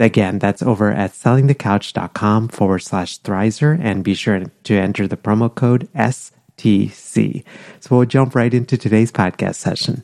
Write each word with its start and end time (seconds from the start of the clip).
Again, 0.00 0.38
that's 0.38 0.62
over 0.62 0.90
at 0.90 1.12
sellingthecouch.com 1.12 2.48
forward 2.48 2.78
slash 2.78 3.20
Thrizer 3.20 3.78
and 3.78 4.02
be 4.02 4.14
sure 4.14 4.42
to 4.64 4.74
enter 4.74 5.06
the 5.06 5.18
promo 5.18 5.54
code 5.54 5.90
STC. 5.94 7.44
So 7.80 7.96
we'll 7.96 8.06
jump 8.06 8.34
right 8.34 8.52
into 8.54 8.78
today's 8.78 9.12
podcast 9.12 9.56
session. 9.56 10.02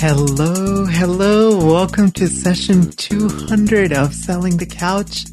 Hello, 0.00 0.86
hello. 0.86 1.58
Welcome 1.58 2.10
to 2.12 2.28
session 2.28 2.90
200 2.92 3.92
of 3.92 4.14
Selling 4.14 4.56
the 4.56 4.64
Couch. 4.64 5.26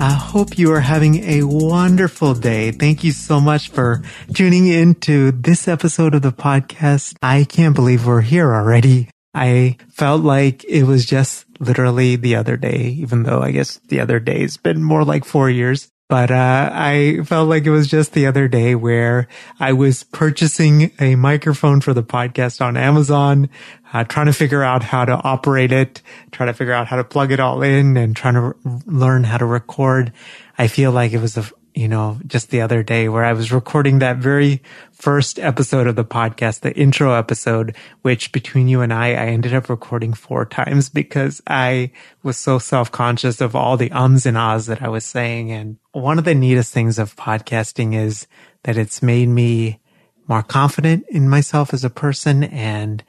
I 0.00 0.12
hope 0.12 0.58
you 0.58 0.72
are 0.72 0.80
having 0.80 1.16
a 1.24 1.42
wonderful 1.42 2.32
day. 2.32 2.70
Thank 2.70 3.04
you 3.04 3.12
so 3.12 3.38
much 3.38 3.68
for 3.68 4.02
tuning 4.32 4.68
in 4.68 4.94
to 5.06 5.32
this 5.32 5.68
episode 5.68 6.14
of 6.14 6.22
the 6.22 6.32
podcast. 6.32 7.16
I 7.20 7.44
can't 7.44 7.74
believe 7.74 8.06
we're 8.06 8.22
here 8.22 8.54
already. 8.54 9.10
I 9.34 9.76
felt 9.90 10.22
like 10.22 10.64
it 10.64 10.84
was 10.84 11.06
just 11.06 11.46
literally 11.58 12.16
the 12.16 12.36
other 12.36 12.56
day, 12.56 12.96
even 12.98 13.22
though 13.22 13.40
I 13.40 13.50
guess 13.50 13.78
the 13.88 14.00
other 14.00 14.20
day 14.20 14.42
has 14.42 14.56
been 14.56 14.82
more 14.82 15.04
like 15.04 15.24
four 15.24 15.48
years. 15.48 15.88
But 16.08 16.30
uh, 16.30 16.68
I 16.70 17.20
felt 17.24 17.48
like 17.48 17.64
it 17.64 17.70
was 17.70 17.88
just 17.88 18.12
the 18.12 18.26
other 18.26 18.46
day 18.46 18.74
where 18.74 19.28
I 19.58 19.72
was 19.72 20.02
purchasing 20.02 20.92
a 21.00 21.14
microphone 21.14 21.80
for 21.80 21.94
the 21.94 22.02
podcast 22.02 22.60
on 22.60 22.76
Amazon, 22.76 23.48
uh, 23.94 24.04
trying 24.04 24.26
to 24.26 24.34
figure 24.34 24.62
out 24.62 24.82
how 24.82 25.06
to 25.06 25.14
operate 25.14 25.72
it, 25.72 26.02
trying 26.30 26.48
to 26.48 26.52
figure 26.52 26.74
out 26.74 26.86
how 26.86 26.96
to 26.96 27.04
plug 27.04 27.32
it 27.32 27.40
all 27.40 27.62
in, 27.62 27.96
and 27.96 28.14
trying 28.14 28.34
to 28.34 28.54
learn 28.84 29.24
how 29.24 29.38
to 29.38 29.46
record. 29.46 30.12
I 30.58 30.66
feel 30.66 30.92
like 30.92 31.12
it 31.12 31.20
was 31.22 31.38
a 31.38 31.48
you 31.74 31.88
know, 31.88 32.18
just 32.26 32.50
the 32.50 32.60
other 32.60 32.82
day 32.82 33.08
where 33.08 33.24
I 33.24 33.32
was 33.32 33.52
recording 33.52 33.98
that 33.98 34.18
very 34.18 34.62
first 34.92 35.38
episode 35.38 35.86
of 35.86 35.96
the 35.96 36.04
podcast, 36.04 36.60
the 36.60 36.76
intro 36.76 37.14
episode, 37.14 37.74
which 38.02 38.30
between 38.30 38.68
you 38.68 38.82
and 38.82 38.92
I, 38.92 39.08
I 39.08 39.26
ended 39.26 39.54
up 39.54 39.68
recording 39.68 40.12
four 40.12 40.44
times 40.44 40.88
because 40.88 41.42
I 41.46 41.90
was 42.22 42.36
so 42.36 42.58
self-conscious 42.58 43.40
of 43.40 43.56
all 43.56 43.76
the 43.76 43.90
ums 43.90 44.26
and 44.26 44.36
ahs 44.36 44.66
that 44.66 44.82
I 44.82 44.88
was 44.88 45.04
saying. 45.04 45.50
And 45.50 45.78
one 45.92 46.18
of 46.18 46.24
the 46.24 46.34
neatest 46.34 46.72
things 46.72 46.98
of 46.98 47.16
podcasting 47.16 47.94
is 47.94 48.26
that 48.64 48.76
it's 48.76 49.02
made 49.02 49.28
me 49.28 49.80
more 50.28 50.42
confident 50.42 51.04
in 51.08 51.28
myself 51.28 51.74
as 51.74 51.84
a 51.84 51.90
person 51.90 52.44
and 52.44 53.02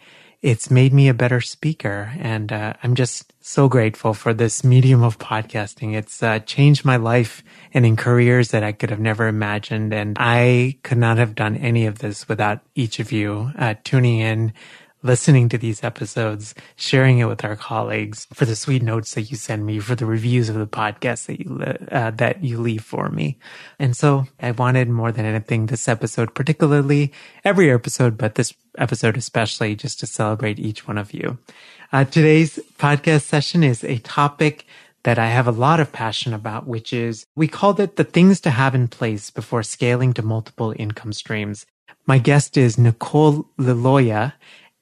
it's 0.44 0.69
made 0.69 0.91
me 0.91 1.08
a 1.08 1.13
better 1.13 1.39
speaker. 1.39 2.11
And 2.19 2.52
uh, 2.52 2.73
I'm 2.83 2.95
just 2.95 3.33
so 3.39 3.70
grateful 3.70 4.14
for 4.14 4.33
this 4.33 4.61
medium 4.61 5.02
of 5.02 5.17
podcasting. 5.17 5.95
It's 5.95 6.21
uh, 6.21 6.39
changed 6.39 6.83
my 6.83 6.98
life 6.98 7.42
and 7.73 7.86
in 7.86 7.95
careers 7.95 8.52
that 8.52 8.61
I 8.61 8.73
could 8.73 8.89
have 8.89 8.99
never 8.99 9.27
imagined. 9.27 9.93
And 9.93 10.17
I 10.20 10.77
could 10.83 10.98
not 10.98 11.17
have 11.17 11.33
done 11.33 11.55
any 11.55 11.86
of 11.86 11.99
this 11.99 12.27
without 12.27 12.59
each 12.76 12.99
of 12.99 13.14
you 13.14 13.52
uh, 13.58 13.76
tuning 13.86 14.20
in, 14.20 14.52
listening 15.03 15.49
to 15.49 15.58
these 15.58 15.83
episodes, 15.83 16.55
sharing 16.75 17.19
it 17.19 17.25
with 17.25 17.43
our 17.43 17.55
colleagues, 17.55 18.25
for 18.33 18.45
the 18.45 18.55
sweet 18.55 18.81
notes 18.81 19.14
that 19.14 19.23
you 19.23 19.37
send 19.37 19.65
me, 19.65 19.80
for 19.80 19.95
the 19.95 20.05
reviews 20.05 20.49
of 20.49 20.55
the 20.55 20.65
podcast 20.65 21.27
that 21.27 21.39
you 21.39 21.61
uh, 21.91 22.11
that 22.11 22.43
you 22.43 22.58
leave 22.58 22.83
for 22.83 23.09
me. 23.09 23.37
And 23.77 23.95
so 23.95 24.25
I 24.39 24.52
wanted 24.52 24.89
more 24.89 25.11
than 25.11 25.25
anything 25.25 25.67
this 25.67 25.87
episode, 25.87 26.33
particularly 26.33 27.11
every 27.43 27.71
episode, 27.71 28.17
but 28.17 28.36
this 28.36 28.53
episode 28.77 29.17
especially, 29.17 29.75
just 29.75 29.99
to 29.99 30.08
celebrate 30.08 30.59
each 30.59 30.87
one 30.87 30.97
of 30.97 31.13
you. 31.13 31.37
Uh, 31.92 32.05
today's 32.05 32.58
podcast 32.80 33.21
session 33.21 33.63
is 33.63 33.83
a 33.83 33.99
topic 33.99 34.65
that 35.03 35.19
I 35.19 35.27
have 35.27 35.47
a 35.47 35.52
lot 35.52 35.80
of 35.80 35.92
passion 35.92 36.33
about, 36.33 36.65
which 36.65 36.93
is 36.93 37.25
we 37.36 37.47
called 37.47 37.80
it 37.80 37.97
the 37.97 38.03
things 38.03 38.39
to 38.42 38.49
have 38.49 38.73
in 38.73 38.87
place 38.87 39.30
before 39.30 39.61
scaling 39.61 40.13
to 40.13 40.21
multiple 40.21 40.73
income 40.77 41.13
streams. 41.13 41.65
My 42.05 42.17
guest 42.17 42.58
is 42.58 42.77
Nicole 42.77 43.45
Liloia, 43.58 44.33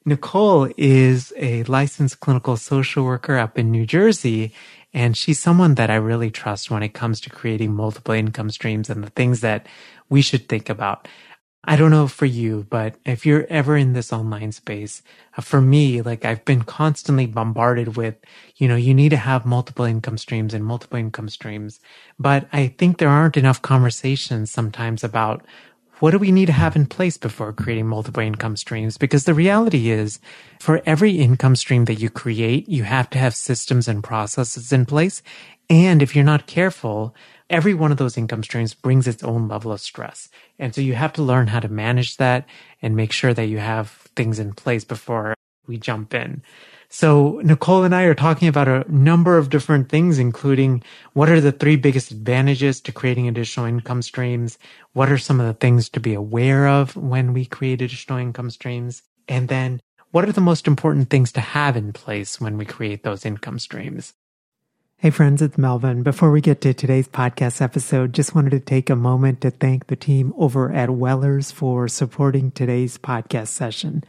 Nicole 0.04 0.68
is 0.76 1.32
a 1.36 1.62
licensed 1.64 2.20
clinical 2.20 2.56
social 2.56 3.04
worker 3.04 3.38
up 3.38 3.58
in 3.58 3.70
New 3.70 3.86
Jersey, 3.86 4.52
and 4.92 5.16
she's 5.16 5.38
someone 5.38 5.76
that 5.76 5.90
I 5.90 5.94
really 5.94 6.30
trust 6.30 6.70
when 6.70 6.82
it 6.82 6.92
comes 6.92 7.20
to 7.20 7.30
creating 7.30 7.72
multiple 7.72 8.14
income 8.14 8.50
streams 8.50 8.90
and 8.90 9.04
the 9.04 9.10
things 9.10 9.40
that 9.40 9.66
we 10.08 10.20
should 10.20 10.48
think 10.48 10.68
about. 10.68 11.06
I 11.64 11.76
don't 11.76 11.92
know 11.92 12.08
for 12.08 12.26
you, 12.26 12.66
but 12.70 12.96
if 13.04 13.24
you're 13.24 13.46
ever 13.48 13.76
in 13.76 13.92
this 13.92 14.12
online 14.12 14.50
space, 14.50 15.00
uh, 15.38 15.42
for 15.42 15.60
me, 15.60 16.02
like 16.02 16.24
I've 16.24 16.44
been 16.44 16.62
constantly 16.62 17.26
bombarded 17.26 17.96
with, 17.96 18.16
you 18.56 18.66
know, 18.66 18.74
you 18.74 18.94
need 18.94 19.10
to 19.10 19.16
have 19.16 19.46
multiple 19.46 19.84
income 19.84 20.18
streams 20.18 20.54
and 20.54 20.64
multiple 20.64 20.98
income 20.98 21.28
streams. 21.28 21.78
But 22.18 22.48
I 22.52 22.66
think 22.66 22.98
there 22.98 23.08
aren't 23.08 23.36
enough 23.36 23.62
conversations 23.62 24.50
sometimes 24.50 25.04
about 25.04 25.46
what 26.02 26.10
do 26.10 26.18
we 26.18 26.32
need 26.32 26.46
to 26.46 26.52
have 26.52 26.74
in 26.74 26.84
place 26.84 27.16
before 27.16 27.52
creating 27.52 27.86
multiple 27.86 28.24
income 28.24 28.56
streams? 28.56 28.98
Because 28.98 29.22
the 29.22 29.34
reality 29.34 29.88
is 29.88 30.18
for 30.58 30.82
every 30.84 31.12
income 31.12 31.54
stream 31.54 31.84
that 31.84 32.00
you 32.00 32.10
create, 32.10 32.68
you 32.68 32.82
have 32.82 33.08
to 33.10 33.18
have 33.18 33.36
systems 33.36 33.86
and 33.86 34.02
processes 34.02 34.72
in 34.72 34.84
place. 34.84 35.22
And 35.70 36.02
if 36.02 36.16
you're 36.16 36.24
not 36.24 36.48
careful, 36.48 37.14
every 37.48 37.72
one 37.72 37.92
of 37.92 37.98
those 37.98 38.18
income 38.18 38.42
streams 38.42 38.74
brings 38.74 39.06
its 39.06 39.22
own 39.22 39.46
level 39.46 39.70
of 39.70 39.80
stress. 39.80 40.28
And 40.58 40.74
so 40.74 40.80
you 40.80 40.94
have 40.94 41.12
to 41.12 41.22
learn 41.22 41.46
how 41.46 41.60
to 41.60 41.68
manage 41.68 42.16
that 42.16 42.46
and 42.82 42.96
make 42.96 43.12
sure 43.12 43.32
that 43.32 43.46
you 43.46 43.58
have 43.58 43.90
things 44.16 44.40
in 44.40 44.54
place 44.54 44.82
before 44.82 45.36
we 45.68 45.78
jump 45.78 46.14
in. 46.14 46.42
So 46.94 47.40
Nicole 47.42 47.84
and 47.84 47.94
I 47.94 48.02
are 48.02 48.14
talking 48.14 48.48
about 48.48 48.68
a 48.68 48.84
number 48.86 49.38
of 49.38 49.48
different 49.48 49.88
things, 49.88 50.18
including 50.18 50.82
what 51.14 51.30
are 51.30 51.40
the 51.40 51.50
three 51.50 51.76
biggest 51.76 52.10
advantages 52.10 52.82
to 52.82 52.92
creating 52.92 53.26
additional 53.26 53.64
income 53.64 54.02
streams? 54.02 54.58
What 54.92 55.10
are 55.10 55.16
some 55.16 55.40
of 55.40 55.46
the 55.46 55.54
things 55.54 55.88
to 55.88 56.00
be 56.00 56.12
aware 56.12 56.68
of 56.68 56.94
when 56.94 57.32
we 57.32 57.46
create 57.46 57.80
additional 57.80 58.18
income 58.18 58.50
streams? 58.50 59.00
And 59.26 59.48
then 59.48 59.80
what 60.10 60.28
are 60.28 60.32
the 60.32 60.42
most 60.42 60.66
important 60.66 61.08
things 61.08 61.32
to 61.32 61.40
have 61.40 61.78
in 61.78 61.94
place 61.94 62.38
when 62.38 62.58
we 62.58 62.66
create 62.66 63.04
those 63.04 63.24
income 63.24 63.58
streams? 63.58 64.12
Hey 64.98 65.08
friends, 65.08 65.40
it's 65.40 65.56
Melvin. 65.56 66.02
Before 66.02 66.30
we 66.30 66.42
get 66.42 66.60
to 66.60 66.74
today's 66.74 67.08
podcast 67.08 67.62
episode, 67.62 68.12
just 68.12 68.34
wanted 68.34 68.50
to 68.50 68.60
take 68.60 68.90
a 68.90 68.96
moment 68.96 69.40
to 69.40 69.50
thank 69.50 69.86
the 69.86 69.96
team 69.96 70.34
over 70.36 70.70
at 70.70 70.90
Wellerz 70.90 71.54
for 71.54 71.88
supporting 71.88 72.50
today's 72.50 72.98
podcast 72.98 73.48
session. 73.48 74.04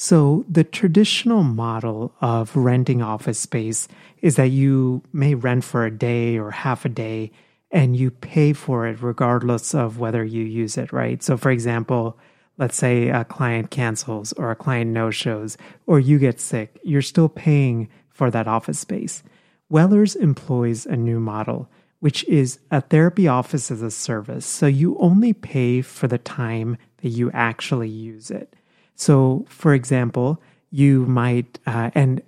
So, 0.00 0.44
the 0.48 0.62
traditional 0.62 1.42
model 1.42 2.14
of 2.20 2.54
renting 2.54 3.02
office 3.02 3.40
space 3.40 3.88
is 4.22 4.36
that 4.36 4.50
you 4.50 5.02
may 5.12 5.34
rent 5.34 5.64
for 5.64 5.84
a 5.84 5.90
day 5.90 6.38
or 6.38 6.52
half 6.52 6.84
a 6.84 6.88
day 6.88 7.32
and 7.72 7.96
you 7.96 8.12
pay 8.12 8.52
for 8.52 8.86
it 8.86 9.02
regardless 9.02 9.74
of 9.74 9.98
whether 9.98 10.22
you 10.22 10.44
use 10.44 10.78
it, 10.78 10.92
right? 10.92 11.20
So, 11.20 11.36
for 11.36 11.50
example, 11.50 12.16
let's 12.58 12.76
say 12.76 13.08
a 13.08 13.24
client 13.24 13.72
cancels 13.72 14.32
or 14.34 14.52
a 14.52 14.56
client 14.56 14.92
no 14.92 15.10
shows 15.10 15.58
or 15.88 15.98
you 15.98 16.20
get 16.20 16.38
sick, 16.38 16.78
you're 16.84 17.02
still 17.02 17.28
paying 17.28 17.88
for 18.08 18.30
that 18.30 18.46
office 18.46 18.78
space. 18.78 19.24
Wellerz 19.68 20.14
employs 20.14 20.86
a 20.86 20.94
new 20.94 21.18
model, 21.18 21.68
which 21.98 22.22
is 22.28 22.60
a 22.70 22.82
therapy 22.82 23.26
office 23.26 23.68
as 23.68 23.82
a 23.82 23.90
service. 23.90 24.46
So, 24.46 24.68
you 24.68 24.96
only 24.98 25.32
pay 25.32 25.82
for 25.82 26.06
the 26.06 26.18
time 26.18 26.76
that 27.02 27.08
you 27.08 27.32
actually 27.32 27.88
use 27.88 28.30
it. 28.30 28.54
So, 28.98 29.46
for 29.48 29.74
example, 29.74 30.42
you 30.70 31.06
might, 31.06 31.60
uh, 31.66 31.90
and 31.94 32.20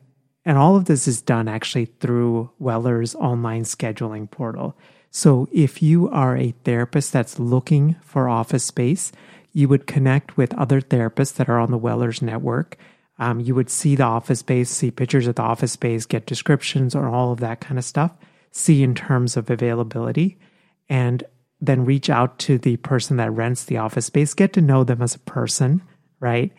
and 0.46 0.56
all 0.56 0.76
of 0.76 0.86
this 0.86 1.06
is 1.06 1.20
done 1.20 1.48
actually 1.48 1.84
through 1.84 2.50
Wellerz 2.62 3.14
online 3.16 3.64
scheduling 3.64 4.30
portal. 4.30 4.74
So, 5.10 5.48
if 5.52 5.82
you 5.82 6.08
are 6.08 6.36
a 6.36 6.54
therapist 6.64 7.12
that's 7.12 7.40
looking 7.40 7.96
for 8.02 8.28
office 8.28 8.64
space, 8.64 9.10
you 9.52 9.68
would 9.68 9.88
connect 9.88 10.36
with 10.36 10.54
other 10.54 10.80
therapists 10.80 11.34
that 11.34 11.48
are 11.48 11.58
on 11.58 11.72
the 11.72 11.78
Wellerz 11.78 12.22
network. 12.22 12.78
Um, 13.18 13.40
you 13.40 13.54
would 13.56 13.68
see 13.68 13.96
the 13.96 14.04
office 14.04 14.38
space, 14.38 14.70
see 14.70 14.92
pictures 14.92 15.26
of 15.26 15.34
the 15.34 15.42
office 15.42 15.72
space, 15.72 16.06
get 16.06 16.24
descriptions 16.24 16.94
or 16.94 17.08
all 17.08 17.32
of 17.32 17.40
that 17.40 17.60
kind 17.60 17.78
of 17.78 17.84
stuff, 17.84 18.12
see 18.52 18.84
in 18.84 18.94
terms 18.94 19.36
of 19.36 19.50
availability. 19.50 20.38
And 20.88 21.24
then 21.60 21.84
reach 21.84 22.08
out 22.08 22.38
to 22.38 22.58
the 22.58 22.76
person 22.78 23.16
that 23.16 23.32
rents 23.32 23.64
the 23.64 23.76
office 23.76 24.06
space, 24.06 24.34
get 24.34 24.52
to 24.52 24.60
know 24.60 24.84
them 24.84 25.02
as 25.02 25.16
a 25.16 25.20
person, 25.20 25.82
right? 26.20 26.52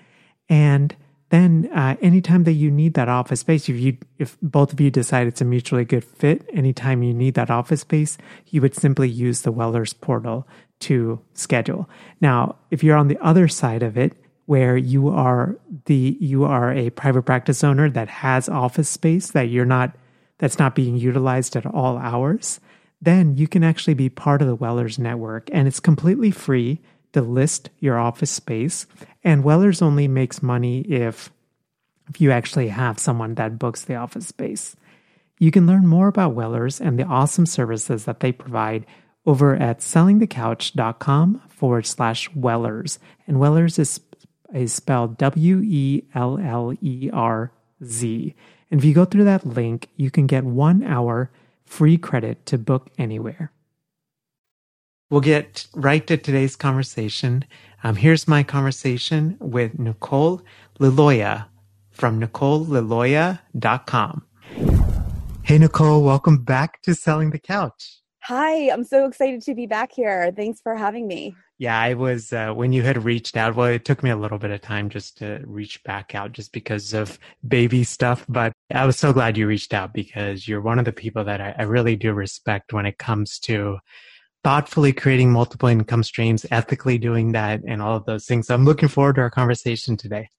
And 0.49 0.95
then 1.29 1.69
uh, 1.73 1.95
anytime 2.01 2.43
that 2.43 2.53
you 2.53 2.69
need 2.69 2.93
that 2.95 3.07
office 3.07 3.39
space, 3.39 3.69
if 3.69 3.77
you 3.77 3.97
if 4.19 4.37
both 4.41 4.73
of 4.73 4.81
you 4.81 4.91
decide 4.91 5.27
it's 5.27 5.39
a 5.39 5.45
mutually 5.45 5.85
good 5.85 6.03
fit, 6.03 6.47
anytime 6.51 7.03
you 7.03 7.13
need 7.13 7.35
that 7.35 7.49
office 7.49 7.81
space, 7.81 8.17
you 8.47 8.59
would 8.61 8.75
simply 8.75 9.09
use 9.09 9.41
the 9.41 9.53
Wellerz 9.53 9.93
portal 9.99 10.45
to 10.81 11.21
schedule. 11.33 11.89
Now, 12.19 12.57
if 12.69 12.83
you're 12.83 12.97
on 12.97 13.07
the 13.07 13.17
other 13.19 13.47
side 13.47 13.81
of 13.81 13.97
it, 13.97 14.13
where 14.45 14.75
you 14.75 15.07
are 15.07 15.57
the 15.85 16.17
you 16.19 16.43
are 16.43 16.73
a 16.73 16.89
private 16.89 17.21
practice 17.21 17.63
owner 17.63 17.89
that 17.89 18.09
has 18.09 18.49
office 18.49 18.89
space 18.89 19.31
that 19.31 19.47
you're 19.47 19.63
not 19.63 19.95
that's 20.39 20.59
not 20.59 20.75
being 20.75 20.97
utilized 20.97 21.55
at 21.55 21.65
all 21.65 21.97
hours, 21.97 22.59
then 23.01 23.37
you 23.37 23.47
can 23.47 23.63
actually 23.63 23.93
be 23.93 24.09
part 24.09 24.41
of 24.41 24.49
the 24.49 24.57
Wellerz 24.57 24.99
network 24.99 25.49
and 25.53 25.67
it's 25.67 25.79
completely 25.79 26.31
free 26.31 26.81
to 27.13 27.21
list 27.21 27.69
your 27.79 27.97
office 27.97 28.31
space. 28.31 28.85
And 29.23 29.43
Wellerz 29.43 29.81
only 29.81 30.07
makes 30.07 30.41
money 30.43 30.81
if 30.81 31.31
if 32.09 32.19
you 32.19 32.31
actually 32.31 32.67
have 32.67 32.99
someone 32.99 33.35
that 33.35 33.57
books 33.57 33.85
the 33.85 33.95
office 33.95 34.27
space. 34.27 34.75
You 35.39 35.49
can 35.49 35.65
learn 35.65 35.87
more 35.87 36.09
about 36.09 36.35
Wellerz 36.35 36.81
and 36.81 36.99
the 36.99 37.05
awesome 37.05 37.45
services 37.45 38.05
that 38.05 38.19
they 38.19 38.31
provide 38.31 38.85
over 39.25 39.55
at 39.55 39.79
sellingthecouch.com 39.79 41.41
forward 41.47 41.85
slash 41.85 42.29
Wellerz. 42.31 42.97
And 43.27 43.37
Wellerz 43.37 43.79
is, 43.79 44.01
is 44.53 44.73
spelled 44.73 45.17
W 45.17 45.61
E 45.63 46.03
L 46.13 46.37
L 46.37 46.73
E 46.81 47.09
R 47.13 47.51
Z. 47.83 48.35
And 48.69 48.79
if 48.79 48.85
you 48.85 48.93
go 48.93 49.05
through 49.05 49.25
that 49.25 49.45
link, 49.45 49.87
you 49.95 50.11
can 50.11 50.27
get 50.27 50.43
one 50.43 50.83
hour 50.83 51.31
free 51.65 51.97
credit 51.97 52.45
to 52.47 52.57
book 52.57 52.89
anywhere. 52.97 53.51
We'll 55.11 55.21
get 55.21 55.67
right 55.75 56.07
to 56.07 56.15
today's 56.15 56.55
conversation. 56.55 57.43
Um, 57.83 57.97
here's 57.97 58.29
my 58.29 58.43
conversation 58.43 59.35
with 59.41 59.77
Nicole 59.77 60.41
Liloia 60.79 61.47
from 61.89 62.21
NicoleLiloia.com. 62.21 64.25
Hey, 65.43 65.57
Nicole, 65.57 66.01
welcome 66.01 66.37
back 66.37 66.81
to 66.83 66.95
Selling 66.95 67.31
the 67.31 67.39
Couch. 67.39 67.97
Hi, 68.23 68.71
I'm 68.71 68.85
so 68.85 69.05
excited 69.05 69.41
to 69.41 69.53
be 69.53 69.65
back 69.65 69.91
here. 69.91 70.31
Thanks 70.33 70.61
for 70.61 70.77
having 70.77 71.07
me. 71.07 71.35
Yeah, 71.57 71.77
I 71.77 71.93
was, 71.93 72.31
uh, 72.31 72.53
when 72.53 72.71
you 72.71 72.81
had 72.81 73.03
reached 73.03 73.35
out, 73.35 73.55
well, 73.55 73.67
it 73.67 73.83
took 73.83 74.03
me 74.03 74.11
a 74.11 74.15
little 74.15 74.37
bit 74.37 74.51
of 74.51 74.61
time 74.61 74.89
just 74.89 75.17
to 75.17 75.43
reach 75.45 75.83
back 75.83 76.15
out 76.15 76.31
just 76.31 76.53
because 76.53 76.93
of 76.93 77.19
baby 77.45 77.83
stuff. 77.83 78.25
But 78.29 78.53
I 78.73 78.85
was 78.85 78.97
so 78.97 79.11
glad 79.11 79.35
you 79.35 79.45
reached 79.45 79.73
out 79.73 79.93
because 79.93 80.47
you're 80.47 80.61
one 80.61 80.79
of 80.79 80.85
the 80.85 80.93
people 80.93 81.25
that 81.25 81.41
I, 81.41 81.53
I 81.57 81.63
really 81.63 81.97
do 81.97 82.13
respect 82.13 82.71
when 82.71 82.85
it 82.85 82.97
comes 82.97 83.39
to 83.39 83.79
thoughtfully 84.43 84.93
creating 84.93 85.31
multiple 85.31 85.69
income 85.69 86.03
streams, 86.03 86.45
ethically 86.51 86.97
doing 86.97 87.31
that, 87.33 87.61
and 87.67 87.81
all 87.81 87.95
of 87.95 88.05
those 88.05 88.25
things. 88.25 88.47
So 88.47 88.55
I'm 88.55 88.65
looking 88.65 88.89
forward 88.89 89.15
to 89.15 89.21
our 89.21 89.29
conversation 89.29 89.97
today. 89.97 90.29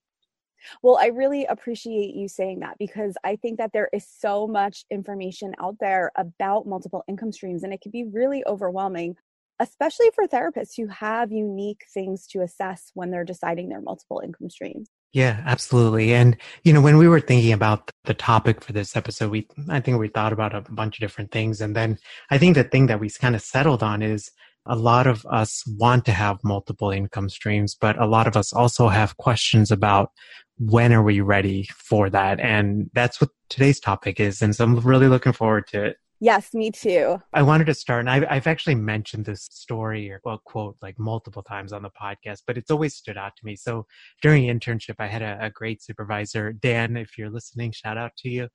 Well, 0.83 0.97
I 0.97 1.07
really 1.07 1.45
appreciate 1.47 2.15
you 2.15 2.29
saying 2.29 2.61
that 2.61 2.77
because 2.79 3.17
I 3.25 3.37
think 3.37 3.59
that 3.59 3.73
there 3.73 3.89
is 3.93 4.07
so 4.09 4.47
much 4.47 4.85
information 4.91 5.55
out 5.61 5.77
there 5.81 6.13
about 6.17 6.67
multiple 6.67 7.05
income 7.09 7.33
streams, 7.33 7.63
and 7.65 7.73
it 7.73 7.81
can 7.81 7.91
be 7.91 8.05
really 8.05 8.45
overwhelming, 8.47 9.17
especially 9.59 10.11
for 10.15 10.27
therapists 10.27 10.77
who 10.77 10.87
have 10.89 11.33
unique 11.33 11.85
things 11.93 12.27
to 12.29 12.43
assess 12.43 12.91
when 12.95 13.11
they're 13.11 13.25
deciding 13.25 13.69
their 13.69 13.81
multiple 13.81 14.23
income 14.25 14.51
streams. 14.51 14.89
Yeah, 15.13 15.43
absolutely. 15.45 16.15
And, 16.15 16.39
you 16.65 16.73
know, 16.73 16.81
when 16.81 16.97
we 16.97 17.07
were 17.07 17.21
thinking 17.21 17.53
about 17.53 17.91
the 18.05 18.15
topic 18.15 18.63
for 18.63 18.73
this 18.73 18.97
episode, 18.97 19.31
we, 19.31 19.47
I 19.69 19.81
think 19.81 19.99
we 19.99 20.09
thought 20.09 20.33
about 20.33 20.55
a 20.55 20.63
bunch 20.63 20.97
of 20.97 21.01
different 21.01 21.31
things. 21.31 21.61
And 21.61 21.77
then 21.77 21.99
I 22.31 22.39
think 22.39 22.55
the 22.55 22.65
thing 22.65 22.87
that 22.87 22.99
we 22.99 23.11
kind 23.11 23.35
of 23.35 23.43
settled 23.43 23.83
on 23.83 24.01
is 24.01 24.31
a 24.65 24.75
lot 24.75 25.07
of 25.07 25.27
us 25.27 25.65
want 25.67 26.07
to 26.07 26.13
have 26.13 26.39
multiple 26.43 26.91
income 26.91 27.29
streams, 27.29 27.75
but 27.75 28.01
a 28.01 28.07
lot 28.07 28.27
of 28.27 28.39
us 28.39 28.55
also 28.55 28.89
have 28.89 29.19
questions 29.19 29.71
about 29.71 30.13
when 30.59 30.95
are 30.95 31.03
we 31.03 31.21
ready 31.21 31.69
for 31.77 32.09
that? 32.09 32.41
And 32.41 32.89
that's 32.95 33.21
what 33.21 33.31
today's 33.51 33.81
topic 33.81 34.19
is. 34.19 34.41
And 34.41 34.57
so 34.57 34.65
I'm 34.65 34.79
really 34.81 35.09
looking 35.09 35.33
forward 35.33 35.67
to 35.69 35.85
it. 35.85 35.97
Yes, 36.23 36.55
me 36.55 36.71
too. 36.71 37.21
I 37.33 37.43
wanted 37.43 37.65
to 37.65 37.75
start, 37.75 37.99
and 37.99 38.09
I've, 38.09 38.25
I've 38.31 38.47
actually 38.47 38.77
mentioned 38.77 39.25
this 39.25 39.49
story 39.51 40.09
or 40.09 40.21
well, 40.25 40.41
quote 40.45 40.77
like 40.81 40.97
multiple 40.97 41.43
times 41.43 41.73
on 41.73 41.83
the 41.83 41.91
podcast, 41.91 42.43
but 42.47 42.57
it's 42.57 42.71
always 42.71 42.95
stood 42.95 43.19
out 43.19 43.33
to 43.35 43.45
me. 43.45 43.57
So 43.57 43.87
during 44.23 44.45
internship, 44.45 44.95
I 45.01 45.09
had 45.09 45.23
a, 45.23 45.37
a 45.41 45.51
great 45.51 45.83
supervisor, 45.83 46.53
Dan. 46.53 46.97
If 46.97 47.19
you're 47.19 47.29
listening, 47.29 47.73
shout 47.73 47.99
out 47.99 48.13
to 48.19 48.29
you. 48.29 48.49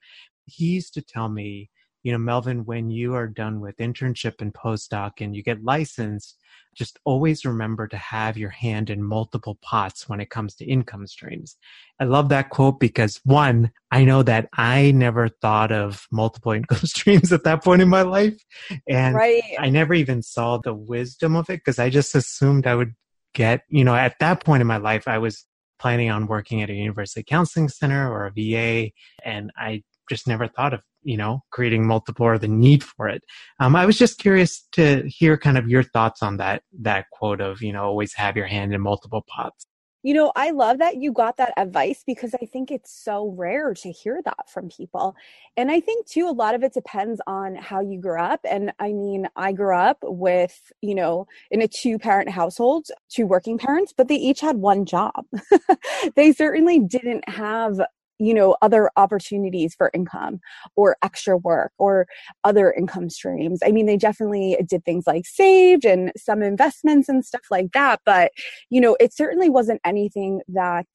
He 0.46 0.64
used 0.64 0.94
to 0.94 1.02
tell 1.02 1.28
me, 1.28 1.68
you 2.08 2.12
know, 2.12 2.18
Melvin, 2.18 2.64
when 2.64 2.88
you 2.88 3.14
are 3.14 3.26
done 3.26 3.60
with 3.60 3.76
internship 3.76 4.40
and 4.40 4.54
postdoc 4.54 5.20
and 5.20 5.36
you 5.36 5.42
get 5.42 5.62
licensed, 5.62 6.38
just 6.74 6.98
always 7.04 7.44
remember 7.44 7.86
to 7.86 7.98
have 7.98 8.38
your 8.38 8.48
hand 8.48 8.88
in 8.88 9.02
multiple 9.02 9.58
pots 9.60 10.08
when 10.08 10.18
it 10.18 10.30
comes 10.30 10.54
to 10.54 10.64
income 10.64 11.06
streams. 11.06 11.56
I 12.00 12.04
love 12.04 12.30
that 12.30 12.48
quote 12.48 12.80
because 12.80 13.20
one, 13.24 13.72
I 13.90 14.06
know 14.06 14.22
that 14.22 14.48
I 14.54 14.92
never 14.92 15.28
thought 15.28 15.70
of 15.70 16.06
multiple 16.10 16.52
income 16.58 16.78
streams 16.78 17.30
at 17.30 17.44
that 17.44 17.62
point 17.62 17.82
in 17.82 17.90
my 17.90 18.00
life. 18.00 18.42
And 18.88 19.14
right. 19.14 19.42
I 19.58 19.68
never 19.68 19.92
even 19.92 20.22
saw 20.22 20.56
the 20.56 20.72
wisdom 20.72 21.36
of 21.36 21.50
it 21.50 21.60
because 21.60 21.78
I 21.78 21.90
just 21.90 22.14
assumed 22.14 22.66
I 22.66 22.74
would 22.74 22.94
get, 23.34 23.64
you 23.68 23.84
know, 23.84 23.94
at 23.94 24.18
that 24.20 24.42
point 24.42 24.62
in 24.62 24.66
my 24.66 24.78
life, 24.78 25.06
I 25.06 25.18
was 25.18 25.44
planning 25.78 26.08
on 26.08 26.26
working 26.26 26.62
at 26.62 26.70
a 26.70 26.74
university 26.74 27.22
counseling 27.22 27.68
center 27.68 28.10
or 28.10 28.24
a 28.24 28.30
VA. 28.30 28.92
And 29.22 29.52
I 29.58 29.82
just 30.08 30.26
never 30.26 30.48
thought 30.48 30.72
of 30.72 30.80
you 31.02 31.16
know 31.16 31.42
creating 31.50 31.86
multiple 31.86 32.26
or 32.26 32.38
the 32.38 32.48
need 32.48 32.82
for 32.84 33.08
it. 33.08 33.22
Um, 33.60 33.76
i 33.76 33.86
was 33.86 33.98
just 33.98 34.18
curious 34.18 34.66
to 34.72 35.04
hear 35.06 35.36
kind 35.36 35.58
of 35.58 35.68
your 35.68 35.82
thoughts 35.82 36.22
on 36.22 36.36
that 36.38 36.62
that 36.80 37.06
quote 37.12 37.40
of 37.40 37.62
you 37.62 37.72
know 37.72 37.84
always 37.84 38.14
have 38.14 38.36
your 38.36 38.46
hand 38.46 38.74
in 38.74 38.80
multiple 38.80 39.24
pots. 39.28 39.66
You 40.04 40.14
know 40.14 40.32
i 40.36 40.50
love 40.50 40.78
that 40.78 40.96
you 40.96 41.12
got 41.12 41.36
that 41.38 41.52
advice 41.56 42.04
because 42.06 42.34
i 42.40 42.46
think 42.46 42.70
it's 42.70 42.92
so 42.92 43.34
rare 43.36 43.74
to 43.74 43.90
hear 43.90 44.20
that 44.24 44.48
from 44.48 44.68
people. 44.68 45.16
And 45.56 45.70
i 45.70 45.80
think 45.80 46.06
too 46.06 46.28
a 46.28 46.30
lot 46.30 46.54
of 46.54 46.62
it 46.62 46.72
depends 46.72 47.20
on 47.26 47.56
how 47.56 47.80
you 47.80 48.00
grew 48.00 48.20
up. 48.20 48.40
And 48.48 48.72
i 48.78 48.92
mean 48.92 49.28
i 49.36 49.52
grew 49.52 49.76
up 49.76 49.98
with 50.02 50.72
you 50.82 50.94
know 50.94 51.26
in 51.50 51.62
a 51.62 51.68
two 51.68 51.98
parent 51.98 52.30
household 52.30 52.86
two 53.10 53.26
working 53.26 53.58
parents 53.58 53.92
but 53.96 54.08
they 54.08 54.16
each 54.16 54.40
had 54.40 54.56
one 54.56 54.84
job. 54.84 55.26
They 56.14 56.32
certainly 56.32 56.78
didn't 56.78 57.28
have 57.28 57.80
you 58.18 58.34
know 58.34 58.56
other 58.62 58.90
opportunities 58.96 59.74
for 59.74 59.90
income 59.94 60.40
or 60.76 60.96
extra 61.02 61.36
work 61.36 61.72
or 61.78 62.06
other 62.44 62.72
income 62.72 63.10
streams. 63.10 63.60
I 63.64 63.72
mean 63.72 63.86
they 63.86 63.96
definitely 63.96 64.56
did 64.68 64.84
things 64.84 65.06
like 65.06 65.26
saved 65.26 65.84
and 65.84 66.12
some 66.16 66.42
investments 66.42 67.08
and 67.08 67.24
stuff 67.24 67.42
like 67.50 67.72
that 67.72 68.00
but 68.04 68.32
you 68.70 68.80
know 68.80 68.96
it 69.00 69.14
certainly 69.14 69.48
wasn't 69.50 69.80
anything 69.84 70.40
that 70.48 70.86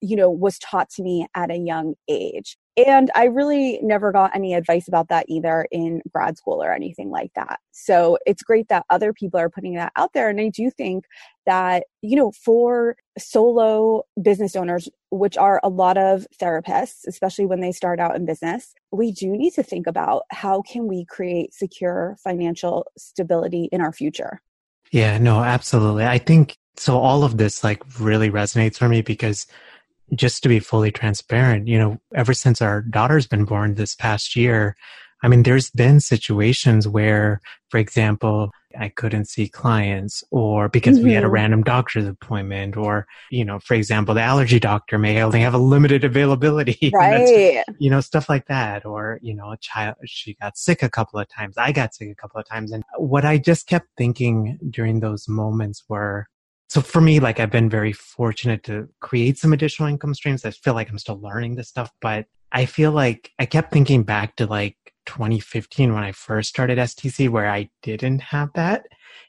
you 0.00 0.16
know 0.16 0.30
was 0.30 0.58
taught 0.58 0.90
to 0.90 1.02
me 1.02 1.26
at 1.34 1.50
a 1.50 1.56
young 1.56 1.94
age 2.08 2.56
and 2.86 3.10
I 3.16 3.24
really 3.24 3.80
never 3.82 4.12
got 4.12 4.36
any 4.36 4.54
advice 4.54 4.86
about 4.86 5.08
that 5.08 5.26
either 5.28 5.66
in 5.72 6.00
grad 6.12 6.38
school 6.38 6.62
or 6.62 6.72
anything 6.72 7.10
like 7.10 7.32
that. 7.34 7.58
So 7.72 8.18
it's 8.24 8.42
great 8.42 8.68
that 8.68 8.86
other 8.88 9.12
people 9.12 9.40
are 9.40 9.50
putting 9.50 9.74
that 9.74 9.90
out 9.96 10.12
there. 10.12 10.28
And 10.28 10.40
I 10.40 10.48
do 10.48 10.70
think 10.70 11.04
that, 11.44 11.84
you 12.02 12.14
know, 12.14 12.30
for 12.30 12.94
solo 13.18 14.04
business 14.22 14.54
owners, 14.54 14.88
which 15.10 15.36
are 15.36 15.60
a 15.64 15.68
lot 15.68 15.98
of 15.98 16.24
therapists, 16.40 17.00
especially 17.08 17.46
when 17.46 17.60
they 17.60 17.72
start 17.72 17.98
out 17.98 18.14
in 18.14 18.24
business, 18.24 18.74
we 18.92 19.10
do 19.10 19.30
need 19.30 19.54
to 19.54 19.64
think 19.64 19.88
about 19.88 20.22
how 20.30 20.62
can 20.62 20.86
we 20.86 21.04
create 21.04 21.52
secure 21.52 22.16
financial 22.22 22.86
stability 22.96 23.68
in 23.72 23.80
our 23.80 23.92
future. 23.92 24.40
Yeah, 24.92 25.18
no, 25.18 25.42
absolutely. 25.42 26.06
I 26.06 26.18
think 26.18 26.56
so 26.76 26.96
all 26.96 27.24
of 27.24 27.38
this 27.38 27.64
like 27.64 27.82
really 27.98 28.30
resonates 28.30 28.76
for 28.76 28.88
me 28.88 29.02
because 29.02 29.48
just 30.14 30.42
to 30.42 30.48
be 30.48 30.58
fully 30.58 30.90
transparent, 30.90 31.68
you 31.68 31.78
know, 31.78 31.98
ever 32.14 32.32
since 32.32 32.62
our 32.62 32.82
daughter's 32.82 33.26
been 33.26 33.44
born 33.44 33.74
this 33.74 33.94
past 33.94 34.36
year, 34.36 34.76
I 35.22 35.28
mean, 35.28 35.42
there's 35.42 35.70
been 35.70 36.00
situations 36.00 36.86
where, 36.86 37.40
for 37.70 37.78
example, 37.78 38.50
I 38.78 38.90
couldn't 38.90 39.24
see 39.24 39.48
clients 39.48 40.22
or 40.30 40.68
because 40.68 40.98
mm-hmm. 40.98 41.06
we 41.06 41.12
had 41.14 41.24
a 41.24 41.26
mm-hmm. 41.26 41.34
random 41.34 41.62
doctor's 41.62 42.06
appointment 42.06 42.76
or, 42.76 43.06
you 43.30 43.44
know, 43.44 43.58
for 43.58 43.74
example, 43.74 44.14
the 44.14 44.22
allergy 44.22 44.60
doctor 44.60 44.98
may 44.98 45.20
only 45.22 45.40
have 45.40 45.54
a 45.54 45.58
limited 45.58 46.04
availability. 46.04 46.92
Right. 46.98 47.62
you 47.78 47.90
know, 47.90 48.00
stuff 48.00 48.28
like 48.28 48.46
that. 48.46 48.84
Or, 48.84 49.18
you 49.22 49.34
know, 49.34 49.52
a 49.52 49.56
child, 49.58 49.96
she 50.04 50.34
got 50.34 50.56
sick 50.56 50.82
a 50.82 50.88
couple 50.88 51.20
of 51.20 51.28
times. 51.28 51.56
I 51.56 51.70
got 51.70 51.94
sick 51.94 52.10
a 52.10 52.14
couple 52.14 52.40
of 52.40 52.48
times. 52.48 52.72
And 52.72 52.82
what 52.96 53.24
I 53.24 53.38
just 53.38 53.66
kept 53.66 53.86
thinking 53.96 54.58
during 54.68 55.00
those 55.00 55.28
moments 55.28 55.84
were, 55.88 56.26
so 56.68 56.80
for 56.82 57.00
me, 57.00 57.18
like 57.18 57.40
I've 57.40 57.50
been 57.50 57.70
very 57.70 57.92
fortunate 57.92 58.62
to 58.64 58.88
create 59.00 59.38
some 59.38 59.52
additional 59.52 59.88
income 59.88 60.14
streams. 60.14 60.44
I 60.44 60.50
feel 60.50 60.74
like 60.74 60.90
I'm 60.90 60.98
still 60.98 61.20
learning 61.20 61.54
this 61.54 61.68
stuff, 61.68 61.90
but 62.00 62.26
I 62.52 62.66
feel 62.66 62.92
like 62.92 63.32
I 63.38 63.46
kept 63.46 63.72
thinking 63.72 64.02
back 64.02 64.36
to 64.36 64.46
like 64.46 64.76
2015 65.06 65.94
when 65.94 66.04
I 66.04 66.12
first 66.12 66.50
started 66.50 66.78
STC 66.78 67.30
where 67.30 67.50
I 67.50 67.70
didn't 67.82 68.20
have 68.20 68.50
that. 68.54 68.84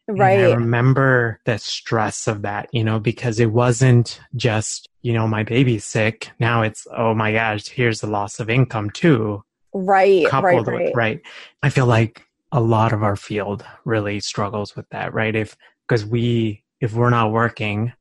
Right. 0.07 0.39
And 0.39 0.47
I 0.47 0.55
remember 0.55 1.39
the 1.45 1.57
stress 1.59 2.27
of 2.27 2.41
that, 2.41 2.67
you 2.73 2.83
know, 2.83 2.99
because 2.99 3.39
it 3.39 3.51
wasn't 3.51 4.19
just, 4.35 4.89
you 5.01 5.13
know, 5.13 5.27
my 5.27 5.43
baby's 5.43 5.85
sick. 5.85 6.31
Now 6.39 6.63
it's, 6.63 6.87
oh 6.95 7.13
my 7.13 7.31
gosh, 7.31 7.67
here's 7.67 8.01
the 8.01 8.07
loss 8.07 8.39
of 8.39 8.49
income 8.49 8.89
too. 8.89 9.43
Right. 9.73 10.27
Coupled 10.27 10.67
right, 10.67 10.73
right. 10.73 10.85
With, 10.85 10.95
right. 10.95 11.21
I 11.63 11.69
feel 11.69 11.85
like 11.85 12.25
a 12.51 12.59
lot 12.59 12.91
of 12.91 13.03
our 13.03 13.15
field 13.15 13.63
really 13.85 14.19
struggles 14.19 14.75
with 14.75 14.89
that, 14.89 15.13
right? 15.13 15.35
If 15.35 15.55
because 15.87 16.05
we 16.05 16.63
if 16.81 16.93
we're 16.93 17.09
not 17.09 17.31
working, 17.31 17.93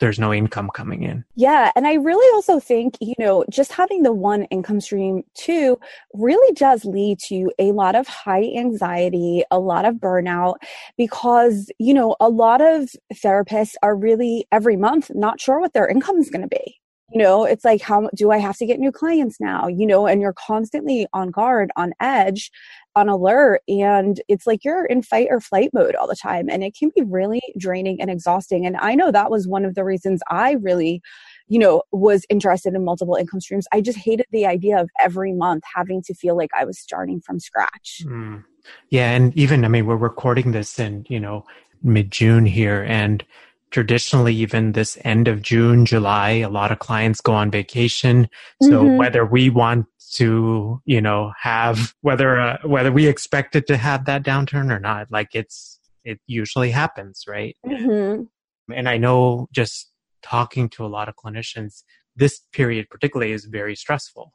there's 0.00 0.18
no 0.18 0.34
income 0.34 0.70
coming 0.74 1.04
in. 1.04 1.24
Yeah. 1.36 1.70
And 1.76 1.86
I 1.86 1.94
really 1.94 2.34
also 2.34 2.58
think, 2.58 2.96
you 3.00 3.14
know, 3.18 3.44
just 3.48 3.72
having 3.72 4.02
the 4.02 4.12
one 4.12 4.44
income 4.44 4.80
stream 4.80 5.22
too 5.34 5.78
really 6.14 6.52
does 6.54 6.84
lead 6.84 7.20
to 7.28 7.52
a 7.58 7.70
lot 7.70 7.94
of 7.94 8.08
high 8.08 8.52
anxiety, 8.56 9.44
a 9.50 9.60
lot 9.60 9.84
of 9.84 9.96
burnout, 9.96 10.56
because, 10.96 11.70
you 11.78 11.94
know, 11.94 12.16
a 12.18 12.28
lot 12.28 12.60
of 12.60 12.90
therapists 13.14 13.74
are 13.82 13.94
really 13.94 14.46
every 14.50 14.76
month 14.76 15.10
not 15.14 15.40
sure 15.40 15.60
what 15.60 15.74
their 15.74 15.88
income 15.88 16.18
is 16.18 16.28
going 16.28 16.42
to 16.42 16.48
be 16.48 16.81
you 17.12 17.18
know 17.18 17.44
it's 17.44 17.64
like 17.64 17.80
how 17.80 18.08
do 18.14 18.30
i 18.30 18.38
have 18.38 18.56
to 18.56 18.66
get 18.66 18.80
new 18.80 18.92
clients 18.92 19.38
now? 19.40 19.66
You 19.68 19.86
know 19.86 20.06
and 20.06 20.20
you're 20.20 20.32
constantly 20.32 21.06
on 21.12 21.30
guard 21.30 21.70
on 21.76 21.92
edge 22.00 22.50
on 22.94 23.08
alert 23.08 23.62
and 23.68 24.20
it's 24.28 24.46
like 24.46 24.64
you're 24.64 24.84
in 24.86 25.02
fight 25.02 25.28
or 25.30 25.40
flight 25.40 25.70
mode 25.72 25.94
all 25.94 26.06
the 26.06 26.16
time 26.16 26.48
and 26.50 26.62
it 26.62 26.76
can 26.76 26.90
be 26.94 27.02
really 27.02 27.40
draining 27.58 28.00
and 28.00 28.10
exhausting 28.10 28.66
and 28.66 28.76
i 28.78 28.94
know 28.94 29.10
that 29.10 29.30
was 29.30 29.48
one 29.48 29.64
of 29.64 29.74
the 29.74 29.84
reasons 29.84 30.20
i 30.30 30.52
really 30.52 31.00
you 31.48 31.58
know 31.58 31.82
was 31.92 32.24
interested 32.30 32.74
in 32.74 32.84
multiple 32.84 33.14
income 33.14 33.40
streams. 33.40 33.66
I 33.72 33.80
just 33.80 33.98
hated 33.98 34.26
the 34.30 34.46
idea 34.46 34.80
of 34.80 34.88
every 34.98 35.32
month 35.32 35.64
having 35.74 36.02
to 36.02 36.14
feel 36.14 36.36
like 36.36 36.50
i 36.58 36.64
was 36.64 36.78
starting 36.78 37.20
from 37.20 37.40
scratch. 37.40 38.02
Mm. 38.04 38.44
yeah 38.90 39.10
and 39.10 39.36
even 39.36 39.64
i 39.64 39.68
mean 39.68 39.86
we're 39.86 39.96
recording 39.96 40.52
this 40.52 40.78
in 40.78 41.04
you 41.08 41.20
know 41.20 41.44
mid 41.82 42.10
june 42.10 42.46
here 42.46 42.84
and 42.88 43.24
traditionally 43.72 44.34
even 44.34 44.72
this 44.72 44.98
end 45.02 45.26
of 45.26 45.42
June, 45.42 45.84
July, 45.84 46.30
a 46.30 46.48
lot 46.48 46.70
of 46.70 46.78
clients 46.78 47.20
go 47.20 47.32
on 47.32 47.50
vacation. 47.50 48.28
So 48.62 48.84
mm-hmm. 48.84 48.96
whether 48.96 49.26
we 49.26 49.50
want 49.50 49.86
to, 50.12 50.80
you 50.84 51.00
know, 51.00 51.32
have 51.40 51.94
whether 52.02 52.38
uh, 52.38 52.58
whether 52.64 52.92
we 52.92 53.06
expect 53.06 53.56
it 53.56 53.66
to 53.66 53.76
have 53.76 54.04
that 54.04 54.22
downturn 54.22 54.70
or 54.70 54.78
not, 54.78 55.10
like 55.10 55.30
it's 55.34 55.80
it 56.04 56.20
usually 56.26 56.70
happens, 56.70 57.24
right? 57.26 57.56
Mm-hmm. 57.66 58.24
And 58.72 58.88
I 58.88 58.98
know 58.98 59.48
just 59.52 59.90
talking 60.22 60.68
to 60.70 60.84
a 60.84 60.88
lot 60.88 61.08
of 61.08 61.16
clinicians, 61.16 61.82
this 62.14 62.42
period 62.52 62.88
particularly 62.90 63.32
is 63.32 63.46
very 63.46 63.74
stressful. 63.74 64.32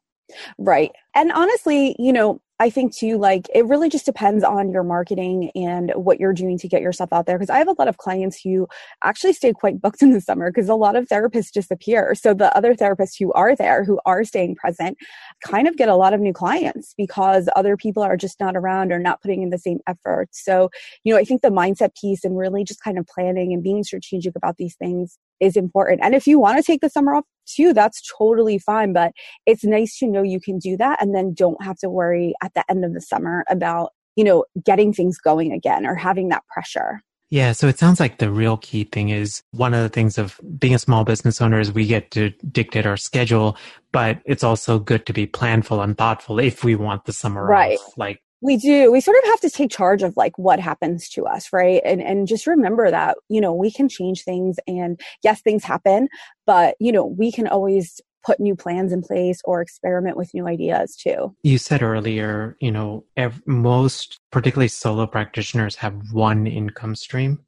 Right. 0.57 0.91
And 1.15 1.31
honestly, 1.31 1.95
you 1.97 2.11
know, 2.11 2.41
I 2.59 2.71
think 2.71 2.95
too, 2.95 3.17
like 3.17 3.47
it 3.53 3.65
really 3.65 3.87
just 3.87 4.05
depends 4.05 4.43
on 4.43 4.71
your 4.71 4.83
marketing 4.83 5.51
and 5.53 5.91
what 5.95 6.19
you're 6.19 6.33
doing 6.33 6.57
to 6.57 6.67
get 6.67 6.81
yourself 6.81 7.13
out 7.13 7.27
there. 7.27 7.37
Because 7.37 7.51
I 7.51 7.59
have 7.59 7.67
a 7.67 7.75
lot 7.77 7.87
of 7.87 7.97
clients 7.97 8.41
who 8.41 8.67
actually 9.03 9.33
stay 9.33 9.53
quite 9.53 9.79
booked 9.81 10.01
in 10.01 10.11
the 10.11 10.21
summer 10.21 10.51
because 10.51 10.69
a 10.69 10.75
lot 10.75 10.95
of 10.95 11.07
therapists 11.07 11.51
disappear. 11.51 12.15
So 12.15 12.33
the 12.33 12.55
other 12.57 12.73
therapists 12.73 13.15
who 13.19 13.31
are 13.33 13.55
there, 13.55 13.83
who 13.83 13.99
are 14.05 14.23
staying 14.23 14.55
present, 14.55 14.97
kind 15.45 15.67
of 15.67 15.77
get 15.77 15.89
a 15.89 15.95
lot 15.95 16.13
of 16.13 16.19
new 16.19 16.33
clients 16.33 16.93
because 16.97 17.47
other 17.55 17.77
people 17.77 18.01
are 18.01 18.17
just 18.17 18.39
not 18.39 18.55
around 18.55 18.91
or 18.91 18.99
not 18.99 19.21
putting 19.21 19.43
in 19.43 19.49
the 19.49 19.59
same 19.59 19.79
effort. 19.87 20.29
So, 20.31 20.69
you 21.03 21.13
know, 21.13 21.19
I 21.19 21.23
think 21.23 21.41
the 21.41 21.49
mindset 21.49 21.95
piece 21.99 22.23
and 22.23 22.37
really 22.37 22.63
just 22.63 22.81
kind 22.81 22.97
of 22.97 23.05
planning 23.05 23.53
and 23.53 23.61
being 23.61 23.83
strategic 23.83 24.35
about 24.35 24.57
these 24.57 24.75
things 24.75 25.19
is 25.39 25.55
important. 25.55 26.01
And 26.03 26.15
if 26.15 26.25
you 26.25 26.39
want 26.39 26.57
to 26.57 26.63
take 26.63 26.81
the 26.81 26.89
summer 26.89 27.13
off 27.13 27.25
too, 27.47 27.73
that's 27.73 28.01
totally 28.17 28.57
fine. 28.59 28.93
But 28.93 29.13
it's 29.45 29.63
nice 29.63 29.97
to 29.99 30.07
know 30.07 30.21
you 30.21 30.39
can 30.39 30.59
do 30.59 30.77
that 30.77 31.01
and 31.01 31.15
then 31.15 31.33
don't 31.33 31.63
have 31.63 31.77
to 31.79 31.89
worry 31.89 32.33
at 32.43 32.53
the 32.53 32.63
end 32.69 32.85
of 32.85 32.93
the 32.93 33.01
summer 33.01 33.43
about, 33.49 33.93
you 34.15 34.23
know, 34.23 34.45
getting 34.63 34.93
things 34.93 35.17
going 35.17 35.51
again 35.51 35.85
or 35.85 35.95
having 35.95 36.29
that 36.29 36.43
pressure. 36.47 37.01
Yeah, 37.29 37.51
so 37.51 37.67
it 37.67 37.77
sounds 37.77 37.99
like 37.99 38.19
the 38.19 38.31
real 38.31 38.55
key 38.55 38.85
thing 38.85 39.09
is 39.09 39.43
one 39.51 39.73
of 39.73 39.83
the 39.83 39.89
things 39.89 40.17
of 40.17 40.39
being 40.57 40.73
a 40.73 40.79
small 40.79 41.03
business 41.03 41.41
owner 41.41 41.59
is 41.59 41.73
we 41.73 41.85
get 41.85 42.09
to 42.11 42.29
dictate 42.51 42.85
our 42.85 42.95
schedule, 42.95 43.57
but 43.91 44.21
it's 44.25 44.45
also 44.45 44.79
good 44.79 45.05
to 45.07 45.13
be 45.13 45.27
planful 45.27 45.83
and 45.83 45.97
thoughtful 45.97 46.39
if 46.39 46.63
we 46.63 46.75
want 46.75 47.03
the 47.03 47.11
summer 47.11 47.45
right. 47.45 47.77
off. 47.77 47.97
Like 47.97 48.21
we 48.41 48.57
do. 48.57 48.91
We 48.91 49.01
sort 49.01 49.17
of 49.17 49.29
have 49.29 49.39
to 49.41 49.49
take 49.49 49.71
charge 49.71 50.03
of 50.03 50.15
like 50.15 50.37
what 50.37 50.59
happens 50.59 51.09
to 51.09 51.25
us, 51.25 51.51
right? 51.51 51.81
And 51.83 52.01
and 52.01 52.27
just 52.27 52.47
remember 52.47 52.89
that, 52.91 53.17
you 53.29 53.41
know, 53.41 53.53
we 53.53 53.71
can 53.71 53.89
change 53.89 54.23
things 54.23 54.57
and 54.67 54.99
yes, 55.23 55.41
things 55.41 55.63
happen, 55.63 56.07
but 56.45 56.75
you 56.79 56.91
know, 56.91 57.05
we 57.05 57.31
can 57.31 57.47
always 57.47 57.99
put 58.25 58.39
new 58.39 58.55
plans 58.55 58.91
in 58.91 59.01
place 59.01 59.39
or 59.45 59.61
experiment 59.61 60.17
with 60.17 60.33
new 60.33 60.47
ideas 60.47 60.95
too. 60.95 61.33
You 61.43 61.57
said 61.57 61.81
earlier, 61.81 62.57
you 62.59 62.71
know, 62.71 63.05
ev- 63.15 63.41
most, 63.47 64.19
particularly 64.31 64.67
solo 64.67 65.07
practitioners, 65.07 65.75
have 65.77 65.95
one 66.11 66.45
income 66.45 66.95
stream. 66.95 67.39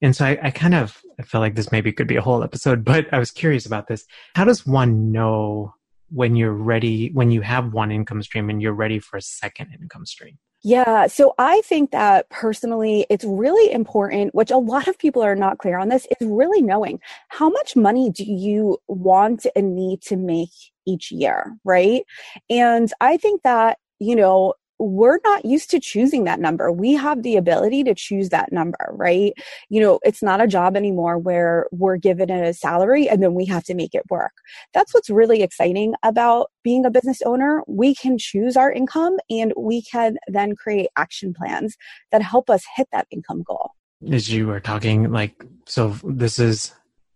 And 0.00 0.16
so 0.16 0.24
I, 0.24 0.38
I 0.42 0.50
kind 0.50 0.74
of 0.74 1.00
I 1.20 1.22
feel 1.22 1.40
like 1.40 1.54
this 1.54 1.70
maybe 1.70 1.92
could 1.92 2.08
be 2.08 2.16
a 2.16 2.22
whole 2.22 2.42
episode, 2.42 2.84
but 2.84 3.06
I 3.12 3.18
was 3.18 3.30
curious 3.30 3.66
about 3.66 3.86
this. 3.86 4.04
How 4.34 4.44
does 4.44 4.66
one 4.66 5.12
know 5.12 5.74
when 6.12 6.36
you're 6.36 6.52
ready, 6.52 7.10
when 7.12 7.30
you 7.30 7.40
have 7.40 7.72
one 7.72 7.90
income 7.90 8.22
stream 8.22 8.50
and 8.50 8.60
you're 8.60 8.72
ready 8.72 8.98
for 8.98 9.16
a 9.16 9.22
second 9.22 9.70
income 9.80 10.06
stream? 10.06 10.38
Yeah. 10.64 11.08
So 11.08 11.34
I 11.38 11.60
think 11.62 11.90
that 11.90 12.30
personally, 12.30 13.04
it's 13.10 13.24
really 13.24 13.72
important, 13.72 14.32
which 14.32 14.52
a 14.52 14.58
lot 14.58 14.86
of 14.86 14.96
people 14.96 15.22
are 15.22 15.34
not 15.34 15.58
clear 15.58 15.76
on 15.76 15.88
this, 15.88 16.06
is 16.20 16.28
really 16.28 16.62
knowing 16.62 17.00
how 17.28 17.50
much 17.50 17.74
money 17.74 18.10
do 18.10 18.24
you 18.24 18.78
want 18.86 19.44
and 19.56 19.74
need 19.74 20.02
to 20.02 20.16
make 20.16 20.50
each 20.86 21.10
year, 21.10 21.56
right? 21.64 22.04
And 22.48 22.92
I 23.00 23.16
think 23.16 23.42
that, 23.42 23.78
you 23.98 24.14
know, 24.14 24.54
we're 24.82 25.20
not 25.24 25.44
used 25.44 25.70
to 25.70 25.80
choosing 25.80 26.24
that 26.24 26.40
number. 26.40 26.72
We 26.72 26.94
have 26.94 27.22
the 27.22 27.36
ability 27.36 27.84
to 27.84 27.94
choose 27.94 28.30
that 28.30 28.52
number, 28.52 28.90
right? 28.90 29.32
You 29.68 29.80
know, 29.80 30.00
it's 30.02 30.22
not 30.22 30.40
a 30.40 30.46
job 30.46 30.76
anymore 30.76 31.18
where 31.18 31.66
we're 31.70 31.96
given 31.96 32.30
a 32.30 32.52
salary 32.52 33.08
and 33.08 33.22
then 33.22 33.34
we 33.34 33.44
have 33.46 33.64
to 33.64 33.74
make 33.74 33.94
it 33.94 34.02
work. 34.10 34.32
That's 34.74 34.92
what's 34.92 35.08
really 35.08 35.42
exciting 35.42 35.94
about 36.02 36.50
being 36.64 36.84
a 36.84 36.90
business 36.90 37.22
owner. 37.22 37.62
We 37.68 37.94
can 37.94 38.18
choose 38.18 38.56
our 38.56 38.72
income 38.72 39.18
and 39.30 39.52
we 39.56 39.82
can 39.82 40.16
then 40.26 40.56
create 40.56 40.88
action 40.96 41.32
plans 41.32 41.76
that 42.10 42.22
help 42.22 42.50
us 42.50 42.64
hit 42.76 42.88
that 42.92 43.06
income 43.10 43.44
goal. 43.46 43.70
As 44.10 44.32
you 44.32 44.48
were 44.48 44.60
talking, 44.60 45.12
like, 45.12 45.44
so 45.66 45.96
this 46.02 46.40
is 46.40 46.72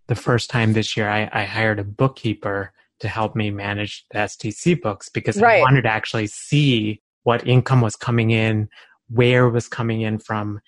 the 0.06 0.14
first 0.14 0.50
time 0.50 0.72
this 0.72 0.96
year 0.96 1.08
I, 1.08 1.28
I 1.32 1.44
hired 1.44 1.80
a 1.80 1.84
bookkeeper 1.84 2.72
to 3.00 3.08
help 3.08 3.34
me 3.34 3.50
manage 3.50 4.06
the 4.12 4.18
STC 4.18 4.80
books 4.80 5.08
because 5.08 5.40
right. 5.40 5.58
I 5.58 5.60
wanted 5.62 5.82
to 5.82 5.90
actually 5.90 6.28
see 6.28 7.02
what 7.26 7.44
income 7.44 7.80
was 7.80 7.96
coming 7.96 8.30
in, 8.30 8.68
where 9.08 9.48
was 9.48 9.66
coming 9.66 10.02
in 10.02 10.16
from. 10.16 10.60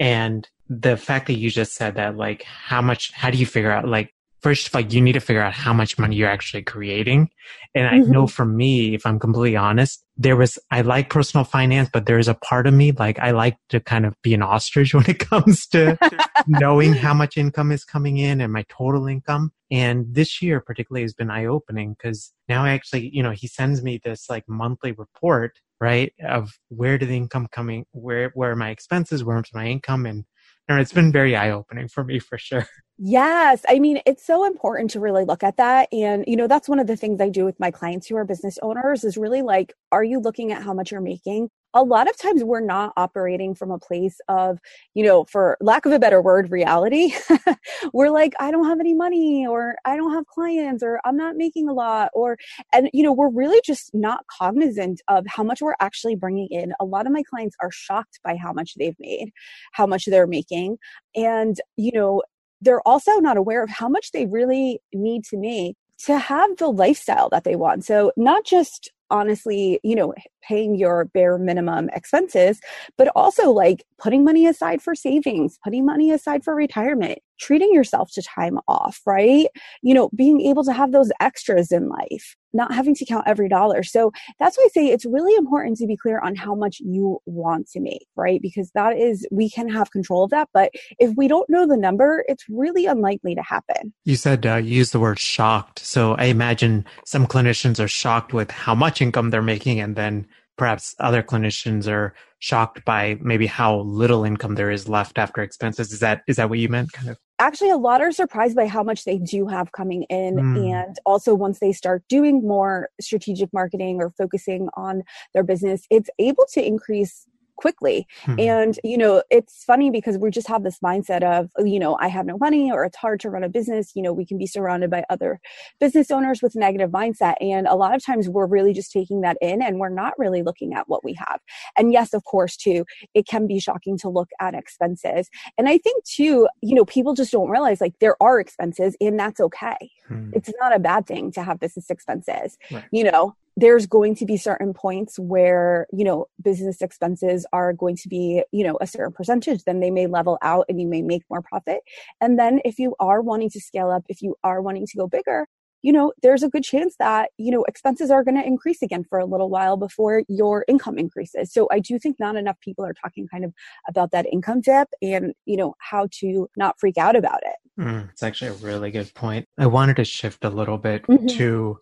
And 0.00 0.48
the 0.66 0.96
fact 0.96 1.26
that 1.26 1.34
you 1.34 1.50
just 1.50 1.74
said 1.74 1.96
that, 1.96 2.16
like, 2.16 2.42
how 2.42 2.80
much, 2.80 3.12
how 3.12 3.30
do 3.30 3.36
you 3.36 3.44
figure 3.44 3.70
out, 3.70 3.86
like, 3.86 4.14
first 4.40 4.66
of 4.66 4.74
all, 4.74 4.80
you 4.80 5.02
need 5.02 5.12
to 5.12 5.20
figure 5.20 5.42
out 5.42 5.52
how 5.52 5.74
much 5.74 5.98
money 5.98 6.16
you're 6.16 6.30
actually 6.30 6.62
creating. 6.62 7.28
And 7.74 7.86
mm-hmm. 7.86 8.08
I 8.08 8.12
know 8.12 8.26
for 8.26 8.46
me, 8.46 8.94
if 8.94 9.04
I'm 9.04 9.18
completely 9.18 9.56
honest, 9.56 10.02
there 10.16 10.36
was, 10.36 10.58
I 10.70 10.80
like 10.80 11.10
personal 11.10 11.44
finance, 11.44 11.90
but 11.92 12.06
there's 12.06 12.28
a 12.28 12.34
part 12.34 12.66
of 12.66 12.72
me, 12.72 12.92
like, 12.92 13.18
I 13.18 13.32
like 13.32 13.58
to 13.68 13.80
kind 13.80 14.06
of 14.06 14.14
be 14.22 14.32
an 14.32 14.42
ostrich 14.42 14.94
when 14.94 15.08
it 15.10 15.18
comes 15.18 15.66
to 15.68 15.98
knowing 16.46 16.94
how 16.94 17.12
much 17.12 17.36
income 17.36 17.72
is 17.72 17.84
coming 17.84 18.16
in 18.16 18.40
and 18.40 18.54
my 18.54 18.64
total 18.70 19.06
income. 19.06 19.52
And 19.70 20.06
this 20.14 20.40
year 20.40 20.60
particularly 20.60 21.02
has 21.02 21.12
been 21.12 21.30
eye 21.30 21.44
opening 21.44 21.92
because 21.94 22.32
now 22.48 22.64
I 22.64 22.70
actually, 22.70 23.10
you 23.12 23.22
know, 23.22 23.32
he 23.32 23.48
sends 23.48 23.82
me 23.82 24.00
this 24.02 24.30
like 24.30 24.44
monthly 24.48 24.92
report 24.92 25.58
right? 25.80 26.12
Of 26.26 26.52
where 26.68 26.98
did 26.98 27.08
the 27.08 27.16
income 27.16 27.48
coming, 27.50 27.86
where 27.92 28.30
where 28.34 28.50
are 28.50 28.56
my 28.56 28.70
expenses, 28.70 29.24
where's 29.24 29.50
my 29.54 29.66
income, 29.66 30.06
and 30.06 30.24
know, 30.68 30.80
it's 30.80 30.92
been 30.92 31.12
very 31.12 31.36
eye 31.36 31.50
opening 31.50 31.88
for 31.88 32.04
me 32.04 32.18
for 32.18 32.38
sure. 32.38 32.66
Yes. 32.98 33.60
I 33.68 33.78
mean, 33.78 34.00
it's 34.06 34.24
so 34.24 34.46
important 34.46 34.88
to 34.92 35.00
really 35.00 35.26
look 35.26 35.42
at 35.42 35.58
that. 35.58 35.92
And, 35.92 36.24
you 36.26 36.34
know, 36.34 36.46
that's 36.46 36.66
one 36.66 36.78
of 36.78 36.86
the 36.86 36.96
things 36.96 37.20
I 37.20 37.28
do 37.28 37.44
with 37.44 37.60
my 37.60 37.70
clients 37.70 38.06
who 38.06 38.16
are 38.16 38.24
business 38.24 38.58
owners 38.62 39.04
is 39.04 39.18
really 39.18 39.42
like, 39.42 39.74
are 39.92 40.02
you 40.02 40.18
looking 40.18 40.50
at 40.50 40.62
how 40.62 40.72
much 40.72 40.92
you're 40.92 41.02
making? 41.02 41.50
A 41.76 41.84
lot 41.84 42.08
of 42.08 42.16
times 42.16 42.42
we're 42.42 42.60
not 42.60 42.94
operating 42.96 43.54
from 43.54 43.70
a 43.70 43.78
place 43.78 44.18
of, 44.28 44.58
you 44.94 45.04
know, 45.04 45.26
for 45.26 45.58
lack 45.60 45.84
of 45.84 45.92
a 45.92 45.98
better 45.98 46.22
word, 46.22 46.50
reality. 46.50 47.12
we're 47.92 48.08
like, 48.08 48.32
I 48.40 48.50
don't 48.50 48.64
have 48.64 48.80
any 48.80 48.94
money 48.94 49.46
or 49.46 49.76
I 49.84 49.94
don't 49.94 50.14
have 50.14 50.26
clients 50.26 50.82
or 50.82 51.00
I'm 51.04 51.18
not 51.18 51.36
making 51.36 51.68
a 51.68 51.74
lot 51.74 52.08
or, 52.14 52.38
and, 52.72 52.88
you 52.94 53.02
know, 53.02 53.12
we're 53.12 53.28
really 53.30 53.60
just 53.62 53.90
not 53.92 54.24
cognizant 54.26 55.02
of 55.08 55.26
how 55.26 55.42
much 55.42 55.60
we're 55.60 55.74
actually 55.78 56.16
bringing 56.16 56.48
in. 56.50 56.72
A 56.80 56.86
lot 56.86 57.06
of 57.06 57.12
my 57.12 57.22
clients 57.22 57.56
are 57.60 57.70
shocked 57.70 58.20
by 58.24 58.36
how 58.36 58.54
much 58.54 58.72
they've 58.78 58.98
made, 58.98 59.30
how 59.72 59.86
much 59.86 60.06
they're 60.06 60.26
making. 60.26 60.78
And, 61.14 61.60
you 61.76 61.92
know, 61.92 62.22
they're 62.62 62.88
also 62.88 63.18
not 63.18 63.36
aware 63.36 63.62
of 63.62 63.68
how 63.68 63.90
much 63.90 64.12
they 64.12 64.24
really 64.24 64.80
need 64.94 65.24
to 65.24 65.36
make 65.36 65.76
to 66.06 66.18
have 66.18 66.56
the 66.56 66.68
lifestyle 66.68 67.28
that 67.28 67.44
they 67.44 67.54
want. 67.54 67.84
So, 67.84 68.12
not 68.16 68.46
just 68.46 68.90
honestly, 69.10 69.80
you 69.82 69.94
know, 69.94 70.14
paying 70.42 70.76
your 70.76 71.06
bare 71.06 71.38
minimum 71.38 71.88
expenses, 71.92 72.60
but 72.96 73.08
also 73.16 73.50
like 73.50 73.84
putting 73.98 74.24
money 74.24 74.46
aside 74.46 74.82
for 74.82 74.94
savings, 74.94 75.58
putting 75.64 75.84
money 75.84 76.10
aside 76.10 76.44
for 76.44 76.54
retirement, 76.54 77.18
treating 77.38 77.72
yourself 77.72 78.10
to 78.12 78.22
time 78.22 78.58
off, 78.68 79.00
right? 79.06 79.46
You 79.82 79.94
know, 79.94 80.10
being 80.14 80.40
able 80.40 80.64
to 80.64 80.72
have 80.72 80.92
those 80.92 81.10
extras 81.20 81.72
in 81.72 81.88
life, 81.88 82.36
not 82.56 82.72
having 82.72 82.94
to 82.94 83.04
count 83.04 83.24
every 83.26 83.48
dollar. 83.48 83.82
So 83.82 84.12
that's 84.38 84.56
why 84.56 84.64
I 84.64 84.68
say 84.68 84.86
it's 84.88 85.04
really 85.04 85.34
important 85.36 85.76
to 85.78 85.86
be 85.86 85.96
clear 85.96 86.18
on 86.20 86.34
how 86.34 86.54
much 86.54 86.80
you 86.80 87.18
want 87.26 87.68
to 87.70 87.80
make, 87.80 88.06
right? 88.16 88.40
Because 88.40 88.70
that 88.74 88.96
is, 88.96 89.26
we 89.30 89.50
can 89.50 89.68
have 89.68 89.90
control 89.90 90.24
of 90.24 90.30
that. 90.30 90.48
But 90.52 90.72
if 90.98 91.14
we 91.16 91.28
don't 91.28 91.48
know 91.48 91.66
the 91.66 91.76
number, 91.76 92.24
it's 92.28 92.44
really 92.48 92.86
unlikely 92.86 93.34
to 93.34 93.42
happen. 93.42 93.92
You 94.04 94.16
said 94.16 94.46
uh, 94.46 94.56
you 94.56 94.76
used 94.76 94.92
the 94.92 95.00
word 95.00 95.18
shocked. 95.18 95.80
So 95.80 96.14
I 96.14 96.24
imagine 96.24 96.84
some 97.04 97.26
clinicians 97.26 97.82
are 97.82 97.88
shocked 97.88 98.32
with 98.32 98.50
how 98.50 98.74
much 98.74 99.00
income 99.00 99.30
they're 99.30 99.42
making 99.42 99.80
and 99.80 99.96
then 99.96 100.26
perhaps 100.56 100.94
other 100.98 101.22
clinicians 101.22 101.86
are 101.86 102.14
shocked 102.38 102.84
by 102.84 103.18
maybe 103.20 103.46
how 103.46 103.80
little 103.80 104.24
income 104.24 104.54
there 104.54 104.70
is 104.70 104.88
left 104.88 105.18
after 105.18 105.42
expenses. 105.42 105.92
Is 105.92 106.00
that 106.00 106.22
is 106.26 106.36
that 106.36 106.48
what 106.48 106.58
you 106.58 106.68
meant? 106.68 106.92
Kind 106.92 107.10
of. 107.10 107.18
Actually, 107.38 107.70
a 107.70 107.76
lot 107.76 108.00
are 108.00 108.12
surprised 108.12 108.56
by 108.56 108.66
how 108.66 108.82
much 108.82 109.04
they 109.04 109.18
do 109.18 109.46
have 109.46 109.72
coming 109.72 110.04
in, 110.04 110.36
mm. 110.36 110.72
and 110.72 110.98
also 111.04 111.34
once 111.34 111.58
they 111.58 111.72
start 111.72 112.02
doing 112.08 112.46
more 112.46 112.88
strategic 112.98 113.52
marketing 113.52 113.98
or 114.00 114.10
focusing 114.16 114.68
on 114.74 115.02
their 115.34 115.42
business, 115.42 115.82
it's 115.90 116.08
able 116.18 116.46
to 116.52 116.66
increase 116.66 117.26
quickly. 117.56 118.06
Mm-hmm. 118.24 118.40
And, 118.40 118.80
you 118.84 118.98
know, 118.98 119.22
it's 119.30 119.64
funny 119.64 119.90
because 119.90 120.18
we 120.18 120.30
just 120.30 120.48
have 120.48 120.62
this 120.62 120.78
mindset 120.80 121.22
of, 121.22 121.50
you 121.66 121.78
know, 121.78 121.96
I 122.00 122.08
have 122.08 122.26
no 122.26 122.36
money 122.38 122.70
or 122.70 122.84
it's 122.84 122.96
hard 122.96 123.20
to 123.20 123.30
run 123.30 123.44
a 123.44 123.48
business. 123.48 123.92
You 123.94 124.02
know, 124.02 124.12
we 124.12 124.26
can 124.26 124.38
be 124.38 124.46
surrounded 124.46 124.90
by 124.90 125.04
other 125.10 125.40
business 125.80 126.10
owners 126.10 126.42
with 126.42 126.54
negative 126.54 126.90
mindset. 126.90 127.34
And 127.40 127.66
a 127.66 127.74
lot 127.74 127.94
of 127.94 128.04
times 128.04 128.28
we're 128.28 128.46
really 128.46 128.72
just 128.72 128.92
taking 128.92 129.22
that 129.22 129.36
in 129.40 129.62
and 129.62 129.78
we're 129.78 129.88
not 129.88 130.14
really 130.18 130.42
looking 130.42 130.74
at 130.74 130.88
what 130.88 131.04
we 131.04 131.14
have. 131.14 131.40
And 131.76 131.92
yes, 131.92 132.14
of 132.14 132.24
course, 132.24 132.56
too, 132.56 132.84
it 133.14 133.26
can 133.26 133.46
be 133.46 133.58
shocking 133.60 133.98
to 133.98 134.08
look 134.08 134.28
at 134.40 134.54
expenses. 134.54 135.28
And 135.58 135.68
I 135.68 135.78
think 135.78 136.04
too, 136.04 136.48
you 136.62 136.74
know, 136.74 136.84
people 136.84 137.14
just 137.14 137.32
don't 137.32 137.50
realize 137.50 137.80
like 137.80 137.94
there 138.00 138.20
are 138.22 138.40
expenses 138.40 138.96
and 139.00 139.18
that's 139.18 139.40
okay. 139.40 139.90
Hmm. 140.08 140.30
It's 140.34 140.50
not 140.60 140.74
a 140.74 140.78
bad 140.78 141.06
thing 141.06 141.32
to 141.32 141.42
have 141.42 141.60
business 141.60 141.90
expenses. 141.90 142.56
Right. 142.70 142.84
You 142.90 143.04
know, 143.04 143.34
there's 143.56 143.86
going 143.86 144.14
to 144.16 144.26
be 144.26 144.36
certain 144.36 144.74
points 144.74 145.18
where 145.18 145.86
you 145.92 146.04
know 146.04 146.26
business 146.42 146.82
expenses 146.82 147.46
are 147.52 147.72
going 147.72 147.96
to 147.96 148.08
be 148.08 148.42
you 148.52 148.64
know 148.64 148.76
a 148.80 148.86
certain 148.86 149.12
percentage 149.12 149.64
then 149.64 149.80
they 149.80 149.90
may 149.90 150.06
level 150.06 150.38
out 150.42 150.66
and 150.68 150.80
you 150.80 150.86
may 150.86 151.02
make 151.02 151.22
more 151.30 151.42
profit. 151.42 151.80
And 152.20 152.38
then 152.38 152.60
if 152.64 152.78
you 152.78 152.94
are 153.00 153.22
wanting 153.22 153.50
to 153.50 153.60
scale 153.60 153.90
up 153.90 154.04
if 154.08 154.22
you 154.22 154.34
are 154.44 154.60
wanting 154.60 154.86
to 154.86 154.96
go 154.96 155.06
bigger 155.06 155.46
you 155.82 155.92
know 155.92 156.12
there's 156.22 156.42
a 156.42 156.48
good 156.48 156.64
chance 156.64 156.96
that 156.98 157.30
you 157.38 157.50
know 157.50 157.62
expenses 157.64 158.10
are 158.10 158.24
going 158.24 158.36
to 158.36 158.46
increase 158.46 158.82
again 158.82 159.04
for 159.04 159.18
a 159.18 159.26
little 159.26 159.48
while 159.48 159.76
before 159.76 160.22
your 160.28 160.64
income 160.68 160.98
increases. 160.98 161.52
So 161.52 161.68
i 161.70 161.78
do 161.78 161.98
think 161.98 162.18
not 162.18 162.36
enough 162.36 162.58
people 162.60 162.84
are 162.84 162.94
talking 162.94 163.28
kind 163.28 163.44
of 163.44 163.52
about 163.88 164.10
that 164.10 164.26
income 164.32 164.60
dip 164.60 164.88
and 165.00 165.32
you 165.44 165.56
know 165.56 165.74
how 165.78 166.08
to 166.20 166.48
not 166.56 166.78
freak 166.78 166.98
out 166.98 167.16
about 167.16 167.40
it. 167.42 167.56
Mm, 167.80 168.10
it's 168.10 168.22
actually 168.22 168.50
a 168.50 168.54
really 168.54 168.90
good 168.90 169.12
point. 169.14 169.46
I 169.58 169.66
wanted 169.66 169.96
to 169.96 170.04
shift 170.04 170.44
a 170.44 170.50
little 170.50 170.78
bit 170.78 171.02
mm-hmm. 171.02 171.26
to 171.38 171.78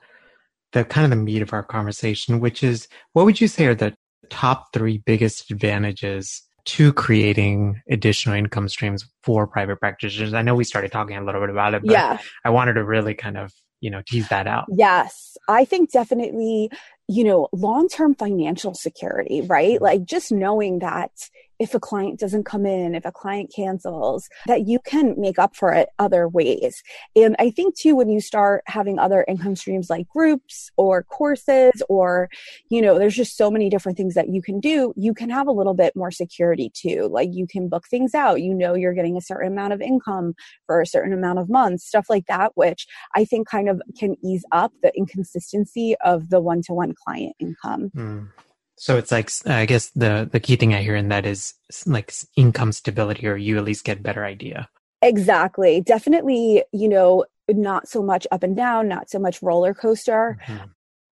the 0.75 0.85
kind 0.85 1.05
of 1.05 1.11
the 1.11 1.25
meat 1.25 1.41
of 1.41 1.53
our 1.53 1.63
conversation, 1.63 2.41
which 2.41 2.63
is 2.63 2.89
what 3.13 3.25
would 3.25 3.41
you 3.41 3.49
say 3.49 3.67
are 3.67 3.75
the 3.75 3.95
top 4.29 4.73
three 4.73 4.99
biggest 4.99 5.51
advantages 5.51 6.43
to 6.65 6.93
creating 6.93 7.81
additional 7.89 8.35
income 8.35 8.69
streams 8.69 9.09
for 9.23 9.47
private 9.47 9.79
practitioners? 9.79 10.35
I 10.35 10.43
know 10.43 10.55
we 10.55 10.65
started 10.65 10.93
talking 10.93 11.17
a 11.17 11.25
little 11.25 11.41
bit 11.41 11.51
about 11.51 11.75
it, 11.75 11.83
but 11.83 11.93
yeah. 11.93 12.19
I 12.45 12.51
wanted 12.51 12.75
to 12.75 12.85
really 12.85 13.15
kind 13.15 13.39
of, 13.39 13.53
you 13.81 13.91
know, 13.91 14.03
tease 14.05 14.29
that 14.29 14.49
out. 14.49 14.67
Yes. 14.69 15.37
I 15.49 15.65
think 15.65 15.93
definitely, 15.93 16.71
you 17.07 17.23
know, 17.23 17.49
long 17.53 17.89
term 17.89 18.15
financial 18.17 18.75
security, 18.75 19.43
right? 19.43 19.75
Mm-hmm. 19.75 19.85
Like 19.85 20.05
just 20.05 20.33
knowing 20.33 20.81
that 20.81 21.11
if 21.59 21.75
a 21.75 21.81
client 21.81 22.19
doesn't 22.19 22.45
come 22.45 22.67
in, 22.67 22.95
if 22.95 23.05
a 23.05 23.13
client 23.13 23.53
cancels, 23.55 24.29
that 24.47 24.67
you 24.67 24.79
can 24.85 25.15
make 25.17 25.39
up 25.39 25.55
for 25.55 25.73
it 25.73 25.89
other 25.99 26.29
ways. 26.29 26.83
And 27.15 27.37
I 27.39 27.51
think 27.51 27.77
too, 27.77 27.95
when 27.95 28.09
you 28.09 28.21
start 28.21 28.65
having 28.67 28.99
other 28.99 29.25
income 29.29 29.57
streams 29.57 29.91
like 29.91 30.09
groups 30.09 30.71
or 30.77 31.03
courses, 31.03 31.83
or, 31.89 32.29
you 32.71 32.83
know, 32.83 32.99
there's 32.99 33.15
just 33.15 33.37
so 33.37 33.51
many 33.51 33.71
different 33.71 33.97
things 33.97 34.15
that 34.15 34.29
you 34.29 34.43
can 34.43 34.61
do, 34.61 34.93
you 34.97 35.15
can 35.15 35.31
have 35.31 35.47
a 35.47 35.53
little 35.53 35.75
bit 35.75 35.95
more 35.95 36.11
security 36.11 36.71
too. 36.75 37.09
Like 37.11 37.31
you 37.33 37.47
can 37.47 37.69
book 37.69 37.85
things 37.89 38.15
out, 38.15 38.43
you 38.43 38.55
know, 38.55 38.75
you're 38.75 38.95
getting 38.95 39.17
a 39.17 39.23
certain 39.23 39.53
amount 39.53 39.73
of 39.73 39.81
income 39.81 40.35
for 40.67 40.81
a 40.81 40.87
certain 40.87 41.13
amount 41.13 41.39
of 41.39 41.49
months, 41.49 41.87
stuff 41.87 42.07
like 42.09 42.27
that, 42.27 42.53
which 42.55 42.87
I 43.15 43.25
think 43.25 43.49
kind 43.49 43.69
of 43.69 43.81
can 43.99 44.17
ease 44.25 44.45
up 44.53 44.73
the 44.83 44.93
inconsistency 44.97 45.95
of 46.05 46.31
the 46.31 46.41
one 46.41 46.63
to 46.63 46.73
one 46.73 46.95
client 46.95 47.37
income. 47.39 47.91
Mm. 47.95 48.29
So 48.77 48.97
it's 48.97 49.13
like 49.13 49.31
I 49.47 49.67
guess 49.67 49.91
the 49.91 50.29
the 50.31 50.41
key 50.41 50.57
thing 50.57 50.75
I 50.75 50.83
hear 50.83 50.97
in 50.97 51.09
that 51.09 51.27
is 51.27 51.55
like 51.87 52.13
income 52.37 52.73
stability, 52.73 53.27
or 53.27 53.37
you 53.37 53.57
at 53.59 53.65
least 53.65 53.85
get 53.85 54.03
better 54.03 54.25
idea. 54.25 54.69
Exactly. 55.03 55.81
Definitely, 55.81 56.65
you 56.73 56.89
know, 56.89 57.25
not 57.49 57.89
so 57.89 58.03
much 58.03 58.27
up 58.31 58.43
and 58.43 58.57
down, 58.57 58.89
not 58.89 59.11
so 59.11 59.19
much 59.19 59.43
roller 59.43 59.75
coaster. 59.75 60.39
Mm-hmm 60.47 60.65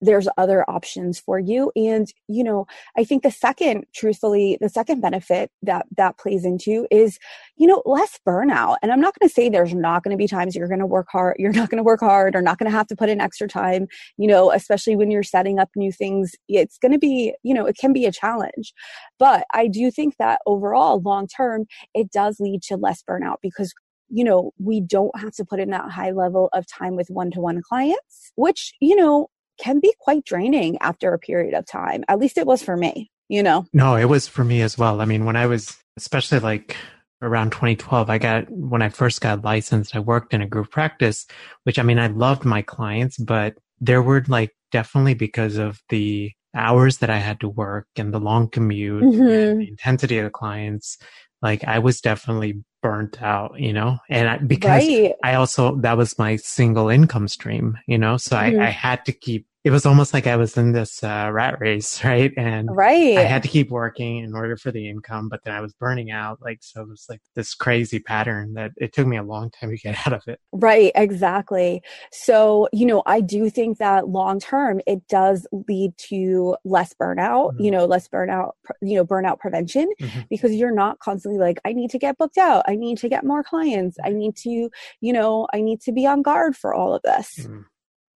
there's 0.03 0.29
other 0.37 0.69
options 0.69 1.19
for 1.19 1.39
you. 1.39 1.73
And 1.77 2.13
you 2.29 2.45
know 2.45 2.67
i 2.97 3.05
think 3.05 3.23
the 3.23 3.31
second 3.31 3.85
truthfully 3.95 4.59
the 4.61 4.69
second 4.69 5.01
benefit 5.01 5.51
that 5.63 5.87
that 5.97 6.19
plays 6.19 6.45
into 6.45 6.87
is 6.91 7.19
you 7.57 7.67
know 7.67 7.83
less 7.87 8.19
burnout. 8.27 8.77
And 8.83 8.93
i'm 8.93 9.01
not 9.01 9.15
going 9.19 9.29
to 9.29 9.33
say 9.33 9.49
there's 9.49 9.75
not 9.75 10.03
going 10.03 10.11
to 10.17 10.19
be 10.19 10.27
times 10.27 10.55
you're 10.55 10.69
going 10.69 10.81
to 10.81 10.87
work 10.87 11.09
hard 11.11 11.37
you're 11.39 11.53
not 11.53 11.71
going 11.71 11.79
to 11.79 11.85
work 11.85 12.01
hard 12.01 12.35
or 12.35 12.43
not 12.43 12.59
going 12.59 12.71
to 12.71 12.77
have 12.77 12.87
to 12.89 12.97
put 12.97 13.09
in 13.09 13.21
extra 13.21 13.49
time 13.49 13.87
you 14.19 14.27
know 14.27 14.53
especially 14.53 14.97
when 14.97 15.11
you're 15.11 15.23
setting 15.23 15.59
up 15.59 15.71
new 15.77 15.93
things. 15.93 16.33
It's 16.49 16.79
going 16.79 16.93
to 16.93 16.99
be 16.99 17.35
you 17.43 17.55
know 17.55 17.67
it 17.67 17.77
can 17.79 17.93
be 17.93 18.07
a 18.07 18.13
challenge. 18.13 18.73
But 19.19 19.45
i 19.55 19.69
do 19.69 19.91
think 19.91 20.17
that 20.19 20.41
overall 20.47 21.01
long 21.01 21.27
term 21.29 21.67
it 21.95 22.11
does 22.11 22.41
lead 22.41 22.63
to 22.65 22.77
less 22.77 23.03
burnout 23.09 23.37
because 23.43 23.73
you 24.15 24.25
know, 24.25 24.53
we 24.59 24.79
don't 24.79 25.19
have 25.19 25.33
to 25.33 25.45
put 25.45 25.59
in 25.59 25.71
that 25.71 25.91
high 25.91 26.11
level 26.11 26.51
of 26.53 26.67
time 26.67 26.97
with 26.97 27.09
one 27.09 27.31
to 27.31 27.41
one 27.41 27.63
clients, 27.67 28.31
which, 28.35 28.75
you 28.79 28.95
know, 28.95 29.29
can 29.63 29.81
be 29.81 29.95
quite 30.01 30.25
draining 30.25 30.77
after 30.81 31.15
a 31.15 31.19
period 31.19 31.55
of 31.55 31.65
time. 31.67 32.05
At 32.09 32.19
least 32.19 32.37
it 32.37 32.47
was 32.47 32.63
for 32.63 32.77
me, 32.77 33.11
you 33.29 33.43
know? 33.43 33.67
No, 33.73 33.95
it 33.95 34.07
was 34.07 34.27
for 34.29 34.45
me 34.45 34.61
as 34.63 34.77
well. 34.77 35.01
I 35.01 35.05
mean, 35.05 35.25
when 35.25 35.37
I 35.37 35.47
was, 35.47 35.77
especially 35.97 36.41
like 36.41 36.77
around 37.23 37.53
2012, 37.53 38.11
I 38.11 38.19
got, 38.19 38.51
when 38.51 38.83
I 38.83 38.89
first 38.89 39.21
got 39.21 39.45
licensed, 39.45 39.95
I 39.95 40.01
worked 40.01 40.35
in 40.35 40.43
a 40.43 40.49
group 40.49 40.71
practice, 40.71 41.27
which 41.63 41.79
I 41.79 41.83
mean, 41.83 41.99
I 41.99 42.09
loved 42.09 42.45
my 42.45 42.63
clients, 42.63 43.17
but 43.17 43.55
there 43.81 44.03
were 44.03 44.25
like 44.27 44.51
definitely 44.73 45.15
because 45.15 45.57
of 45.57 45.81
the 45.89 46.33
hours 46.55 46.99
that 46.99 47.11
I 47.11 47.19
had 47.19 47.41
to 47.41 47.49
work 47.49 47.87
and 47.97 48.13
the 48.13 48.21
long 48.21 48.49
commute 48.49 49.03
mm-hmm. 49.03 49.23
and 49.23 49.61
the 49.61 49.69
intensity 49.69 50.19
of 50.19 50.25
the 50.25 50.31
clients, 50.31 50.99
like 51.41 51.65
I 51.65 51.79
was 51.79 52.01
definitely 52.01 52.63
burnt 52.83 53.23
out, 53.23 53.59
you 53.59 53.73
know, 53.73 53.99
and 54.09 54.29
I, 54.29 54.39
because 54.39 54.87
right. 54.87 55.15
I 55.23 55.35
also, 55.35 55.77
that 55.77 55.97
was 55.97 56.19
my 56.19 56.37
single 56.37 56.89
income 56.89 57.29
stream, 57.29 57.79
you 57.87 57.99
know, 57.99 58.17
so 58.17 58.37
mm-hmm. 58.37 58.61
I, 58.61 58.67
I 58.67 58.71
had 58.71 59.05
to 59.07 59.13
keep 59.13 59.47
it 59.65 59.71
was 59.71 59.87
almost 59.87 60.13
like 60.13 60.27
I 60.27 60.37
was 60.37 60.57
in 60.57 60.73
this 60.73 61.05
uh, 61.05 61.31
rat 61.33 61.61
race, 61.61 62.03
right? 62.05 62.33
And 62.37 62.69
right. 62.75 63.17
I 63.17 63.23
had 63.23 63.43
to 63.45 63.49
keep 63.49 63.71
working 63.71 64.19
in 64.19 64.35
order 64.35 64.57
for 64.57 64.73
the 64.73 64.89
income, 64.89 65.29
but 65.29 65.45
then 65.45 65.55
I 65.55 65.61
was 65.61 65.73
burning 65.75 66.11
out. 66.11 66.41
Like, 66.43 66.59
so 66.63 66.83
it 66.83 66.89
was 66.89 67.07
like 67.09 67.21
this 67.35 67.55
crazy 67.55 68.01
pattern 68.01 68.55
that 68.55 68.73
it 68.77 68.93
took 68.93 69.07
me 69.07 69.17
a 69.17 69.23
long 69.23 69.51
time 69.51 69.71
to 69.71 69.77
get 69.77 69.97
out 70.07 70.13
of 70.13 70.23
it. 70.27 70.41
Right, 70.53 70.91
exactly. 70.95 71.83
So, 72.11 72.69
you 72.73 72.87
know, 72.87 73.03
I 73.07 73.21
do 73.21 73.49
think 73.51 73.79
that 73.79 74.09
long 74.09 74.41
term, 74.41 74.81
it 74.87 75.07
does 75.09 75.47
lead 75.69 75.97
to 76.09 76.57
less 76.65 76.93
burnout, 77.01 77.53
mm-hmm. 77.53 77.63
you 77.63 77.71
know, 77.71 77.85
less 77.85 78.09
burnout, 78.09 78.53
you 78.81 78.97
know, 78.97 79.05
burnout 79.05 79.39
prevention 79.39 79.89
mm-hmm. 80.01 80.21
because 80.29 80.53
you're 80.53 80.75
not 80.75 80.99
constantly 80.99 81.39
like, 81.39 81.61
I 81.65 81.73
need 81.73 81.91
to 81.91 81.99
get 81.99 82.19
booked 82.19 82.39
out. 82.39 82.65
I 82.67 82.75
need 82.75 82.99
to 82.99 83.09
get 83.09 83.25
more 83.25 83.45
clients. 83.45 83.97
I 84.03 84.11
need 84.11 84.35
to, 84.39 84.71
you 85.01 85.13
know, 85.13 85.47
I 85.55 85.61
need 85.61 85.81
to 85.83 85.93
be 85.93 86.05
on 86.07 86.23
guard 86.23 86.57
for 86.57 86.75
all 86.75 86.95
of 86.95 87.03
this. 87.03 87.39
Mm-hmm. 87.41 87.61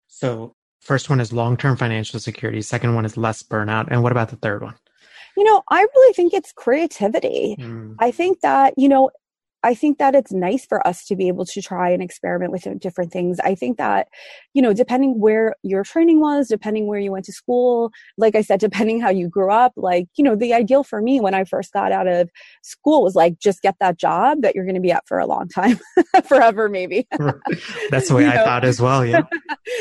So 0.09 0.55
First 0.85 1.09
one 1.09 1.19
is 1.19 1.33
long 1.33 1.57
term 1.57 1.77
financial 1.77 2.21
security. 2.21 2.61
Second 2.61 2.95
one 2.95 3.07
is 3.07 3.17
less 3.17 3.43
burnout. 3.43 3.89
And 3.91 4.03
what 4.03 4.13
about 4.13 4.29
the 4.29 4.37
third 4.37 4.63
one? 4.63 4.75
You 5.35 5.45
know, 5.45 5.63
I 5.69 5.81
really 5.81 6.13
think 6.13 6.35
it's 6.35 6.53
creativity. 6.53 7.57
Mm. 7.59 7.97
I 7.99 8.11
think 8.11 8.41
that, 8.41 8.75
you 8.77 8.89
know, 8.89 9.11
I 9.65 9.75
think 9.75 9.97
that 9.97 10.15
it's 10.15 10.31
nice 10.31 10.67
for 10.67 10.87
us 10.87 11.07
to 11.07 11.17
be 11.17 11.27
able 11.27 11.47
to 11.47 11.63
try 11.63 11.89
and 11.89 12.03
experiment 12.03 12.53
with 12.53 12.67
uh, 12.67 12.75
different 12.75 13.11
things. 13.11 13.41
I 13.41 13.55
think 13.55 13.79
that, 13.79 14.09
you 14.53 14.61
know, 14.61 14.75
depending 14.75 15.19
where 15.19 15.55
your 15.63 15.85
training 15.85 16.21
was, 16.21 16.49
depending 16.49 16.87
where 16.87 17.01
you 17.01 17.11
went 17.11 17.25
to 17.25 17.33
school, 17.33 17.91
like 18.19 18.37
I 18.37 18.43
said, 18.43 18.61
depending 18.75 19.01
how 19.01 19.09
you 19.09 19.27
grew 19.27 19.51
up, 19.51 19.73
like, 19.75 20.07
you 20.17 20.23
know, 20.23 20.37
the 20.37 20.53
ideal 20.53 20.85
for 20.85 21.01
me 21.01 21.19
when 21.19 21.33
I 21.33 21.45
first 21.45 21.73
got 21.73 21.93
out 21.93 22.07
of 22.07 22.29
school 22.63 23.03
was 23.03 23.15
like, 23.15 23.39
just 23.39 23.63
get 23.63 23.77
that 23.81 23.99
job 23.99 24.43
that 24.43 24.55
you're 24.55 24.67
going 24.67 24.75
to 24.75 24.83
be 24.83 24.93
at 24.93 25.09
for 25.09 25.19
a 25.19 25.27
long 25.27 25.49
time, 25.55 25.81
forever, 26.29 26.69
maybe. 26.69 27.09
That's 27.91 28.09
the 28.09 28.17
way 28.17 28.27
I 28.27 28.35
know? 28.35 28.45
thought 28.45 28.65
as 28.67 28.83
well. 28.83 29.07
Yeah. 29.07 29.23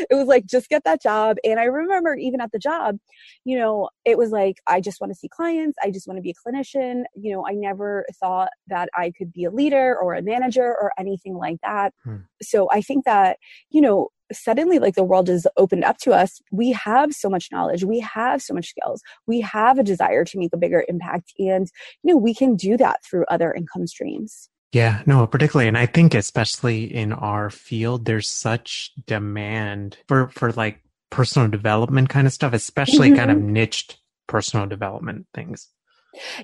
it 0.09 0.15
was 0.15 0.27
like, 0.27 0.45
just 0.45 0.69
get 0.69 0.85
that 0.85 1.01
job. 1.01 1.35
And 1.43 1.59
I 1.59 1.65
remember 1.65 2.15
even 2.15 2.39
at 2.39 2.53
the 2.53 2.59
job, 2.59 2.97
you 3.43 3.57
know, 3.57 3.89
it 4.05 4.17
was 4.17 4.31
like, 4.31 4.61
I 4.65 4.79
just 4.79 5.01
want 5.01 5.11
to 5.11 5.19
see 5.19 5.27
clients. 5.27 5.77
I 5.83 5.91
just 5.91 6.07
want 6.07 6.19
to 6.19 6.21
be 6.21 6.31
a 6.31 6.49
clinician. 6.49 7.03
You 7.15 7.33
know, 7.33 7.45
I 7.45 7.51
never 7.51 8.05
thought 8.21 8.49
that 8.67 8.87
I 8.95 9.11
could 9.17 9.33
be 9.33 9.43
a 9.43 9.51
leader 9.51 9.72
leader 9.73 9.97
or 9.97 10.13
a 10.13 10.21
manager 10.21 10.63
or 10.65 10.91
anything 10.97 11.35
like 11.35 11.57
that. 11.63 11.93
Hmm. 12.03 12.17
So 12.41 12.69
I 12.71 12.81
think 12.81 13.05
that, 13.05 13.37
you 13.69 13.81
know, 13.81 14.09
suddenly 14.31 14.79
like 14.79 14.95
the 14.95 15.03
world 15.03 15.29
is 15.29 15.47
opened 15.57 15.83
up 15.83 15.97
to 15.99 16.11
us 16.11 16.41
we 16.51 16.71
have 16.71 17.13
so 17.13 17.29
much 17.29 17.49
knowledge 17.51 17.83
we 17.83 17.99
have 17.99 18.41
so 18.41 18.51
much 18.51 18.69
skills 18.69 19.03
we 19.27 19.41
have 19.41 19.77
a 19.77 19.83
desire 19.83 20.25
to 20.25 20.39
make 20.39 20.51
a 20.53 20.57
bigger 20.57 20.83
impact 20.87 21.33
and 21.37 21.69
you 22.01 22.11
know 22.11 22.17
we 22.17 22.33
can 22.33 22.55
do 22.55 22.75
that 22.75 22.97
through 23.05 23.25
other 23.29 23.53
income 23.53 23.85
streams 23.85 24.49
yeah, 24.71 25.03
no, 25.05 25.27
particularly. 25.27 25.67
And 25.67 25.77
I 25.77 25.85
think 25.85 26.15
especially 26.15 26.85
in 26.91 27.13
our 27.13 27.51
field, 27.51 28.05
there's 28.05 28.27
such 28.27 28.91
demand 29.05 29.97
for, 30.07 30.29
for 30.29 30.51
like 30.51 30.81
personal 31.11 31.47
development 31.47 32.09
kind 32.09 32.25
of 32.25 32.33
stuff, 32.33 32.53
especially 32.53 33.09
mm-hmm. 33.09 33.17
kind 33.17 33.29
of 33.29 33.37
niched 33.37 33.99
personal 34.25 34.65
development 34.65 35.27
things. 35.35 35.69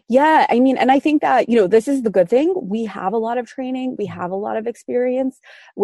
Yeah, 0.07 0.45
I 0.49 0.59
mean, 0.59 0.77
and 0.77 0.91
I 0.91 0.99
think 0.99 1.21
that, 1.21 1.49
you 1.49 1.55
know, 1.55 1.67
this 1.67 1.87
is 1.87 2.03
the 2.03 2.09
good 2.09 2.29
thing. 2.29 2.53
We 2.61 2.85
have 2.85 3.13
a 3.13 3.17
lot 3.17 3.37
of 3.37 3.47
training, 3.47 3.95
we 3.97 4.05
have 4.07 4.31
a 4.31 4.35
lot 4.35 4.57
of 4.57 4.67
experience 4.67 5.39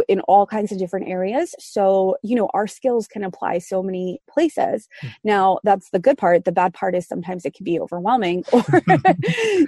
in 0.08 0.20
all 0.22 0.46
kinds 0.46 0.72
of 0.72 0.80
different 0.80 1.08
areas. 1.08 1.54
So, 1.60 2.18
you 2.24 2.36
know, 2.36 2.50
our 2.54 2.68
skills 2.68 3.08
can 3.08 3.24
apply 3.24 3.60
so 3.60 3.84
many 3.84 4.20
places. 4.30 4.88
Mm. 5.04 5.14
Now, 5.24 5.60
that's 5.64 5.90
the 5.92 6.00
good 6.00 6.18
part. 6.18 6.46
The 6.46 6.52
bad 6.52 6.74
part 6.74 6.96
is 6.96 7.08
sometimes 7.08 7.46
it 7.46 7.54
can 7.54 7.64
be 7.64 7.80
overwhelming 7.80 8.44
or, 8.52 8.64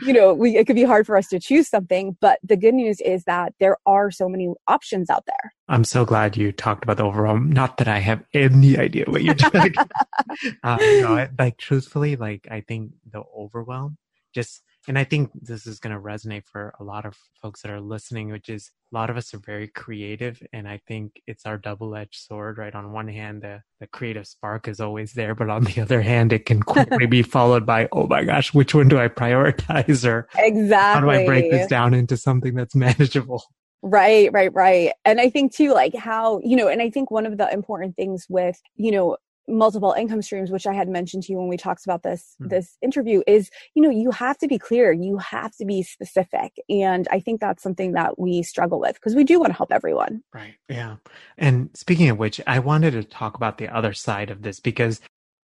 you 0.01 0.13
know, 0.13 0.33
we, 0.33 0.57
it 0.57 0.65
could 0.65 0.75
be 0.75 0.83
hard 0.83 1.05
for 1.05 1.17
us 1.17 1.27
to 1.29 1.39
choose 1.39 1.67
something. 1.67 2.17
But 2.19 2.39
the 2.43 2.57
good 2.57 2.73
news 2.73 2.99
is 3.01 3.23
that 3.25 3.53
there 3.59 3.77
are 3.85 4.11
so 4.11 4.27
many 4.27 4.49
options 4.67 5.09
out 5.09 5.25
there. 5.25 5.53
I'm 5.69 5.83
so 5.83 6.05
glad 6.05 6.37
you 6.37 6.51
talked 6.51 6.83
about 6.83 6.97
the 6.97 7.05
overwhelm. 7.05 7.51
Not 7.51 7.77
that 7.77 7.87
I 7.87 7.99
have 7.99 8.23
any 8.33 8.77
idea 8.77 9.05
what 9.07 9.23
you're 9.23 9.35
doing. 9.35 9.73
uh, 10.63 10.77
you 10.79 11.01
know, 11.01 11.27
like 11.37 11.57
truthfully, 11.57 12.15
like 12.15 12.47
I 12.49 12.61
think 12.61 12.93
the 13.11 13.23
overwhelm 13.35 13.97
just 14.33 14.61
and 14.87 14.97
I 14.97 15.03
think 15.03 15.31
this 15.33 15.67
is 15.67 15.79
going 15.79 15.93
to 15.93 16.01
resonate 16.01 16.45
for 16.45 16.73
a 16.79 16.83
lot 16.83 17.05
of 17.05 17.17
folks 17.41 17.61
that 17.61 17.71
are 17.71 17.81
listening, 17.81 18.31
which 18.31 18.47
is 18.47 18.71
a 18.93 18.95
lot 18.95 19.09
of 19.09 19.17
us 19.17 19.33
are 19.33 19.39
very 19.39 19.67
creative. 19.67 20.41
And 20.53 20.65
I 20.65 20.79
think 20.87 21.21
it's 21.27 21.45
our 21.45 21.57
double 21.57 21.93
edged 21.93 22.15
sword, 22.15 22.57
right? 22.57 22.73
On 22.73 22.93
one 22.93 23.09
hand, 23.09 23.41
the, 23.41 23.63
the 23.81 23.87
creative 23.87 24.25
spark 24.25 24.69
is 24.69 24.79
always 24.79 25.11
there, 25.11 25.35
but 25.35 25.49
on 25.49 25.65
the 25.65 25.81
other 25.81 26.01
hand, 26.01 26.31
it 26.31 26.45
can 26.45 26.63
quickly 26.63 27.05
be 27.05 27.21
followed 27.21 27.65
by, 27.65 27.89
oh 27.91 28.07
my 28.07 28.23
gosh, 28.23 28.53
which 28.53 28.73
one 28.73 28.87
do 28.87 28.97
I 28.97 29.09
prioritize? 29.09 30.07
Or 30.07 30.29
exactly. 30.37 30.75
how 30.77 31.01
do 31.01 31.09
I 31.09 31.25
break 31.25 31.51
this 31.51 31.67
down 31.67 31.93
into 31.93 32.15
something 32.15 32.55
that's 32.55 32.75
manageable? 32.75 33.43
Right, 33.81 34.31
right, 34.31 34.53
right. 34.53 34.93
And 35.03 35.19
I 35.19 35.29
think 35.29 35.53
too, 35.53 35.73
like 35.73 35.95
how, 35.95 36.39
you 36.43 36.55
know, 36.55 36.69
and 36.69 36.81
I 36.81 36.89
think 36.89 37.11
one 37.11 37.25
of 37.25 37.37
the 37.37 37.51
important 37.51 37.97
things 37.97 38.25
with, 38.29 38.59
you 38.75 38.91
know, 38.91 39.17
multiple 39.47 39.93
income 39.97 40.21
streams 40.21 40.51
which 40.51 40.67
i 40.67 40.73
had 40.73 40.89
mentioned 40.89 41.23
to 41.23 41.31
you 41.31 41.37
when 41.37 41.47
we 41.47 41.57
talked 41.57 41.85
about 41.85 42.03
this 42.03 42.35
mm-hmm. 42.41 42.49
this 42.49 42.77
interview 42.81 43.21
is 43.27 43.49
you 43.73 43.81
know 43.81 43.89
you 43.89 44.11
have 44.11 44.37
to 44.37 44.47
be 44.47 44.57
clear. 44.57 44.91
You 44.91 45.17
have 45.17 45.55
to 45.57 45.65
be 45.65 45.83
specific. 45.83 46.53
And 46.69 47.07
i 47.11 47.19
think 47.19 47.39
that's 47.39 47.63
something 47.63 47.93
that 47.93 48.19
we 48.19 48.43
struggle 48.43 48.79
with 48.79 48.95
because 48.95 49.15
we 49.15 49.23
do 49.23 49.39
want 49.39 49.51
to 49.51 49.57
help 49.57 49.71
everyone. 49.71 50.23
Right. 50.33 50.55
Yeah. 50.69 50.97
And 51.37 51.69
speaking 51.73 52.09
of 52.09 52.17
which 52.17 52.41
i 52.47 52.59
wanted 52.59 52.91
to 52.91 53.03
talk 53.03 53.35
about 53.35 53.57
the 53.57 53.69
other 53.69 53.93
side 53.93 54.29
of 54.29 54.41
this 54.41 54.59
because 54.59 55.01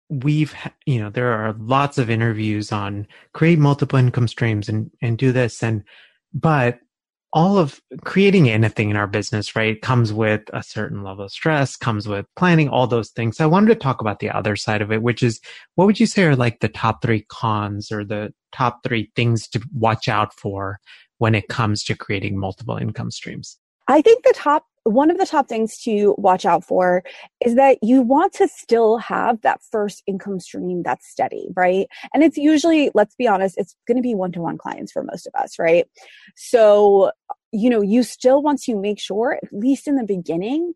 we've 0.09 0.55
you 0.87 1.01
know 1.01 1.11
there 1.11 1.33
are 1.33 1.55
lots 1.59 1.97
of 1.99 2.11
interviews 2.11 2.73
on 2.73 3.07
create 3.33 3.59
multiple 3.59 3.99
income 3.99 4.27
streams 4.27 4.69
and 4.69 4.91
and 5.01 5.19
do 5.19 5.31
this 5.31 5.63
and 5.63 5.85
but 6.35 6.81
all 7.33 7.59
of 7.59 7.81
creating 8.05 8.51
anything 8.51 8.90
in 8.90 8.97
our 8.97 9.07
business, 9.07 9.55
right, 9.55 9.81
comes 9.81 10.12
with 10.12 10.43
a 10.53 10.62
certain 10.62 11.03
level 11.03 11.25
of 11.25 11.31
stress, 11.31 11.77
comes 11.77 12.09
with 12.09 12.27
planning, 12.35 12.69
all 12.69 12.87
those 12.87 13.11
things. 13.11 13.37
So 13.37 13.45
I 13.45 13.49
wanted 13.49 13.69
to 13.69 13.77
talk 13.77 14.01
about 14.01 14.19
the 14.19 14.31
other 14.31 14.57
side 14.57 14.83
of 14.83 14.90
it, 14.90 15.03
which 15.03 15.23
is 15.23 15.40
what 15.77 15.87
would 15.87 16.01
you 16.01 16.07
say 16.07 16.25
are 16.25 16.37
like 16.37 16.61
the 16.61 16.69
top 16.69 17.03
three 17.03 17.25
cons 17.29 17.93
or 17.93 18.05
the 18.05 18.33
top 18.53 18.83
three 18.83 19.12
things 19.14 19.47
to 19.49 19.61
watch 19.73 20.09
out 20.09 20.35
for 20.35 20.81
when 21.19 21.35
it 21.35 21.49
comes 21.49 21.85
to 21.85 21.95
creating 21.95 22.38
multiple 22.38 22.77
income 22.77 23.11
streams? 23.11 23.59
I 23.87 24.03
think 24.03 24.25
the 24.25 24.35
top 24.35 24.64
one 24.85 25.11
of 25.11 25.19
the 25.19 25.27
top 25.27 25.49
things 25.49 25.77
to 25.79 26.14
watch 26.19 26.47
out 26.47 26.64
for 26.64 27.03
is 27.45 27.55
that 27.55 27.79
you 27.83 28.03
want 28.03 28.33
to 28.35 28.49
still 28.49 28.99
have 28.99 29.40
that 29.43 29.61
first 29.71 30.03
income 30.07 30.40
stream 30.40 30.83
that's 30.83 31.07
steady, 31.09 31.49
right? 31.55 31.87
And 32.14 32.23
it's 32.23 32.37
usually, 32.37 32.90
let's 32.95 33.14
be 33.14 33.29
honest, 33.29 33.57
it's 33.59 33.77
going 33.87 33.97
to 33.97 34.03
be 34.03 34.14
one 34.14 34.33
to 34.33 34.40
one 34.40 34.59
clients 34.59 34.93
for 34.93 35.03
most 35.03 35.27
of 35.27 35.35
us, 35.35 35.59
right? 35.59 35.87
So, 36.37 37.11
you 37.53 37.69
know, 37.69 37.83
you 37.83 38.03
still 38.03 38.43
want 38.43 38.62
to 38.62 38.75
make 38.75 38.99
sure, 38.99 39.38
at 39.43 39.53
least 39.53 39.87
in 39.87 39.97
the 39.97 40.05
beginning, 40.05 40.73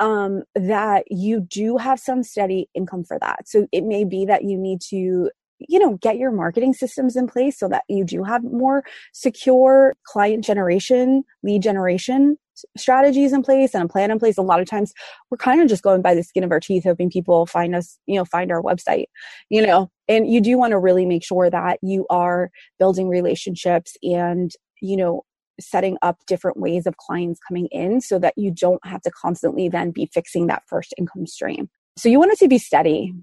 um, 0.00 0.42
that 0.54 1.04
you 1.10 1.40
do 1.40 1.78
have 1.78 1.98
some 1.98 2.22
steady 2.22 2.68
income 2.74 3.04
for 3.04 3.18
that. 3.18 3.48
So 3.48 3.66
it 3.72 3.84
may 3.84 4.04
be 4.04 4.26
that 4.26 4.44
you 4.44 4.58
need 4.58 4.80
to 4.90 5.30
you 5.58 5.78
know 5.78 5.96
get 6.02 6.18
your 6.18 6.30
marketing 6.30 6.74
systems 6.74 7.16
in 7.16 7.26
place 7.26 7.58
so 7.58 7.66
that 7.66 7.82
you 7.88 8.04
do 8.04 8.22
have 8.22 8.44
more 8.44 8.84
secure 9.14 9.94
client 10.04 10.44
generation 10.44 11.24
lead 11.42 11.62
generation 11.62 12.36
strategies 12.76 13.32
in 13.32 13.42
place 13.42 13.74
and 13.74 13.84
a 13.84 13.88
plan 13.88 14.10
in 14.10 14.18
place 14.18 14.38
a 14.38 14.42
lot 14.42 14.60
of 14.60 14.66
times 14.66 14.92
we're 15.30 15.36
kind 15.36 15.60
of 15.60 15.68
just 15.68 15.82
going 15.82 16.02
by 16.02 16.14
the 16.14 16.22
skin 16.22 16.44
of 16.44 16.50
our 16.50 16.60
teeth 16.60 16.84
hoping 16.84 17.10
people 17.10 17.46
find 17.46 17.74
us 17.74 17.98
you 18.06 18.16
know 18.16 18.24
find 18.24 18.50
our 18.50 18.62
website 18.62 19.06
you 19.50 19.64
know? 19.64 19.90
And 20.08 20.30
you 20.30 20.40
do 20.40 20.56
want 20.56 20.70
to 20.70 20.78
really 20.78 21.04
make 21.04 21.24
sure 21.24 21.50
that 21.50 21.78
you 21.82 22.06
are 22.10 22.50
building 22.78 23.08
relationships 23.08 23.96
and 24.02 24.52
you 24.80 24.96
know 24.96 25.22
setting 25.58 25.96
up 26.02 26.18
different 26.26 26.58
ways 26.58 26.86
of 26.86 26.96
clients 26.98 27.40
coming 27.46 27.66
in 27.72 28.00
so 28.00 28.18
that 28.18 28.34
you 28.36 28.50
don't 28.50 28.84
have 28.86 29.00
to 29.02 29.10
constantly 29.10 29.68
then 29.68 29.90
be 29.90 30.08
fixing 30.12 30.46
that 30.46 30.62
first 30.66 30.92
income 30.98 31.26
stream. 31.26 31.68
So 31.96 32.08
you 32.10 32.18
want 32.18 32.32
it 32.32 32.38
to 32.40 32.48
be 32.48 32.58
steady. 32.58 33.14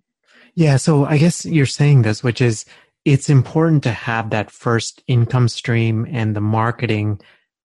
Yeah 0.55 0.77
so 0.77 1.05
i 1.05 1.17
guess 1.17 1.45
you're 1.45 1.65
saying 1.65 2.01
this 2.01 2.23
which 2.23 2.41
is 2.41 2.65
it's 3.05 3.29
important 3.29 3.83
to 3.83 3.91
have 3.91 4.29
that 4.29 4.51
first 4.51 5.03
income 5.07 5.47
stream 5.47 6.07
and 6.11 6.35
the 6.35 6.41
marketing 6.41 7.19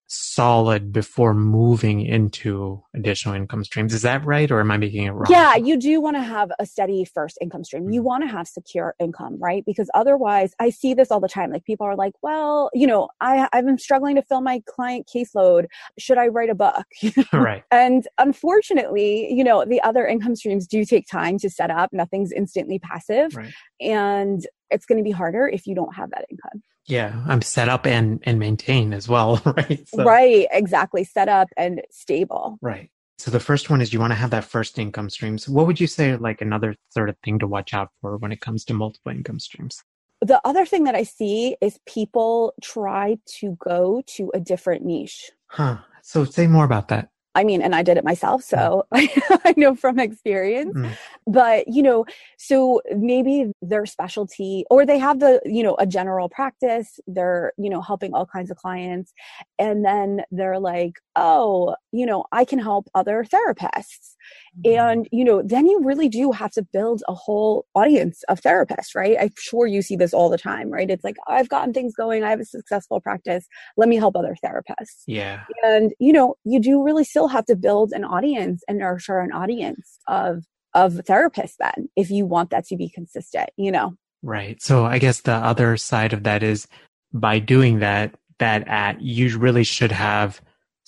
solid 0.08 0.90
before 0.90 1.34
moving 1.34 2.00
into 2.00 2.82
additional 2.94 3.34
income 3.34 3.62
streams. 3.62 3.92
Is 3.92 4.02
that 4.02 4.24
right? 4.24 4.50
Or 4.50 4.58
am 4.60 4.70
I 4.70 4.78
making 4.78 5.04
it 5.04 5.10
wrong? 5.10 5.26
Yeah, 5.28 5.54
you 5.56 5.76
do 5.76 6.00
want 6.00 6.16
to 6.16 6.22
have 6.22 6.50
a 6.58 6.64
steady 6.66 7.04
first 7.04 7.38
income 7.40 7.62
stream. 7.62 7.90
You 7.90 8.00
mm-hmm. 8.00 8.06
want 8.06 8.24
to 8.24 8.28
have 8.28 8.48
secure 8.48 8.94
income, 8.98 9.36
right? 9.38 9.62
Because 9.66 9.90
otherwise, 9.94 10.54
I 10.58 10.70
see 10.70 10.94
this 10.94 11.10
all 11.10 11.20
the 11.20 11.28
time. 11.28 11.52
Like 11.52 11.64
people 11.64 11.86
are 11.86 11.94
like, 11.94 12.14
well, 12.22 12.70
you 12.72 12.86
know, 12.86 13.08
I, 13.20 13.48
I've 13.52 13.66
been 13.66 13.78
struggling 13.78 14.16
to 14.16 14.22
fill 14.22 14.40
my 14.40 14.62
client 14.66 15.08
caseload. 15.14 15.66
Should 15.98 16.18
I 16.18 16.28
write 16.28 16.50
a 16.50 16.54
book? 16.54 16.86
right. 17.32 17.62
And 17.70 18.08
unfortunately, 18.16 19.32
you 19.32 19.44
know, 19.44 19.64
the 19.66 19.82
other 19.82 20.06
income 20.06 20.36
streams 20.36 20.66
do 20.66 20.84
take 20.86 21.06
time 21.06 21.38
to 21.38 21.50
set 21.50 21.70
up. 21.70 21.92
Nothing's 21.92 22.32
instantly 22.32 22.78
passive. 22.78 23.36
Right. 23.36 23.52
And 23.80 24.46
it's 24.70 24.86
going 24.86 24.98
to 24.98 25.04
be 25.04 25.10
harder 25.10 25.48
if 25.48 25.66
you 25.66 25.74
don't 25.74 25.94
have 25.94 26.10
that 26.10 26.24
income. 26.30 26.62
Yeah, 26.88 27.22
I'm 27.26 27.42
set 27.42 27.68
up 27.68 27.86
and 27.86 28.20
and 28.24 28.38
maintain 28.38 28.92
as 28.92 29.08
well, 29.08 29.40
right? 29.44 29.86
So, 29.88 30.04
right, 30.04 30.48
exactly. 30.50 31.04
Set 31.04 31.28
up 31.28 31.48
and 31.56 31.82
stable. 31.90 32.58
Right. 32.60 32.90
So 33.18 33.30
the 33.30 33.40
first 33.40 33.68
one 33.68 33.80
is 33.80 33.92
you 33.92 34.00
want 34.00 34.12
to 34.12 34.18
have 34.18 34.30
that 34.30 34.44
first 34.44 34.78
income 34.78 35.10
streams. 35.10 35.48
What 35.48 35.66
would 35.66 35.80
you 35.80 35.86
say 35.86 36.16
like 36.16 36.40
another 36.40 36.76
sort 36.90 37.08
of 37.08 37.16
thing 37.24 37.40
to 37.40 37.46
watch 37.46 37.74
out 37.74 37.90
for 38.00 38.16
when 38.16 38.32
it 38.32 38.40
comes 38.40 38.64
to 38.66 38.74
multiple 38.74 39.12
income 39.12 39.40
streams? 39.40 39.82
The 40.20 40.40
other 40.44 40.64
thing 40.64 40.84
that 40.84 40.94
I 40.94 41.02
see 41.02 41.56
is 41.60 41.78
people 41.86 42.54
try 42.62 43.18
to 43.40 43.56
go 43.60 44.02
to 44.16 44.30
a 44.34 44.40
different 44.40 44.84
niche. 44.84 45.30
Huh. 45.46 45.78
So 46.02 46.24
say 46.24 46.46
more 46.46 46.64
about 46.64 46.88
that. 46.88 47.10
I 47.34 47.44
mean, 47.44 47.62
and 47.62 47.74
I 47.74 47.82
did 47.82 47.96
it 47.96 48.04
myself, 48.04 48.42
so 48.42 48.86
I 48.92 49.54
know 49.56 49.74
from 49.74 49.98
experience. 49.98 50.74
Mm. 50.74 50.90
But, 51.26 51.68
you 51.68 51.82
know, 51.82 52.04
so 52.36 52.80
maybe 52.96 53.52
their 53.62 53.86
specialty 53.86 54.64
or 54.70 54.84
they 54.84 54.98
have 54.98 55.20
the, 55.20 55.40
you 55.44 55.62
know, 55.62 55.76
a 55.78 55.86
general 55.86 56.28
practice, 56.28 56.98
they're, 57.06 57.52
you 57.56 57.70
know, 57.70 57.80
helping 57.80 58.14
all 58.14 58.26
kinds 58.26 58.50
of 58.50 58.56
clients. 58.56 59.12
And 59.58 59.84
then 59.84 60.22
they're 60.30 60.58
like, 60.58 60.94
oh, 61.16 61.76
you 61.92 62.06
know, 62.06 62.24
I 62.32 62.44
can 62.44 62.58
help 62.58 62.88
other 62.94 63.24
therapists. 63.24 64.14
Mm-hmm. 64.64 64.78
And, 64.78 65.08
you 65.12 65.24
know, 65.24 65.42
then 65.42 65.66
you 65.66 65.80
really 65.82 66.08
do 66.08 66.32
have 66.32 66.50
to 66.52 66.62
build 66.62 67.02
a 67.08 67.14
whole 67.14 67.66
audience 67.74 68.22
of 68.28 68.40
therapists, 68.40 68.94
right? 68.94 69.16
I'm 69.20 69.30
sure 69.38 69.66
you 69.66 69.82
see 69.82 69.96
this 69.96 70.12
all 70.12 70.28
the 70.28 70.38
time, 70.38 70.70
right? 70.70 70.90
It's 70.90 71.04
like, 71.04 71.16
I've 71.26 71.48
gotten 71.48 71.72
things 71.72 71.94
going, 71.94 72.24
I 72.24 72.30
have 72.30 72.40
a 72.40 72.44
successful 72.44 73.00
practice, 73.00 73.46
let 73.76 73.88
me 73.88 73.96
help 73.96 74.16
other 74.16 74.36
therapists. 74.44 75.02
Yeah. 75.06 75.44
And, 75.62 75.92
you 75.98 76.12
know, 76.12 76.36
you 76.44 76.60
do 76.60 76.82
really 76.82 77.04
still 77.04 77.28
have 77.28 77.46
to 77.46 77.56
build 77.56 77.92
an 77.92 78.04
audience 78.04 78.62
and 78.68 78.78
nurture 78.78 79.18
an 79.18 79.32
audience 79.32 79.98
of 80.06 80.44
of 80.74 80.94
therapists 80.94 81.56
then 81.58 81.88
if 81.96 82.10
you 82.10 82.26
want 82.26 82.50
that 82.50 82.66
to 82.66 82.76
be 82.76 82.88
consistent, 82.88 83.50
you 83.56 83.72
know. 83.72 83.94
Right. 84.22 84.60
So 84.62 84.84
I 84.84 84.98
guess 84.98 85.20
the 85.20 85.32
other 85.32 85.76
side 85.76 86.12
of 86.12 86.24
that 86.24 86.42
is 86.42 86.66
by 87.12 87.38
doing 87.38 87.78
that, 87.80 88.14
that 88.38 88.66
at 88.68 89.00
you 89.00 89.38
really 89.38 89.64
should 89.64 89.92
have 89.92 90.40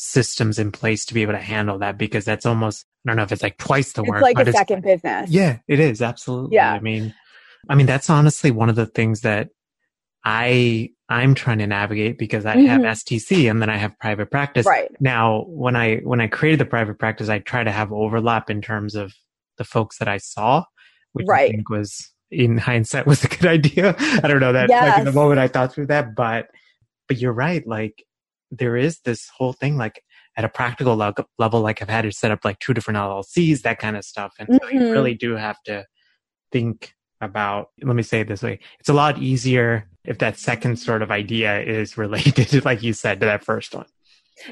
systems 0.03 0.59
in 0.59 0.73
place 0.73 1.05
to 1.05 1.13
be 1.13 1.21
able 1.21 1.35
to 1.35 1.39
handle 1.39 1.79
that 1.79 1.99
because 1.99 2.25
that's 2.25 2.47
almost 2.47 2.87
I 3.05 3.11
don't 3.11 3.17
know 3.17 3.23
if 3.23 3.33
it's 3.33 3.43
like 3.43 3.59
twice 3.59 3.93
the 3.93 4.01
it's 4.01 4.09
work. 4.09 4.23
Like 4.23 4.39
a 4.39 4.51
second 4.51 4.83
business. 4.83 5.31
Yeah, 5.31 5.59
it 5.69 5.79
is 5.79 6.01
absolutely. 6.01 6.55
Yeah. 6.57 6.73
I 6.73 6.81
mean, 6.81 7.15
I 7.69 7.75
mean 7.75 7.85
that's 7.85 8.09
honestly 8.09 8.51
one 8.51 8.71
of 8.71 8.77
the 8.77 8.87
things 8.87 9.21
that 9.21 9.51
I 10.25 10.91
I'm 11.11 11.35
trying 11.35 11.59
to 11.59 11.67
navigate 11.67 12.17
because 12.17 12.47
I 12.47 12.57
mm-hmm. 12.57 12.67
have 12.67 12.81
STC 12.81 13.51
and 13.51 13.61
then 13.61 13.69
I 13.69 13.77
have 13.77 13.99
private 13.99 14.31
practice. 14.31 14.65
Right. 14.65 14.91
Now, 15.01 15.45
when 15.49 15.77
I 15.77 15.97
when 15.97 16.23
I 16.23 16.29
created 16.29 16.61
the 16.61 16.67
private 16.67 16.99
practice, 16.99 17.29
I 17.29 17.41
try 17.41 17.63
to 17.63 17.71
have 17.71 17.93
overlap 17.93 18.49
in 18.49 18.63
terms 18.63 18.95
of 18.95 19.13
the 19.59 19.65
folks 19.65 19.99
that 19.99 20.09
I 20.09 20.17
saw, 20.17 20.65
which 21.13 21.27
right. 21.29 21.51
I 21.51 21.53
think 21.53 21.69
was 21.69 22.11
in 22.31 22.57
hindsight 22.57 23.07
was 23.07 23.23
a 23.23 23.29
good 23.29 23.47
idea. 23.47 23.95
I 23.99 24.29
don't 24.29 24.41
know 24.41 24.55
that 24.55 24.71
yes. 24.71 24.89
like 24.89 24.99
in 25.01 25.05
the 25.05 25.13
moment 25.13 25.41
I 25.41 25.49
thought 25.49 25.75
through 25.75 25.89
that, 25.89 26.15
but 26.15 26.49
but 27.07 27.19
you're 27.19 27.35
right. 27.35 27.67
Like 27.67 28.03
there 28.51 28.77
is 28.77 29.01
this 29.01 29.29
whole 29.37 29.53
thing 29.53 29.77
like 29.77 30.03
at 30.37 30.45
a 30.45 30.49
practical 30.49 30.97
le- 30.97 31.15
level, 31.39 31.61
like 31.61 31.83
I've 31.83 31.89
had 31.89 32.03
to 32.03 32.13
set 32.13 32.31
up 32.31 32.45
like 32.45 32.59
two 32.59 32.75
different 32.75 32.99
LLCs, 32.99 33.63
that 33.63 33.79
kind 33.79 33.97
of 33.97 34.05
stuff. 34.05 34.35
And 34.39 34.49
mm-hmm. 34.49 34.65
so 34.65 34.71
you 34.71 34.81
mm-hmm. 34.81 34.93
really 34.93 35.15
do 35.15 35.37
have 35.37 35.61
to 35.65 35.87
think 36.53 36.95
about, 37.21 37.69
let 37.83 37.97
me 37.97 38.03
say 38.03 38.21
it 38.21 38.29
this 38.29 38.43
way. 38.43 38.61
It's 38.79 38.89
a 38.89 38.95
lot 38.95 39.19
easier 39.19 39.89
if 40.05 40.19
that 40.19 40.39
second 40.39 40.79
sort 40.79 41.03
of 41.03 41.11
idea 41.11 41.61
is 41.61 41.99
related, 42.05 42.65
like 42.65 42.83
you 42.83 42.93
said, 42.93 43.21
to 43.21 43.27
that 43.27 43.45
first 43.45 43.75
one. 43.75 43.87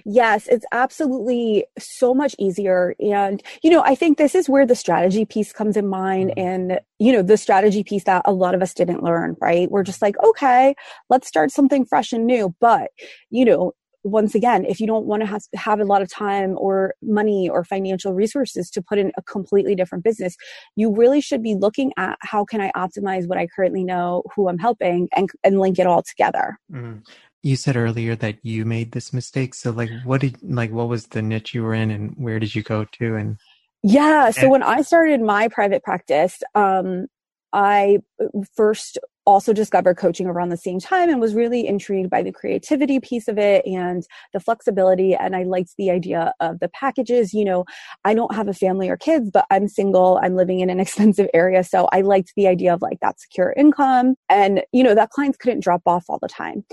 Yes, 0.04 0.46
it's 0.48 0.66
absolutely 0.72 1.64
so 1.78 2.12
much 2.12 2.34
easier. 2.38 2.94
And, 3.00 3.42
you 3.62 3.70
know, 3.70 3.82
I 3.82 3.94
think 3.94 4.18
this 4.18 4.34
is 4.34 4.48
where 4.48 4.66
the 4.66 4.74
strategy 4.74 5.24
piece 5.24 5.52
comes 5.52 5.76
in 5.76 5.86
mind 5.86 6.30
mm-hmm. 6.30 6.46
and, 6.46 6.80
you 6.98 7.12
know, 7.12 7.22
the 7.22 7.36
strategy 7.38 7.82
piece 7.82 8.04
that 8.04 8.22
a 8.26 8.32
lot 8.32 8.54
of 8.54 8.60
us 8.60 8.74
didn't 8.74 9.02
learn, 9.02 9.36
right? 9.40 9.70
We're 9.70 9.84
just 9.84 10.02
like, 10.02 10.16
okay, 10.22 10.74
let's 11.08 11.26
start 11.26 11.50
something 11.50 11.86
fresh 11.86 12.12
and 12.12 12.26
new. 12.26 12.54
But, 12.60 12.90
you 13.30 13.46
know, 13.46 13.72
once 14.10 14.34
again, 14.34 14.64
if 14.64 14.80
you 14.80 14.86
don't 14.86 15.06
want 15.06 15.22
to 15.22 15.26
have, 15.26 15.42
have 15.54 15.80
a 15.80 15.84
lot 15.84 16.02
of 16.02 16.10
time 16.10 16.56
or 16.58 16.94
money 17.02 17.48
or 17.48 17.64
financial 17.64 18.12
resources 18.12 18.70
to 18.70 18.82
put 18.82 18.98
in 18.98 19.12
a 19.16 19.22
completely 19.22 19.74
different 19.74 20.04
business, 20.04 20.36
you 20.76 20.94
really 20.94 21.20
should 21.20 21.42
be 21.42 21.54
looking 21.54 21.92
at 21.96 22.18
how 22.20 22.44
can 22.44 22.60
I 22.60 22.70
optimize 22.76 23.28
what 23.28 23.38
I 23.38 23.46
currently 23.46 23.84
know, 23.84 24.22
who 24.34 24.48
I'm 24.48 24.58
helping, 24.58 25.08
and, 25.16 25.28
and 25.44 25.60
link 25.60 25.78
it 25.78 25.86
all 25.86 26.02
together. 26.02 26.58
Mm-hmm. 26.72 26.98
You 27.42 27.56
said 27.56 27.76
earlier 27.76 28.16
that 28.16 28.38
you 28.42 28.64
made 28.64 28.92
this 28.92 29.12
mistake. 29.12 29.54
So 29.54 29.70
like 29.70 29.90
what 30.04 30.20
did 30.20 30.36
like 30.42 30.72
what 30.72 30.88
was 30.88 31.06
the 31.06 31.22
niche 31.22 31.54
you 31.54 31.62
were 31.62 31.72
in 31.72 31.90
and 31.90 32.12
where 32.16 32.40
did 32.40 32.54
you 32.54 32.62
go 32.62 32.84
to 32.84 33.14
and 33.14 33.38
yeah, 33.84 34.30
so 34.30 34.48
when 34.48 34.64
I 34.64 34.82
started 34.82 35.20
my 35.20 35.46
private 35.46 35.84
practice, 35.84 36.42
um 36.56 37.06
I 37.52 37.98
first 38.54 38.98
also 39.28 39.52
discovered 39.52 39.98
coaching 39.98 40.26
around 40.26 40.48
the 40.48 40.56
same 40.56 40.80
time 40.80 41.10
and 41.10 41.20
was 41.20 41.34
really 41.34 41.66
intrigued 41.66 42.08
by 42.08 42.22
the 42.22 42.32
creativity 42.32 42.98
piece 42.98 43.28
of 43.28 43.36
it 43.36 43.62
and 43.66 44.06
the 44.32 44.40
flexibility. 44.40 45.14
And 45.14 45.36
I 45.36 45.42
liked 45.42 45.74
the 45.76 45.90
idea 45.90 46.32
of 46.40 46.60
the 46.60 46.68
packages. 46.70 47.34
You 47.34 47.44
know, 47.44 47.66
I 48.06 48.14
don't 48.14 48.34
have 48.34 48.48
a 48.48 48.54
family 48.54 48.88
or 48.88 48.96
kids, 48.96 49.30
but 49.30 49.44
I'm 49.50 49.68
single. 49.68 50.18
I'm 50.22 50.34
living 50.34 50.60
in 50.60 50.70
an 50.70 50.80
expensive 50.88 51.28
area. 51.34 51.62
So 51.62 51.90
I 51.92 52.00
liked 52.00 52.32
the 52.36 52.48
idea 52.48 52.72
of 52.72 52.80
like 52.80 53.00
that 53.02 53.20
secure 53.20 53.52
income 53.54 54.14
and, 54.30 54.62
you 54.72 54.82
know, 54.82 54.94
that 54.94 55.10
clients 55.10 55.36
couldn't 55.36 55.60
drop 55.62 55.82
off 55.84 56.06
all 56.08 56.18
the 56.22 56.28
time. 56.28 56.64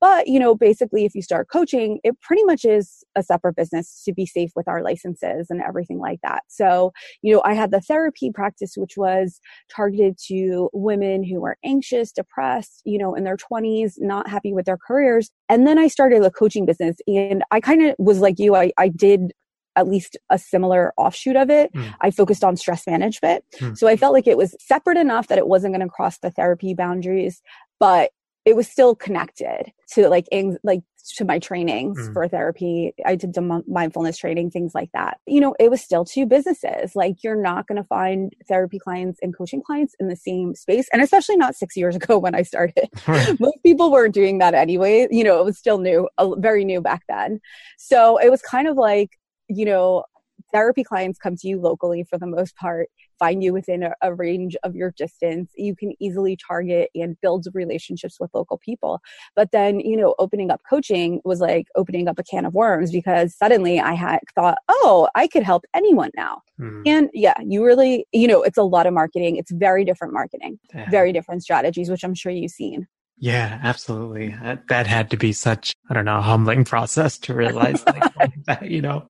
But, 0.00 0.28
you 0.28 0.38
know, 0.38 0.54
basically, 0.54 1.04
if 1.04 1.16
you 1.16 1.22
start 1.22 1.48
coaching, 1.50 1.98
it 2.04 2.20
pretty 2.20 2.44
much 2.44 2.64
is 2.64 3.02
a 3.16 3.24
separate 3.24 3.56
business 3.56 4.02
to 4.04 4.12
be 4.12 4.24
safe 4.24 4.52
with 4.54 4.68
our 4.68 4.82
licenses 4.82 5.48
and 5.50 5.60
everything 5.60 5.98
like 5.98 6.20
that. 6.22 6.44
So, 6.46 6.92
you 7.22 7.34
know, 7.34 7.42
I 7.44 7.54
had 7.54 7.72
the 7.72 7.80
therapy 7.80 8.30
practice, 8.30 8.74
which 8.76 8.96
was 8.96 9.40
targeted 9.74 10.16
to 10.28 10.70
women 10.72 11.24
who 11.24 11.44
are 11.44 11.56
anxious, 11.64 12.03
depressed, 12.12 12.82
you 12.84 12.98
know, 12.98 13.14
in 13.14 13.24
their 13.24 13.36
20s, 13.36 13.94
not 13.98 14.28
happy 14.28 14.52
with 14.52 14.66
their 14.66 14.78
careers. 14.78 15.30
And 15.48 15.66
then 15.66 15.78
I 15.78 15.88
started 15.88 16.22
a 16.22 16.30
coaching 16.30 16.66
business 16.66 16.96
and 17.06 17.42
I 17.50 17.60
kind 17.60 17.84
of 17.84 17.94
was 17.98 18.20
like 18.20 18.38
you, 18.38 18.54
I, 18.54 18.72
I 18.78 18.88
did 18.88 19.32
at 19.76 19.88
least 19.88 20.16
a 20.30 20.38
similar 20.38 20.92
offshoot 20.96 21.36
of 21.36 21.50
it. 21.50 21.72
Mm. 21.72 21.94
I 22.00 22.10
focused 22.10 22.44
on 22.44 22.56
stress 22.56 22.86
management. 22.86 23.44
Mm. 23.58 23.76
So 23.76 23.88
I 23.88 23.96
felt 23.96 24.12
like 24.12 24.26
it 24.26 24.36
was 24.36 24.54
separate 24.60 24.98
enough 24.98 25.28
that 25.28 25.38
it 25.38 25.48
wasn't 25.48 25.74
going 25.74 25.86
to 25.86 25.92
cross 25.92 26.18
the 26.18 26.30
therapy 26.30 26.74
boundaries, 26.74 27.42
but 27.80 28.10
it 28.44 28.56
was 28.56 28.68
still 28.68 28.94
connected 28.94 29.72
to 29.92 30.08
like 30.08 30.26
like 30.62 30.82
to 31.12 31.24
my 31.24 31.38
trainings 31.38 31.98
mm. 31.98 32.12
for 32.12 32.26
therapy. 32.28 32.92
I 33.04 33.16
did 33.16 33.36
mindfulness 33.66 34.18
training 34.18 34.50
things 34.50 34.74
like 34.74 34.90
that. 34.92 35.18
You 35.26 35.40
know 35.40 35.54
it 35.58 35.70
was 35.70 35.80
still 35.80 36.04
two 36.04 36.26
businesses. 36.26 36.96
Like 36.96 37.22
you're 37.22 37.40
not 37.40 37.66
going 37.66 37.76
to 37.76 37.88
find 37.88 38.32
therapy 38.48 38.78
clients 38.78 39.18
and 39.22 39.36
coaching 39.36 39.62
clients 39.62 39.94
in 40.00 40.08
the 40.08 40.16
same 40.16 40.54
space 40.54 40.88
and 40.92 41.02
especially 41.02 41.36
not 41.36 41.54
six 41.54 41.76
years 41.76 41.96
ago 42.04 42.18
when 42.18 42.34
i 42.34 42.42
started. 42.42 42.88
Most 43.38 43.58
people 43.62 43.90
weren't 43.90 44.14
doing 44.14 44.38
that 44.38 44.54
anyway. 44.54 45.06
You 45.10 45.24
know 45.24 45.40
it 45.40 45.44
was 45.44 45.58
still 45.58 45.78
new 45.78 46.08
very 46.38 46.64
new 46.64 46.80
back 46.80 47.02
then. 47.08 47.40
So 47.78 48.18
it 48.18 48.30
was 48.30 48.42
kind 48.42 48.68
of 48.68 48.76
like 48.76 49.10
you 49.48 49.64
know 49.64 50.04
therapy 50.52 50.84
clients 50.84 51.18
come 51.18 51.36
to 51.36 51.48
you 51.48 51.60
locally 51.60 52.04
for 52.04 52.18
the 52.18 52.26
most 52.26 52.56
part 52.56 52.88
find 53.18 53.42
you 53.42 53.52
within 53.52 53.82
a, 53.82 53.94
a, 54.02 54.14
range 54.14 54.56
of 54.62 54.76
your 54.76 54.92
distance 54.92 55.50
you 55.56 55.74
can 55.74 55.92
easily 56.00 56.36
target 56.36 56.88
and 56.94 57.20
build 57.20 57.46
relationships 57.52 58.18
with 58.20 58.30
local 58.32 58.58
people 58.58 59.00
but 59.34 59.50
then 59.50 59.80
you 59.80 59.96
know 59.96 60.14
opening 60.18 60.50
up 60.50 60.60
coaching 60.68 61.20
was 61.24 61.40
like 61.40 61.66
opening 61.74 62.06
up 62.08 62.18
a 62.18 62.22
can 62.22 62.44
of 62.44 62.54
worms 62.54 62.92
because 62.92 63.34
suddenly 63.34 63.80
i 63.80 63.92
had 63.92 64.20
thought 64.34 64.58
oh 64.68 65.08
i 65.14 65.26
could 65.26 65.42
help 65.42 65.64
anyone 65.74 66.10
now 66.16 66.40
mm. 66.60 66.82
and 66.86 67.10
yeah 67.12 67.34
you 67.44 67.64
really 67.64 68.06
you 68.12 68.28
know 68.28 68.42
it's 68.42 68.58
a 68.58 68.62
lot 68.62 68.86
of 68.86 68.94
marketing 68.94 69.36
it's 69.36 69.50
very 69.50 69.84
different 69.84 70.12
marketing 70.12 70.58
yeah. 70.74 70.88
very 70.90 71.12
different 71.12 71.42
strategies 71.42 71.90
which 71.90 72.04
i'm 72.04 72.14
sure 72.14 72.32
you've 72.32 72.50
seen 72.50 72.86
yeah, 73.16 73.60
absolutely. 73.62 74.34
That, 74.42 74.66
that, 74.66 74.88
had 74.88 75.08
to 75.10 75.16
be 75.16 75.32
such, 75.32 75.72
I 75.88 75.94
don't 75.94 76.04
know, 76.04 76.20
humbling 76.20 76.64
process 76.64 77.16
to 77.18 77.32
realize 77.32 77.86
like 77.86 78.02
that, 78.46 78.68
you 78.68 78.82
know 78.82 79.08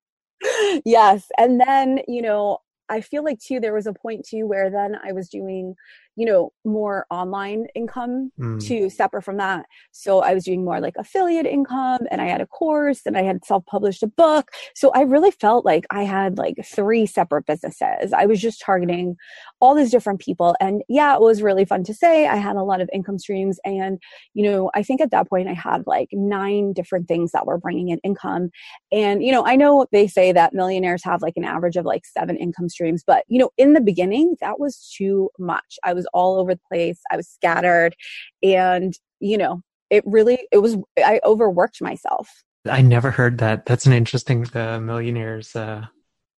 yes. 0.85 1.27
And 1.37 1.59
then, 1.59 1.99
you 2.07 2.21
know, 2.21 2.59
I 2.89 3.01
feel 3.01 3.23
like 3.23 3.39
too, 3.39 3.59
there 3.59 3.73
was 3.73 3.87
a 3.87 3.93
point 3.93 4.25
too 4.25 4.45
where 4.45 4.69
then 4.69 4.97
I 5.03 5.11
was 5.11 5.29
doing 5.29 5.75
you 6.15 6.25
know, 6.25 6.51
more 6.63 7.05
online 7.11 7.67
income 7.75 8.31
mm. 8.39 8.65
to 8.67 8.89
separate 8.89 9.23
from 9.23 9.37
that. 9.37 9.65
So 9.91 10.21
I 10.21 10.33
was 10.33 10.45
doing 10.45 10.63
more 10.63 10.79
like 10.79 10.95
affiliate 10.97 11.45
income 11.45 12.07
and 12.09 12.21
I 12.21 12.27
had 12.27 12.41
a 12.41 12.47
course 12.47 13.01
and 13.05 13.17
I 13.17 13.23
had 13.23 13.43
self 13.45 13.65
published 13.65 14.03
a 14.03 14.07
book. 14.07 14.51
So 14.75 14.91
I 14.91 15.01
really 15.01 15.31
felt 15.31 15.65
like 15.65 15.85
I 15.91 16.03
had 16.03 16.37
like 16.37 16.55
three 16.65 17.05
separate 17.05 17.45
businesses. 17.45 18.13
I 18.13 18.25
was 18.25 18.41
just 18.41 18.61
targeting 18.61 19.15
all 19.59 19.75
these 19.75 19.91
different 19.91 20.21
people. 20.21 20.55
And 20.59 20.83
yeah, 20.87 21.15
it 21.15 21.21
was 21.21 21.41
really 21.41 21.65
fun 21.65 21.83
to 21.83 21.93
say. 21.93 22.27
I 22.27 22.37
had 22.37 22.55
a 22.55 22.63
lot 22.63 22.81
of 22.81 22.89
income 22.93 23.19
streams. 23.19 23.59
And, 23.65 23.99
you 24.33 24.49
know, 24.49 24.71
I 24.73 24.83
think 24.83 25.01
at 25.01 25.11
that 25.11 25.29
point 25.29 25.49
I 25.49 25.53
had 25.53 25.83
like 25.85 26.09
nine 26.13 26.73
different 26.73 27.07
things 27.07 27.31
that 27.31 27.45
were 27.45 27.57
bringing 27.57 27.89
in 27.89 27.99
income. 28.03 28.49
And, 28.91 29.23
you 29.23 29.31
know, 29.31 29.45
I 29.45 29.55
know 29.55 29.85
they 29.91 30.07
say 30.07 30.31
that 30.31 30.53
millionaires 30.53 31.03
have 31.03 31.21
like 31.21 31.33
an 31.35 31.43
average 31.43 31.75
of 31.75 31.85
like 31.85 32.05
seven 32.05 32.37
income 32.37 32.69
streams, 32.69 33.03
but, 33.05 33.23
you 33.27 33.39
know, 33.39 33.49
in 33.57 33.73
the 33.73 33.81
beginning, 33.81 34.35
that 34.41 34.59
was 34.59 34.93
too 34.97 35.29
much. 35.37 35.77
I 35.83 35.93
was 35.93 36.04
was 36.05 36.09
all 36.13 36.39
over 36.39 36.55
the 36.55 36.61
place. 36.71 36.99
I 37.11 37.17
was 37.17 37.27
scattered. 37.27 37.95
And, 38.43 38.93
you 39.19 39.37
know, 39.37 39.61
it 39.89 40.03
really, 40.05 40.47
it 40.51 40.59
was, 40.59 40.77
I 40.97 41.19
overworked 41.23 41.81
myself. 41.81 42.29
I 42.67 42.81
never 42.81 43.11
heard 43.11 43.37
that. 43.39 43.65
That's 43.65 43.85
an 43.85 43.93
interesting, 43.93 44.43
the 44.43 44.79
millionaires, 44.79 45.55
uh, 45.55 45.85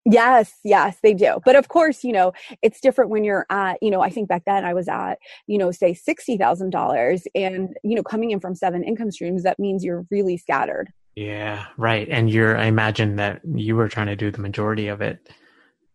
Yes, 0.09 0.53
yes, 0.63 0.97
they 1.03 1.13
do. 1.13 1.39
But 1.43 1.57
of 1.57 1.67
course, 1.67 2.05
you 2.05 2.13
know, 2.13 2.31
it's 2.61 2.79
different 2.79 3.11
when 3.11 3.25
you're 3.25 3.45
at, 3.49 3.77
you 3.81 3.91
know, 3.91 3.99
I 3.99 4.09
think 4.09 4.29
back 4.29 4.43
then 4.45 4.63
I 4.63 4.73
was 4.73 4.87
at, 4.87 5.19
you 5.47 5.57
know, 5.57 5.69
say 5.71 5.93
$60,000 5.93 7.23
and, 7.35 7.75
you 7.83 7.95
know, 7.95 8.03
coming 8.03 8.31
in 8.31 8.39
from 8.39 8.55
seven 8.55 8.85
income 8.85 9.11
streams, 9.11 9.43
that 9.43 9.59
means 9.59 9.83
you're 9.83 10.05
really 10.09 10.37
scattered. 10.37 10.93
Yeah, 11.17 11.65
right. 11.75 12.07
And 12.09 12.29
you're, 12.29 12.57
I 12.57 12.65
imagine 12.65 13.17
that 13.17 13.41
you 13.53 13.75
were 13.75 13.89
trying 13.89 14.07
to 14.07 14.15
do 14.15 14.31
the 14.31 14.39
majority 14.39 14.87
of 14.87 15.01
it 15.01 15.27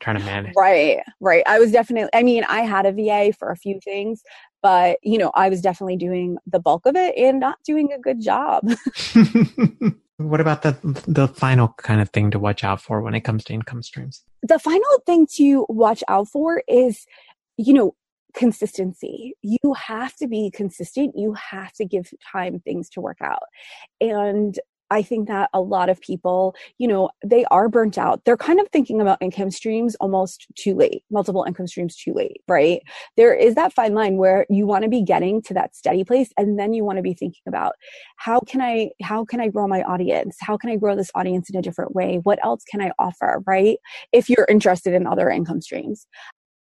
trying 0.02 0.18
to 0.18 0.24
manage. 0.24 0.52
Right, 0.56 1.00
right. 1.20 1.42
I 1.46 1.58
was 1.58 1.72
definitely, 1.72 2.10
I 2.12 2.22
mean, 2.22 2.44
I 2.44 2.60
had 2.60 2.86
a 2.86 2.92
VA 2.92 3.32
for 3.32 3.50
a 3.50 3.56
few 3.56 3.80
things, 3.82 4.22
but, 4.62 4.98
you 5.02 5.16
know, 5.16 5.30
I 5.34 5.48
was 5.48 5.60
definitely 5.60 5.96
doing 5.96 6.36
the 6.46 6.60
bulk 6.60 6.86
of 6.86 6.96
it 6.96 7.16
and 7.16 7.40
not 7.40 7.58
doing 7.64 7.92
a 7.92 7.98
good 7.98 8.20
job. 8.20 8.62
what 10.16 10.40
about 10.40 10.62
the 10.62 10.76
the 11.06 11.28
final 11.28 11.74
kind 11.78 12.00
of 12.00 12.10
thing 12.10 12.30
to 12.30 12.38
watch 12.38 12.64
out 12.64 12.80
for 12.80 13.00
when 13.00 13.14
it 13.14 13.22
comes 13.22 13.44
to 13.44 13.52
income 13.52 13.82
streams? 13.82 14.22
The 14.42 14.58
final 14.58 14.98
thing 15.06 15.26
to 15.36 15.66
watch 15.68 16.02
out 16.08 16.28
for 16.28 16.62
is, 16.68 17.06
you 17.56 17.72
know, 17.72 17.94
consistency. 18.34 19.34
You 19.42 19.74
have 19.74 20.14
to 20.16 20.26
be 20.26 20.50
consistent. 20.50 21.14
You 21.16 21.34
have 21.34 21.72
to 21.74 21.84
give 21.84 22.10
time 22.32 22.60
things 22.60 22.88
to 22.90 23.00
work 23.00 23.18
out. 23.20 23.42
And 24.00 24.58
I 24.92 25.02
think 25.02 25.26
that 25.28 25.48
a 25.54 25.60
lot 25.60 25.88
of 25.88 26.00
people, 26.02 26.54
you 26.76 26.86
know, 26.86 27.08
they 27.24 27.46
are 27.46 27.70
burnt 27.70 27.96
out. 27.96 28.24
They're 28.26 28.36
kind 28.36 28.60
of 28.60 28.68
thinking 28.68 29.00
about 29.00 29.22
income 29.22 29.50
streams 29.50 29.94
almost 29.96 30.46
too 30.54 30.74
late, 30.74 31.02
multiple 31.10 31.44
income 31.44 31.66
streams 31.66 31.96
too 31.96 32.12
late, 32.12 32.42
right? 32.46 32.82
There 33.16 33.34
is 33.34 33.54
that 33.54 33.72
fine 33.72 33.94
line 33.94 34.18
where 34.18 34.44
you 34.50 34.66
want 34.66 34.84
to 34.84 34.90
be 34.90 35.02
getting 35.02 35.40
to 35.42 35.54
that 35.54 35.74
steady 35.74 36.04
place 36.04 36.30
and 36.36 36.58
then 36.58 36.74
you 36.74 36.84
want 36.84 36.98
to 36.98 37.02
be 37.02 37.14
thinking 37.14 37.42
about 37.48 37.72
how 38.16 38.40
can 38.40 38.60
I 38.60 38.90
how 39.02 39.24
can 39.24 39.40
I 39.40 39.48
grow 39.48 39.66
my 39.66 39.82
audience? 39.82 40.36
How 40.40 40.58
can 40.58 40.68
I 40.68 40.76
grow 40.76 40.94
this 40.94 41.10
audience 41.14 41.48
in 41.48 41.56
a 41.56 41.62
different 41.62 41.94
way? 41.94 42.20
What 42.22 42.38
else 42.44 42.62
can 42.70 42.82
I 42.82 42.92
offer, 42.98 43.42
right? 43.46 43.78
If 44.12 44.28
you're 44.28 44.46
interested 44.50 44.92
in 44.92 45.06
other 45.06 45.30
income 45.30 45.62
streams. 45.62 46.06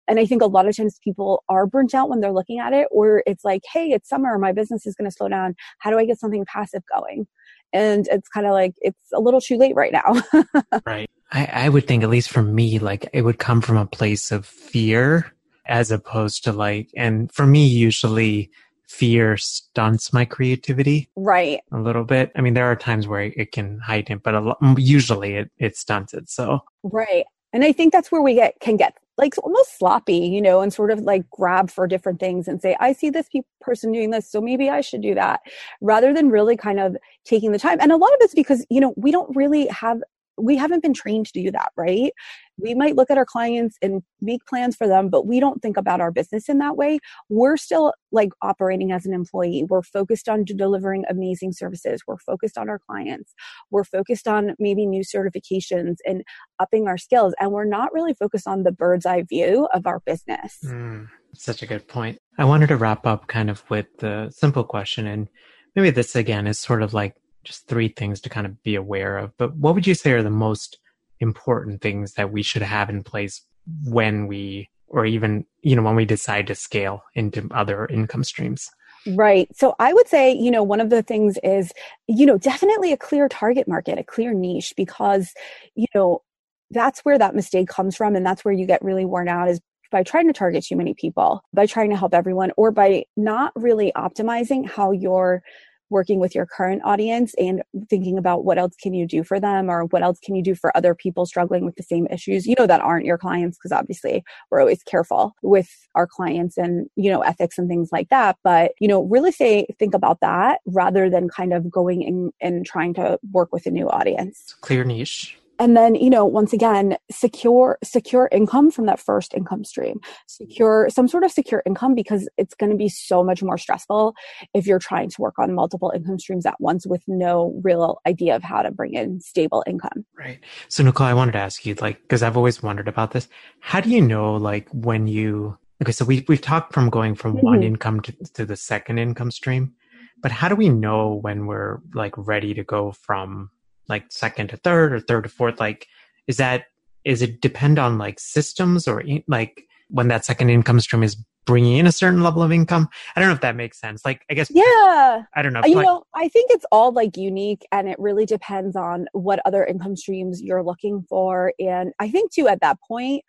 And 0.06 0.18
I 0.18 0.24
think 0.24 0.40
a 0.40 0.46
lot 0.46 0.66
of 0.66 0.76
times 0.76 0.98
people 1.04 1.44
are 1.50 1.66
burnt 1.66 1.94
out 1.94 2.08
when 2.08 2.20
they're 2.20 2.32
looking 2.32 2.58
at 2.58 2.72
it, 2.72 2.88
or 2.90 3.22
it's 3.26 3.44
like, 3.44 3.62
hey, 3.70 3.90
it's 3.90 4.08
summer, 4.08 4.38
my 4.38 4.52
business 4.52 4.86
is 4.86 4.94
going 4.94 5.08
to 5.08 5.14
slow 5.14 5.28
down. 5.28 5.54
How 5.80 5.90
do 5.90 5.98
I 5.98 6.06
get 6.06 6.18
something 6.18 6.46
passive 6.46 6.82
going? 6.94 7.26
And 7.72 8.08
it's 8.08 8.28
kind 8.28 8.46
of 8.46 8.52
like 8.52 8.74
it's 8.80 9.12
a 9.12 9.20
little 9.20 9.40
too 9.40 9.56
late 9.56 9.74
right 9.74 9.92
now. 9.92 10.22
Right. 10.86 11.10
I, 11.30 11.44
I 11.52 11.68
would 11.68 11.86
think 11.86 12.02
at 12.02 12.08
least 12.08 12.30
for 12.30 12.42
me 12.42 12.78
like 12.78 13.08
it 13.12 13.22
would 13.22 13.38
come 13.38 13.60
from 13.60 13.76
a 13.76 13.86
place 13.86 14.32
of 14.32 14.46
fear 14.46 15.34
as 15.66 15.90
opposed 15.90 16.44
to 16.44 16.52
like 16.52 16.88
and 16.96 17.30
for 17.32 17.46
me 17.46 17.66
usually 17.66 18.50
fear 18.86 19.36
stunts 19.36 20.14
my 20.14 20.24
creativity 20.24 21.10
right. 21.16 21.60
a 21.70 21.78
little 21.78 22.04
bit. 22.04 22.32
I 22.34 22.40
mean 22.40 22.54
there 22.54 22.70
are 22.70 22.76
times 22.76 23.06
where 23.06 23.24
it 23.24 23.52
can 23.52 23.78
heighten 23.78 24.18
but 24.18 24.34
lot, 24.42 24.58
usually 24.78 25.34
it, 25.34 25.50
it 25.58 25.76
stunts 25.76 26.14
it 26.14 26.30
so. 26.30 26.60
Right. 26.82 27.26
And 27.52 27.64
i 27.64 27.72
think 27.72 27.92
that's 27.92 28.10
where 28.10 28.22
we 28.22 28.34
get 28.34 28.58
can 28.60 28.76
get 28.76 28.94
like 29.18 29.34
almost 29.42 29.76
sloppy, 29.76 30.16
you 30.16 30.40
know, 30.40 30.60
and 30.60 30.72
sort 30.72 30.90
of 30.90 31.00
like 31.00 31.28
grab 31.30 31.70
for 31.70 31.86
different 31.86 32.20
things 32.20 32.48
and 32.48 32.62
say, 32.62 32.76
I 32.80 32.92
see 32.92 33.10
this 33.10 33.28
pe- 33.30 33.42
person 33.60 33.92
doing 33.92 34.10
this, 34.10 34.30
so 34.30 34.40
maybe 34.40 34.70
I 34.70 34.80
should 34.80 35.02
do 35.02 35.14
that, 35.16 35.40
rather 35.80 36.14
than 36.14 36.30
really 36.30 36.56
kind 36.56 36.80
of 36.80 36.96
taking 37.24 37.52
the 37.52 37.58
time. 37.58 37.78
And 37.80 37.92
a 37.92 37.96
lot 37.96 38.12
of 38.12 38.18
it's 38.20 38.34
because, 38.34 38.64
you 38.70 38.80
know, 38.80 38.94
we 38.96 39.10
don't 39.10 39.34
really 39.36 39.66
have 39.66 40.00
we 40.38 40.56
haven't 40.56 40.82
been 40.82 40.94
trained 40.94 41.26
to 41.26 41.32
do 41.32 41.50
that, 41.50 41.70
right? 41.76 42.12
We 42.60 42.74
might 42.74 42.96
look 42.96 43.10
at 43.10 43.18
our 43.18 43.24
clients 43.24 43.76
and 43.82 44.02
make 44.20 44.44
plans 44.46 44.76
for 44.76 44.88
them, 44.88 45.08
but 45.08 45.26
we 45.26 45.40
don't 45.40 45.62
think 45.62 45.76
about 45.76 46.00
our 46.00 46.10
business 46.10 46.48
in 46.48 46.58
that 46.58 46.76
way. 46.76 46.98
We're 47.28 47.56
still 47.56 47.92
like 48.10 48.30
operating 48.42 48.90
as 48.92 49.06
an 49.06 49.14
employee. 49.14 49.64
We're 49.68 49.82
focused 49.82 50.28
on 50.28 50.44
delivering 50.44 51.04
amazing 51.08 51.52
services. 51.52 52.02
We're 52.06 52.18
focused 52.18 52.58
on 52.58 52.68
our 52.68 52.78
clients. 52.78 53.34
We're 53.70 53.84
focused 53.84 54.26
on 54.26 54.54
maybe 54.58 54.86
new 54.86 55.02
certifications 55.02 55.96
and 56.04 56.22
upping 56.58 56.88
our 56.88 56.98
skills. 56.98 57.34
And 57.40 57.52
we're 57.52 57.64
not 57.64 57.92
really 57.92 58.14
focused 58.14 58.48
on 58.48 58.62
the 58.62 58.72
bird's 58.72 59.06
eye 59.06 59.22
view 59.22 59.68
of 59.72 59.86
our 59.86 60.00
business. 60.00 60.58
Mm, 60.64 61.08
such 61.34 61.62
a 61.62 61.66
good 61.66 61.86
point. 61.86 62.18
I 62.38 62.44
wanted 62.44 62.68
to 62.68 62.76
wrap 62.76 63.06
up 63.06 63.28
kind 63.28 63.50
of 63.50 63.62
with 63.70 63.86
the 63.98 64.30
simple 64.30 64.64
question. 64.64 65.06
And 65.06 65.28
maybe 65.76 65.90
this 65.90 66.16
again 66.16 66.46
is 66.46 66.58
sort 66.58 66.82
of 66.82 66.94
like 66.94 67.14
just 67.44 67.66
three 67.66 67.88
things 67.88 68.20
to 68.22 68.28
kind 68.28 68.46
of 68.46 68.62
be 68.62 68.74
aware 68.74 69.18
of. 69.18 69.36
But 69.36 69.56
what 69.56 69.74
would 69.74 69.86
you 69.86 69.94
say 69.94 70.12
are 70.12 70.22
the 70.22 70.30
most 70.30 70.78
important 71.20 71.80
things 71.80 72.14
that 72.14 72.32
we 72.32 72.42
should 72.42 72.62
have 72.62 72.90
in 72.90 73.02
place 73.02 73.42
when 73.84 74.26
we, 74.26 74.68
or 74.86 75.04
even, 75.04 75.44
you 75.62 75.76
know, 75.76 75.82
when 75.82 75.96
we 75.96 76.04
decide 76.04 76.46
to 76.46 76.54
scale 76.54 77.02
into 77.14 77.48
other 77.52 77.86
income 77.86 78.24
streams? 78.24 78.70
Right. 79.14 79.48
So 79.56 79.74
I 79.78 79.92
would 79.92 80.08
say, 80.08 80.32
you 80.32 80.50
know, 80.50 80.62
one 80.62 80.80
of 80.80 80.90
the 80.90 81.02
things 81.02 81.38
is, 81.42 81.72
you 82.06 82.26
know, 82.26 82.36
definitely 82.36 82.92
a 82.92 82.96
clear 82.96 83.28
target 83.28 83.66
market, 83.66 83.98
a 83.98 84.04
clear 84.04 84.34
niche, 84.34 84.74
because, 84.76 85.32
you 85.74 85.86
know, 85.94 86.22
that's 86.70 87.00
where 87.00 87.18
that 87.18 87.34
mistake 87.34 87.68
comes 87.68 87.96
from. 87.96 88.16
And 88.16 88.26
that's 88.26 88.44
where 88.44 88.52
you 88.52 88.66
get 88.66 88.84
really 88.84 89.06
worn 89.06 89.28
out 89.28 89.48
is 89.48 89.60
by 89.90 90.02
trying 90.02 90.26
to 90.26 90.34
target 90.34 90.64
too 90.64 90.76
many 90.76 90.92
people, 90.92 91.42
by 91.54 91.64
trying 91.64 91.88
to 91.90 91.96
help 91.96 92.12
everyone, 92.12 92.52
or 92.58 92.70
by 92.70 93.04
not 93.16 93.52
really 93.56 93.90
optimizing 93.96 94.68
how 94.68 94.90
you're 94.90 95.42
working 95.90 96.20
with 96.20 96.34
your 96.34 96.46
current 96.46 96.82
audience 96.84 97.34
and 97.38 97.62
thinking 97.88 98.18
about 98.18 98.44
what 98.44 98.58
else 98.58 98.74
can 98.82 98.94
you 98.94 99.06
do 99.06 99.22
for 99.22 99.40
them 99.40 99.70
or 99.70 99.84
what 99.86 100.02
else 100.02 100.18
can 100.22 100.34
you 100.34 100.42
do 100.42 100.54
for 100.54 100.76
other 100.76 100.94
people 100.94 101.26
struggling 101.26 101.64
with 101.64 101.76
the 101.76 101.82
same 101.82 102.06
issues 102.08 102.46
you 102.46 102.54
know 102.58 102.66
that 102.66 102.80
aren't 102.80 103.06
your 103.06 103.18
clients 103.18 103.58
because 103.58 103.72
obviously 103.72 104.22
we're 104.50 104.60
always 104.60 104.82
careful 104.82 105.34
with 105.42 105.68
our 105.94 106.06
clients 106.06 106.56
and 106.56 106.88
you 106.96 107.10
know 107.10 107.20
ethics 107.20 107.58
and 107.58 107.68
things 107.68 107.90
like 107.92 108.08
that. 108.08 108.36
But 108.44 108.72
you 108.80 108.88
know 108.88 109.02
really 109.04 109.32
say 109.32 109.66
think 109.78 109.94
about 109.94 110.20
that 110.20 110.60
rather 110.66 111.10
than 111.10 111.28
kind 111.28 111.52
of 111.52 111.70
going 111.70 112.04
and, 112.04 112.32
and 112.40 112.66
trying 112.66 112.94
to 112.94 113.18
work 113.32 113.52
with 113.52 113.66
a 113.66 113.70
new 113.70 113.88
audience. 113.88 114.54
Clear 114.60 114.84
niche 114.84 115.38
and 115.58 115.76
then 115.76 115.94
you 115.94 116.10
know 116.10 116.24
once 116.24 116.52
again 116.52 116.96
secure 117.10 117.78
secure 117.84 118.28
income 118.32 118.70
from 118.70 118.86
that 118.86 119.00
first 119.00 119.34
income 119.34 119.64
stream. 119.64 120.00
Secure 120.26 120.88
some 120.90 121.08
sort 121.08 121.24
of 121.24 121.30
secure 121.30 121.62
income 121.66 121.94
because 121.94 122.28
it's 122.36 122.54
going 122.54 122.70
to 122.70 122.76
be 122.76 122.88
so 122.88 123.22
much 123.22 123.42
more 123.42 123.58
stressful 123.58 124.14
if 124.54 124.66
you're 124.66 124.78
trying 124.78 125.10
to 125.10 125.20
work 125.20 125.38
on 125.38 125.54
multiple 125.54 125.92
income 125.94 126.18
streams 126.18 126.46
at 126.46 126.60
once 126.60 126.86
with 126.86 127.02
no 127.06 127.60
real 127.62 128.00
idea 128.06 128.34
of 128.34 128.42
how 128.42 128.62
to 128.62 128.70
bring 128.70 128.94
in 128.94 129.20
stable 129.20 129.62
income. 129.66 130.04
Right. 130.16 130.40
So 130.68 130.82
nicole 130.82 131.06
i 131.06 131.14
wanted 131.14 131.32
to 131.32 131.38
ask 131.38 131.64
you 131.66 131.74
like 131.74 132.00
because 132.02 132.22
i've 132.22 132.36
always 132.36 132.62
wondered 132.62 132.88
about 132.88 133.12
this 133.12 133.28
how 133.60 133.80
do 133.80 133.90
you 133.90 134.00
know 134.00 134.34
like 134.34 134.68
when 134.72 135.06
you 135.06 135.56
okay 135.82 135.92
so 135.92 136.04
we, 136.04 136.24
we've 136.28 136.40
talked 136.40 136.72
from 136.72 136.90
going 136.90 137.14
from 137.14 137.36
mm-hmm. 137.36 137.46
one 137.46 137.62
income 137.62 138.00
to, 138.00 138.12
to 138.34 138.44
the 138.44 138.56
second 138.56 138.98
income 138.98 139.30
stream 139.30 139.74
but 140.22 140.32
how 140.32 140.48
do 140.48 140.56
we 140.56 140.68
know 140.68 141.14
when 141.14 141.46
we're 141.46 141.80
like 141.94 142.14
ready 142.16 142.54
to 142.54 142.64
go 142.64 142.92
from 142.92 143.50
like 143.88 144.04
second 144.10 144.48
to 144.48 144.56
third 144.56 144.92
or 144.92 145.00
third 145.00 145.24
to 145.24 145.28
fourth 145.28 145.60
like 145.60 145.86
is 146.26 146.36
that 146.36 146.66
is 147.04 147.22
it 147.22 147.40
depend 147.40 147.78
on 147.78 147.98
like 147.98 148.20
systems 148.20 148.86
or 148.86 149.02
like 149.26 149.64
when 149.88 150.08
that 150.08 150.24
second 150.24 150.50
income 150.50 150.80
stream 150.80 151.02
is 151.02 151.16
bringing 151.46 151.78
in 151.78 151.86
a 151.86 151.92
certain 151.92 152.22
level 152.22 152.42
of 152.42 152.52
income? 152.52 152.86
I 153.16 153.20
don't 153.20 153.30
know 153.30 153.34
if 153.34 153.40
that 153.40 153.56
makes 153.56 153.80
sense. 153.80 154.04
Like 154.04 154.22
i 154.30 154.34
guess 154.34 154.50
yeah. 154.50 155.22
I 155.34 155.42
don't 155.42 155.52
know 155.52 155.62
you 155.64 155.76
like, 155.76 155.86
know 155.86 156.04
i 156.14 156.28
think 156.28 156.50
it's 156.50 156.66
all 156.70 156.92
like 156.92 157.16
unique 157.16 157.66
and 157.72 157.88
it 157.88 157.98
really 157.98 158.26
depends 158.26 158.76
on 158.76 159.06
what 159.12 159.40
other 159.44 159.64
income 159.64 159.96
streams 159.96 160.42
you're 160.42 160.62
looking 160.62 161.04
for. 161.08 161.52
And 161.58 161.92
i 161.98 162.10
think 162.10 162.32
too 162.32 162.48
at 162.48 162.60
that 162.60 162.78
point 162.86 163.24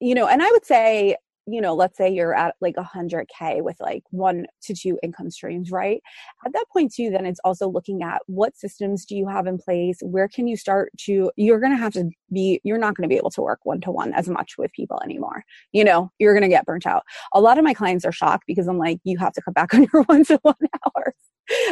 you 0.00 0.14
know 0.14 0.26
and 0.26 0.42
i 0.42 0.50
would 0.50 0.64
say 0.64 1.16
you 1.50 1.60
know, 1.60 1.74
let's 1.74 1.96
say 1.96 2.08
you're 2.08 2.34
at 2.34 2.54
like 2.60 2.76
a 2.76 2.82
100K 2.82 3.62
with 3.62 3.76
like 3.80 4.02
one 4.10 4.46
to 4.62 4.74
two 4.74 4.98
income 5.02 5.30
streams, 5.30 5.70
right? 5.70 6.02
At 6.44 6.52
that 6.52 6.66
point, 6.72 6.92
too, 6.94 7.10
then 7.10 7.26
it's 7.26 7.40
also 7.44 7.68
looking 7.68 8.02
at 8.02 8.20
what 8.26 8.56
systems 8.56 9.04
do 9.04 9.16
you 9.16 9.26
have 9.26 9.46
in 9.46 9.58
place? 9.58 9.98
Where 10.02 10.28
can 10.28 10.46
you 10.46 10.56
start 10.56 10.92
to, 11.06 11.30
you're 11.36 11.60
going 11.60 11.72
to 11.72 11.78
have 11.78 11.92
to 11.94 12.10
be, 12.32 12.60
you're 12.64 12.78
not 12.78 12.94
going 12.94 13.08
to 13.08 13.12
be 13.12 13.18
able 13.18 13.30
to 13.32 13.42
work 13.42 13.60
one 13.64 13.80
to 13.82 13.90
one 13.90 14.12
as 14.14 14.28
much 14.28 14.56
with 14.58 14.72
people 14.72 15.00
anymore. 15.04 15.44
You 15.72 15.84
know, 15.84 16.10
you're 16.18 16.34
going 16.34 16.42
to 16.42 16.48
get 16.48 16.66
burnt 16.66 16.86
out. 16.86 17.04
A 17.34 17.40
lot 17.40 17.58
of 17.58 17.64
my 17.64 17.74
clients 17.74 18.04
are 18.04 18.12
shocked 18.12 18.44
because 18.46 18.68
I'm 18.68 18.78
like, 18.78 19.00
you 19.04 19.18
have 19.18 19.32
to 19.34 19.42
cut 19.42 19.54
back 19.54 19.74
on 19.74 19.86
your 19.92 20.02
one 20.04 20.24
to 20.24 20.38
one 20.42 20.54
hours. 20.84 21.14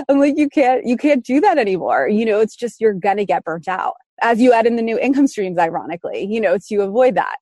I'm 0.08 0.18
like, 0.18 0.36
you 0.36 0.48
can't, 0.48 0.84
you 0.84 0.96
can't 0.96 1.24
do 1.24 1.40
that 1.40 1.56
anymore. 1.56 2.08
You 2.08 2.24
know, 2.24 2.40
it's 2.40 2.56
just, 2.56 2.80
you're 2.80 2.94
going 2.94 3.18
to 3.18 3.24
get 3.24 3.44
burnt 3.44 3.68
out 3.68 3.94
as 4.20 4.40
you 4.40 4.52
add 4.52 4.66
in 4.66 4.76
the 4.76 4.82
new 4.82 4.98
income 4.98 5.26
streams, 5.26 5.58
ironically, 5.58 6.26
you 6.28 6.40
know, 6.40 6.58
to 6.68 6.78
avoid 6.78 7.14
that 7.14 7.36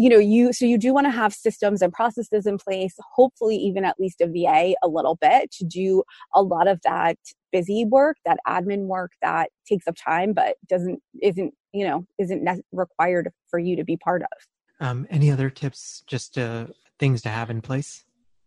you 0.00 0.08
know 0.08 0.18
you 0.18 0.52
so 0.52 0.64
you 0.64 0.78
do 0.78 0.94
want 0.94 1.06
to 1.06 1.10
have 1.10 1.32
systems 1.32 1.82
and 1.82 1.92
processes 1.92 2.46
in 2.46 2.56
place 2.56 2.94
hopefully 3.14 3.56
even 3.56 3.84
at 3.84 4.00
least 4.00 4.20
a 4.22 4.26
va 4.26 4.74
a 4.82 4.88
little 4.88 5.16
bit 5.16 5.50
to 5.50 5.64
do 5.64 6.02
a 6.34 6.42
lot 6.42 6.66
of 6.66 6.80
that 6.82 7.18
busy 7.52 7.84
work 7.84 8.16
that 8.24 8.38
admin 8.46 8.86
work 8.86 9.12
that 9.20 9.50
takes 9.68 9.86
up 9.86 9.94
time 9.96 10.32
but 10.32 10.56
doesn't 10.68 11.00
isn't 11.22 11.52
you 11.72 11.86
know 11.86 12.06
isn't 12.18 12.48
required 12.72 13.30
for 13.48 13.58
you 13.58 13.76
to 13.76 13.84
be 13.84 13.96
part 13.96 14.22
of 14.22 14.86
um, 14.86 15.06
any 15.10 15.30
other 15.30 15.50
tips 15.50 16.02
just 16.06 16.38
uh, 16.38 16.66
things 16.98 17.20
to 17.20 17.28
have 17.28 17.50
in 17.50 17.60
place 17.60 18.04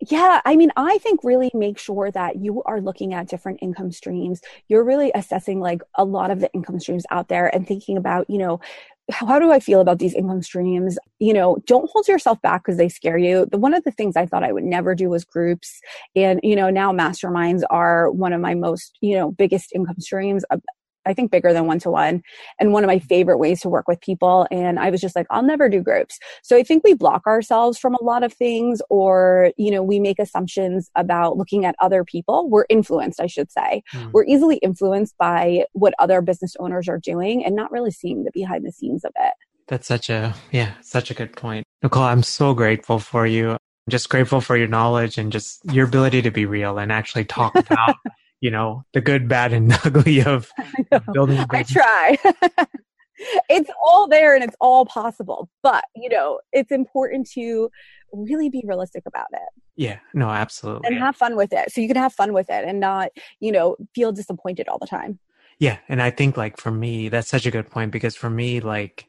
yeah, 0.10 0.42
I 0.44 0.58
mean, 0.58 0.72
I 0.76 0.98
think 0.98 1.22
really 1.24 1.50
make 1.54 1.78
sure 1.78 2.12
that 2.12 2.36
you 2.36 2.62
are 2.64 2.82
looking 2.82 3.14
at 3.14 3.30
different 3.30 3.60
income 3.62 3.92
streams. 3.92 4.42
You're 4.68 4.84
really 4.84 5.12
assessing 5.16 5.62
like 5.62 5.82
a 5.96 6.04
lot 6.04 6.30
of 6.30 6.42
the 6.42 6.52
income 6.52 6.80
streams 6.82 7.06
out 7.10 7.30
there 7.30 7.54
and 7.56 7.66
thinking 7.66 7.96
about, 7.96 8.30
you 8.30 8.38
know, 8.38 8.60
how 9.12 9.40
do 9.40 9.52
I 9.52 9.60
feel 9.60 9.82
about 9.82 10.00
these 10.00 10.14
income 10.14 10.42
streams? 10.42 10.98
You 11.20 11.34
know, 11.34 11.58
don't 11.66 11.90
hold 11.92 12.08
yourself 12.08 12.42
back 12.42 12.64
because 12.64 12.78
they 12.78 12.90
scare 12.90 13.18
you. 13.18 13.46
The, 13.52 13.58
one 13.58 13.74
of 13.74 13.84
the 13.84 13.92
things 13.92 14.16
I 14.16 14.26
thought 14.26 14.44
I 14.44 14.54
would 14.54 14.64
never 14.64 14.96
do 14.96 15.10
was 15.10 15.26
groups. 15.26 15.82
And, 16.16 16.40
you 16.44 16.56
know, 16.56 16.70
now 16.70 16.92
masterminds 16.92 17.64
are 17.70 18.12
one 18.12 18.34
of 18.34 18.42
my 18.42 18.54
most, 18.54 18.98
you 19.02 19.16
know, 19.18 19.32
biggest 19.32 19.74
income 19.74 20.00
streams. 20.00 20.46
Uh, 20.50 20.58
I 21.06 21.14
think 21.14 21.32
bigger 21.32 21.54
than 21.54 21.68
one 21.68 21.80
to 21.80 21.90
one 21.90 22.22
and 22.60 22.74
one 22.74 22.84
of 22.84 22.88
my 22.88 23.00
favorite 23.00 23.38
ways 23.38 23.62
to 23.62 23.70
work 23.70 23.88
with 23.88 24.02
people. 24.02 24.48
And 24.52 24.80
I 24.80 24.90
was 24.90 25.02
just 25.02 25.16
like, 25.16 25.28
I'll 25.30 25.44
never 25.44 25.70
do 25.70 25.82
groups. 25.82 26.20
So 26.42 26.58
I 26.58 26.64
think 26.64 26.84
we 26.84 26.94
block 26.94 27.26
ourselves 27.28 27.78
from 27.78 27.96
a 27.96 28.04
lot 28.04 28.24
of 28.24 28.34
things 28.34 28.82
or, 28.90 29.52
you 29.58 29.72
know, 29.72 29.84
we 29.84 30.00
make 30.00 30.20
assumptions 30.20 30.90
about 30.96 31.38
looking 31.38 31.66
at 31.66 31.76
other 31.82 32.04
people. 32.04 32.50
We're 32.50 32.66
influenced, 32.70 33.20
I 33.20 33.28
should 33.28 33.52
say. 33.52 33.84
Mm. 33.94 34.12
We're 34.12 34.26
easily 34.26 34.58
influenced 34.58 35.18
by 35.18 35.66
what 35.74 35.94
other 36.00 36.22
business 36.22 36.56
owners 36.60 36.88
are 36.88 37.00
doing 37.00 37.46
and 37.46 37.56
not 37.56 37.72
really 37.72 37.92
seeing 37.92 38.24
the 38.24 38.32
behind 38.34 38.66
the 38.66 38.72
scenes 38.72 39.04
of 39.04 39.12
it. 39.20 39.34
That's 39.68 39.88
such 39.88 40.10
a, 40.10 40.36
yeah, 40.52 40.74
such 40.82 41.10
a 41.10 41.14
good 41.14 41.36
point. 41.36 41.66
Nicole, 41.82 42.04
I'm 42.04 42.24
so 42.24 42.54
grateful 42.54 43.00
for 43.00 43.26
you. 43.26 43.52
I'm 43.52 43.92
just 43.92 44.10
grateful 44.10 44.42
for 44.42 44.56
your 44.56 44.68
knowledge 44.68 45.18
and 45.18 45.32
just 45.32 45.60
your 45.72 45.86
ability 45.86 46.22
to 46.22 46.32
be 46.32 46.46
real 46.46 46.78
and 46.78 46.92
actually 46.92 47.26
talk 47.26 47.56
about 47.56 47.96
you 48.44 48.52
know, 48.52 48.84
the 48.92 49.00
good, 49.00 49.30
bad, 49.30 49.54
and 49.54 49.72
ugly 49.86 50.22
of 50.22 50.52
building. 51.14 51.40
I 51.50 51.64
try. 51.64 52.18
it's 53.50 53.70
all 53.82 54.10
there 54.10 54.36
and 54.36 54.44
it's 54.44 54.56
all 54.60 54.86
possible, 54.86 55.50
but 55.64 55.86
you 55.96 56.10
know, 56.10 56.42
it's 56.52 56.70
important 56.70 57.30
to 57.32 57.70
really 58.12 58.50
be 58.50 58.62
realistic 58.68 59.04
about 59.08 59.28
it. 59.32 59.62
Yeah, 59.78 60.00
no, 60.14 60.30
absolutely. 60.30 60.88
And 60.88 60.98
have 60.98 61.16
fun 61.16 61.38
with 61.38 61.54
it. 61.54 61.72
So 61.72 61.80
you 61.80 61.88
can 61.88 61.96
have 61.96 62.12
fun 62.12 62.34
with 62.34 62.50
it 62.50 62.66
and 62.66 62.82
not, 62.82 63.12
you 63.40 63.54
know, 63.54 63.78
feel 63.96 64.12
disappointed 64.12 64.68
all 64.68 64.78
the 64.78 64.88
time. 64.88 65.20
Yeah. 65.58 65.78
And 65.88 66.02
I 66.02 66.12
think 66.12 66.36
like 66.36 66.58
for 66.58 66.70
me, 66.70 67.08
that's 67.08 67.30
such 67.30 67.46
a 67.46 67.52
good 67.52 67.70
point 67.70 67.92
because 67.92 68.16
for 68.16 68.30
me, 68.30 68.60
like, 68.60 69.08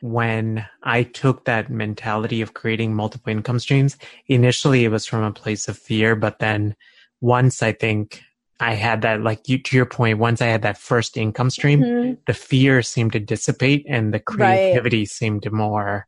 when 0.00 0.66
I 0.82 1.04
took 1.04 1.46
that 1.46 1.70
mentality 1.70 2.42
of 2.42 2.52
creating 2.52 2.94
multiple 2.94 3.32
income 3.32 3.58
streams, 3.58 3.96
initially 4.26 4.84
it 4.84 4.90
was 4.90 5.06
from 5.06 5.22
a 5.22 5.32
place 5.32 5.68
of 5.68 5.78
fear, 5.78 6.14
but 6.14 6.38
then 6.38 6.76
once 7.20 7.62
I 7.62 7.72
think 7.72 8.22
I 8.58 8.74
had 8.74 9.02
that, 9.02 9.20
like 9.20 9.48
you, 9.48 9.58
to 9.58 9.76
your 9.76 9.86
point, 9.86 10.18
once 10.18 10.40
I 10.40 10.46
had 10.46 10.62
that 10.62 10.78
first 10.78 11.16
income 11.16 11.50
stream, 11.50 11.80
mm-hmm. 11.80 12.14
the 12.26 12.34
fear 12.34 12.82
seemed 12.82 13.12
to 13.12 13.20
dissipate 13.20 13.84
and 13.88 14.14
the 14.14 14.20
creativity 14.20 15.00
right. 15.00 15.08
seemed 15.08 15.42
to 15.42 15.50
more 15.50 16.06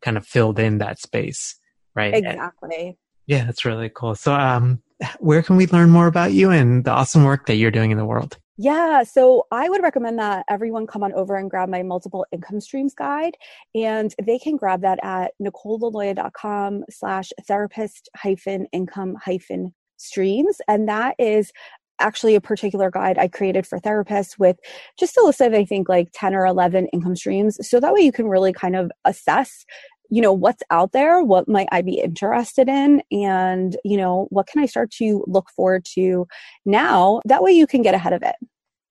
kind 0.00 0.16
of 0.16 0.26
filled 0.26 0.58
in 0.58 0.78
that 0.78 0.98
space. 0.98 1.56
Right. 1.94 2.14
Exactly. 2.14 2.86
And, 2.88 2.96
yeah, 3.26 3.44
that's 3.44 3.64
really 3.64 3.90
cool. 3.90 4.14
So, 4.14 4.32
um, 4.32 4.82
where 5.18 5.42
can 5.42 5.56
we 5.56 5.66
learn 5.66 5.90
more 5.90 6.06
about 6.06 6.32
you 6.32 6.50
and 6.50 6.84
the 6.84 6.90
awesome 6.90 7.24
work 7.24 7.46
that 7.46 7.56
you're 7.56 7.70
doing 7.70 7.90
in 7.90 7.98
the 7.98 8.04
world? 8.04 8.38
Yeah, 8.62 9.04
so 9.04 9.46
I 9.50 9.70
would 9.70 9.82
recommend 9.82 10.18
that 10.18 10.44
everyone 10.50 10.86
come 10.86 11.02
on 11.02 11.14
over 11.14 11.34
and 11.34 11.48
grab 11.48 11.70
my 11.70 11.82
multiple 11.82 12.26
income 12.30 12.60
streams 12.60 12.92
guide. 12.92 13.34
And 13.74 14.14
they 14.22 14.38
can 14.38 14.56
grab 14.56 14.82
that 14.82 14.98
at 15.02 15.32
nicoleliloia.com 15.42 16.84
slash 16.90 17.30
therapist 17.46 18.10
hyphen 18.14 18.66
income 18.72 19.16
hyphen 19.24 19.74
streams. 19.96 20.58
And 20.68 20.86
that 20.90 21.14
is 21.18 21.52
actually 22.00 22.34
a 22.34 22.40
particular 22.40 22.90
guide 22.90 23.18
I 23.18 23.28
created 23.28 23.66
for 23.66 23.78
therapists 23.78 24.38
with 24.38 24.58
just 24.98 25.16
a 25.16 25.22
list 25.22 25.40
of, 25.40 25.54
I 25.54 25.64
think, 25.64 25.88
like 25.88 26.08
10 26.14 26.34
or 26.34 26.46
11 26.46 26.86
income 26.88 27.16
streams. 27.16 27.58
So 27.68 27.78
that 27.80 27.94
way 27.94 28.00
you 28.00 28.12
can 28.12 28.28
really 28.28 28.52
kind 28.52 28.76
of 28.76 28.90
assess 29.04 29.64
you 30.12 30.20
know 30.20 30.32
what's 30.32 30.62
out 30.70 30.90
there 30.90 31.22
what 31.22 31.48
might 31.48 31.68
i 31.70 31.80
be 31.80 32.00
interested 32.00 32.68
in 32.68 33.00
and 33.12 33.76
you 33.84 33.96
know 33.96 34.26
what 34.30 34.48
can 34.48 34.60
i 34.60 34.66
start 34.66 34.90
to 34.90 35.24
look 35.28 35.48
forward 35.50 35.84
to 35.84 36.26
now 36.66 37.20
that 37.24 37.44
way 37.44 37.52
you 37.52 37.64
can 37.64 37.80
get 37.80 37.94
ahead 37.94 38.12
of 38.12 38.22
it 38.22 38.34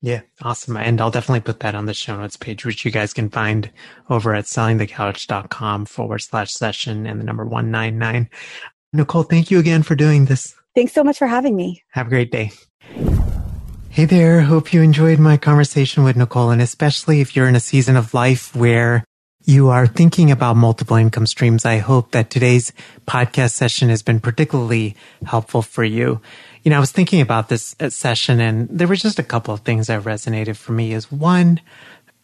Yeah, 0.01 0.21
awesome. 0.41 0.77
And 0.77 1.01
I'll 1.01 1.11
definitely 1.11 1.41
put 1.41 1.59
that 1.59 1.75
on 1.75 1.85
the 1.85 1.93
show 1.93 2.17
notes 2.17 2.37
page, 2.37 2.65
which 2.65 2.85
you 2.85 2.91
guys 2.91 3.13
can 3.13 3.29
find 3.29 3.69
over 4.09 4.33
at 4.33 4.45
sellingthecouch.com 4.45 5.85
forward 5.87 6.19
slash 6.19 6.53
session 6.53 7.05
and 7.05 7.19
the 7.19 7.25
number 7.25 7.43
199. 7.43 8.29
Nicole, 8.93 9.23
thank 9.23 9.51
you 9.51 9.59
again 9.59 9.83
for 9.83 9.95
doing 9.95 10.25
this. 10.25 10.55
Thanks 10.73 10.93
so 10.93 11.03
much 11.03 11.17
for 11.17 11.27
having 11.27 11.55
me. 11.55 11.83
Have 11.89 12.07
a 12.07 12.09
great 12.09 12.31
day. 12.31 12.51
Hey 13.99 14.05
there. 14.05 14.39
Hope 14.43 14.71
you 14.71 14.81
enjoyed 14.81 15.19
my 15.19 15.35
conversation 15.35 16.05
with 16.05 16.15
Nicole. 16.15 16.51
And 16.51 16.61
especially 16.61 17.19
if 17.19 17.35
you're 17.35 17.49
in 17.49 17.57
a 17.57 17.59
season 17.59 17.97
of 17.97 18.13
life 18.13 18.55
where 18.55 19.03
you 19.43 19.67
are 19.67 19.87
thinking 19.87 20.31
about 20.31 20.55
multiple 20.55 20.95
income 20.95 21.27
streams, 21.27 21.65
I 21.65 21.79
hope 21.79 22.11
that 22.11 22.29
today's 22.29 22.71
podcast 23.05 23.51
session 23.51 23.89
has 23.89 24.01
been 24.01 24.21
particularly 24.21 24.95
helpful 25.25 25.61
for 25.61 25.83
you. 25.83 26.21
You 26.63 26.71
know, 26.71 26.77
I 26.77 26.79
was 26.79 26.93
thinking 26.93 27.19
about 27.19 27.49
this 27.49 27.75
uh, 27.81 27.89
session 27.89 28.39
and 28.39 28.69
there 28.69 28.87
were 28.87 28.95
just 28.95 29.19
a 29.19 29.23
couple 29.23 29.53
of 29.53 29.59
things 29.61 29.87
that 29.87 30.03
resonated 30.03 30.55
for 30.55 30.71
me 30.71 30.93
is 30.93 31.11
one, 31.11 31.59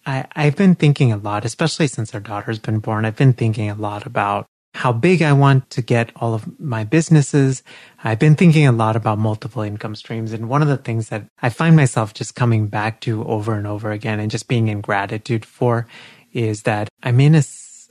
I, 0.06 0.28
I've 0.34 0.56
been 0.56 0.76
thinking 0.76 1.12
a 1.12 1.18
lot, 1.18 1.44
especially 1.44 1.88
since 1.88 2.14
our 2.14 2.22
daughter's 2.22 2.60
been 2.60 2.80
born. 2.80 3.04
I've 3.04 3.18
been 3.18 3.34
thinking 3.34 3.70
a 3.70 3.76
lot 3.76 4.06
about 4.06 4.46
how 4.76 4.92
big 4.92 5.22
I 5.22 5.32
want 5.32 5.70
to 5.70 5.82
get 5.82 6.12
all 6.18 6.34
of 6.34 6.60
my 6.60 6.84
businesses. 6.84 7.64
I've 8.04 8.20
been 8.20 8.36
thinking 8.36 8.68
a 8.68 8.74
lot 8.74 8.98
about 8.98 9.18
multiple 9.18 9.62
income 9.62 9.96
streams. 9.96 10.34
And 10.34 10.50
one 10.50 10.62
of 10.62 10.68
the 10.68 10.76
things 10.76 11.08
that 11.10 11.26
I 11.42 11.48
find 11.48 11.78
myself 11.78 12.14
just 12.14 12.36
coming 12.36 12.68
back 12.68 13.00
to 13.02 13.24
over 13.24 13.54
and 13.54 13.66
over 13.66 13.92
again 13.92 14.20
and 14.20 14.30
just 14.30 14.50
being 14.50 14.68
in 14.68 14.82
gratitude 14.82 15.46
for 15.46 15.88
is 16.34 16.64
that 16.64 16.90
I'm 17.02 17.22
in 17.22 17.36
a, 17.36 17.44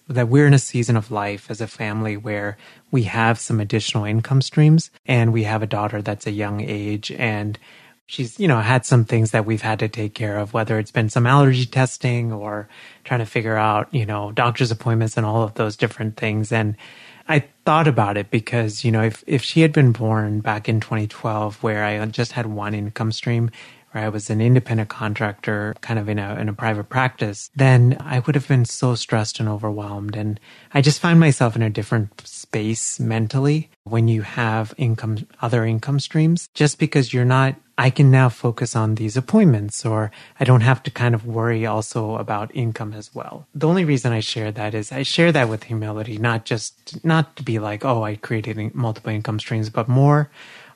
that 0.08 0.28
we're 0.28 0.46
in 0.46 0.52
a 0.52 0.58
season 0.58 0.94
of 0.98 1.10
life 1.10 1.50
as 1.50 1.62
a 1.62 1.66
family 1.66 2.18
where 2.18 2.58
we 2.90 3.04
have 3.04 3.38
some 3.40 3.60
additional 3.60 4.04
income 4.04 4.42
streams 4.42 4.90
and 5.06 5.32
we 5.32 5.44
have 5.44 5.62
a 5.62 5.66
daughter 5.66 6.02
that's 6.02 6.26
a 6.26 6.32
young 6.32 6.60
age 6.60 7.10
and 7.12 7.58
she's, 8.06 8.38
you 8.38 8.48
know, 8.48 8.60
had 8.60 8.84
some 8.84 9.04
things 9.04 9.30
that 9.30 9.46
we've 9.46 9.62
had 9.62 9.78
to 9.78 9.88
take 9.88 10.14
care 10.14 10.38
of, 10.38 10.52
whether 10.52 10.78
it's 10.78 10.90
been 10.90 11.08
some 11.08 11.26
allergy 11.26 11.66
testing 11.66 12.32
or 12.32 12.68
trying 13.04 13.20
to 13.20 13.26
figure 13.26 13.56
out, 13.56 13.92
you 13.92 14.06
know, 14.06 14.32
doctor's 14.32 14.70
appointments 14.70 15.16
and 15.16 15.24
all 15.26 15.42
of 15.42 15.54
those 15.54 15.76
different 15.76 16.16
things. 16.16 16.52
And 16.52 16.76
I 17.28 17.44
thought 17.64 17.88
about 17.88 18.16
it 18.16 18.30
because, 18.30 18.84
you 18.84 18.92
know, 18.92 19.02
if, 19.02 19.24
if 19.26 19.42
she 19.42 19.62
had 19.62 19.72
been 19.72 19.92
born 19.92 20.40
back 20.40 20.68
in 20.68 20.80
2012, 20.80 21.62
where 21.62 21.84
I 21.84 22.04
just 22.06 22.32
had 22.32 22.46
one 22.46 22.74
income 22.74 23.12
stream, 23.12 23.50
where 23.94 24.04
I 24.04 24.08
was 24.08 24.28
an 24.28 24.40
independent 24.40 24.88
contractor, 24.88 25.74
kind 25.80 25.98
of 25.98 26.08
in 26.08 26.18
a, 26.18 26.34
in 26.34 26.48
a 26.48 26.52
private 26.52 26.88
practice, 26.88 27.50
then 27.54 27.96
I 28.00 28.18
would 28.18 28.34
have 28.34 28.48
been 28.48 28.64
so 28.64 28.96
stressed 28.96 29.38
and 29.38 29.48
overwhelmed. 29.48 30.16
And 30.16 30.40
I 30.72 30.80
just 30.80 31.00
find 31.00 31.20
myself 31.20 31.54
in 31.54 31.62
a 31.62 31.70
different 31.70 32.26
space 32.26 32.98
mentally 32.98 33.70
when 33.84 34.08
you 34.08 34.22
have 34.22 34.74
income, 34.76 35.26
other 35.40 35.64
income 35.64 36.00
streams, 36.00 36.48
just 36.54 36.78
because 36.78 37.12
you're 37.12 37.24
not 37.24 37.54
I 37.76 37.90
can 37.90 38.08
now 38.08 38.28
focus 38.28 38.76
on 38.76 38.94
these 38.94 39.16
appointments 39.16 39.84
or 39.84 40.12
I 40.38 40.44
don't 40.44 40.60
have 40.60 40.82
to 40.84 40.92
kind 40.92 41.12
of 41.12 41.26
worry 41.26 41.66
also 41.66 42.14
about 42.16 42.54
income 42.54 42.92
as 42.92 43.12
well. 43.12 43.48
The 43.52 43.66
only 43.66 43.84
reason 43.84 44.12
I 44.12 44.20
share 44.20 44.52
that 44.52 44.74
is 44.74 44.92
I 44.92 45.02
share 45.02 45.32
that 45.32 45.48
with 45.48 45.64
humility, 45.64 46.16
not 46.16 46.44
just, 46.44 47.04
not 47.04 47.34
to 47.34 47.42
be 47.42 47.58
like, 47.58 47.84
oh, 47.84 48.04
I 48.04 48.14
created 48.14 48.74
multiple 48.76 49.12
income 49.12 49.40
streams, 49.40 49.70
but 49.70 49.88
more 49.88 50.30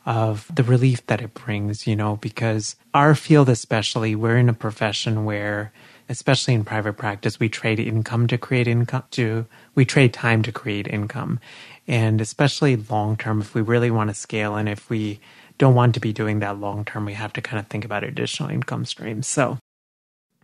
of 0.06 0.50
the 0.54 0.62
relief 0.62 1.06
that 1.06 1.20
it 1.20 1.34
brings, 1.34 1.86
you 1.86 1.96
know, 1.96 2.16
because 2.16 2.76
our 2.94 3.14
field, 3.14 3.48
especially, 3.48 4.14
we're 4.14 4.38
in 4.38 4.48
a 4.48 4.54
profession 4.54 5.24
where, 5.24 5.72
especially 6.08 6.54
in 6.54 6.64
private 6.64 6.94
practice, 6.94 7.38
we 7.38 7.48
trade 7.48 7.78
income 7.78 8.26
to 8.28 8.38
create 8.38 8.66
income 8.66 9.04
to, 9.12 9.46
we 9.74 9.84
trade 9.84 10.12
time 10.12 10.42
to 10.42 10.52
create 10.52 10.86
income. 10.86 11.40
And 11.86 12.20
especially 12.20 12.76
long 12.76 13.16
term, 13.16 13.40
if 13.40 13.54
we 13.54 13.60
really 13.60 13.90
want 13.90 14.10
to 14.10 14.14
scale 14.14 14.56
and 14.56 14.68
if 14.68 14.88
we, 14.90 15.20
don't 15.58 15.74
want 15.74 15.94
to 15.94 16.00
be 16.00 16.12
doing 16.12 16.38
that 16.38 16.58
long 16.58 16.84
term, 16.84 17.04
we 17.04 17.14
have 17.14 17.32
to 17.34 17.42
kind 17.42 17.58
of 17.58 17.66
think 17.66 17.84
about 17.84 18.04
additional 18.04 18.48
income 18.48 18.84
streams. 18.84 19.26
So, 19.26 19.58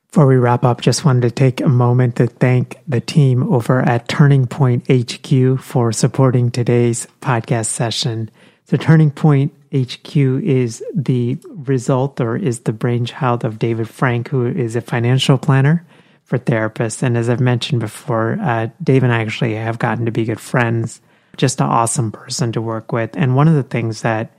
before 0.09 0.27
we 0.27 0.37
wrap 0.37 0.65
up, 0.65 0.81
just 0.81 1.05
wanted 1.05 1.23
to 1.23 1.31
take 1.31 1.61
a 1.61 1.69
moment 1.69 2.17
to 2.17 2.27
thank 2.27 2.79
the 2.87 3.01
team 3.01 3.53
over 3.53 3.81
at 3.81 4.07
Turning 4.07 4.47
Point 4.47 4.85
HQ 4.89 5.59
for 5.61 5.91
supporting 5.93 6.51
today's 6.51 7.09
podcast 7.21 7.67
session. 7.67 8.31
So, 8.67 8.79
Turning 8.79 9.11
Point 9.11 9.53
HQ 9.75 10.17
is 10.17 10.83
the 10.95 11.37
result 11.49 12.21
or 12.21 12.37
is 12.37 12.61
the 12.61 12.73
brainchild 12.73 13.45
of 13.45 13.59
David 13.59 13.89
Frank, 13.89 14.29
who 14.29 14.47
is 14.47 14.75
a 14.75 14.81
financial 14.81 15.37
planner 15.37 15.85
for 16.25 16.39
therapists. 16.39 17.03
And 17.03 17.17
as 17.17 17.29
I've 17.29 17.41
mentioned 17.41 17.81
before, 17.81 18.39
uh, 18.41 18.69
Dave 18.83 19.03
and 19.03 19.13
I 19.13 19.21
actually 19.21 19.55
have 19.55 19.79
gotten 19.79 20.07
to 20.07 20.13
be 20.13 20.25
good 20.25 20.41
friends, 20.41 21.01
just 21.37 21.61
an 21.61 21.67
awesome 21.67 22.11
person 22.11 22.53
to 22.53 22.63
work 22.63 22.91
with. 22.93 23.11
And 23.17 23.37
one 23.37 23.49
of 23.49 23.55
the 23.55 23.63
things 23.63 24.01
that 24.03 24.31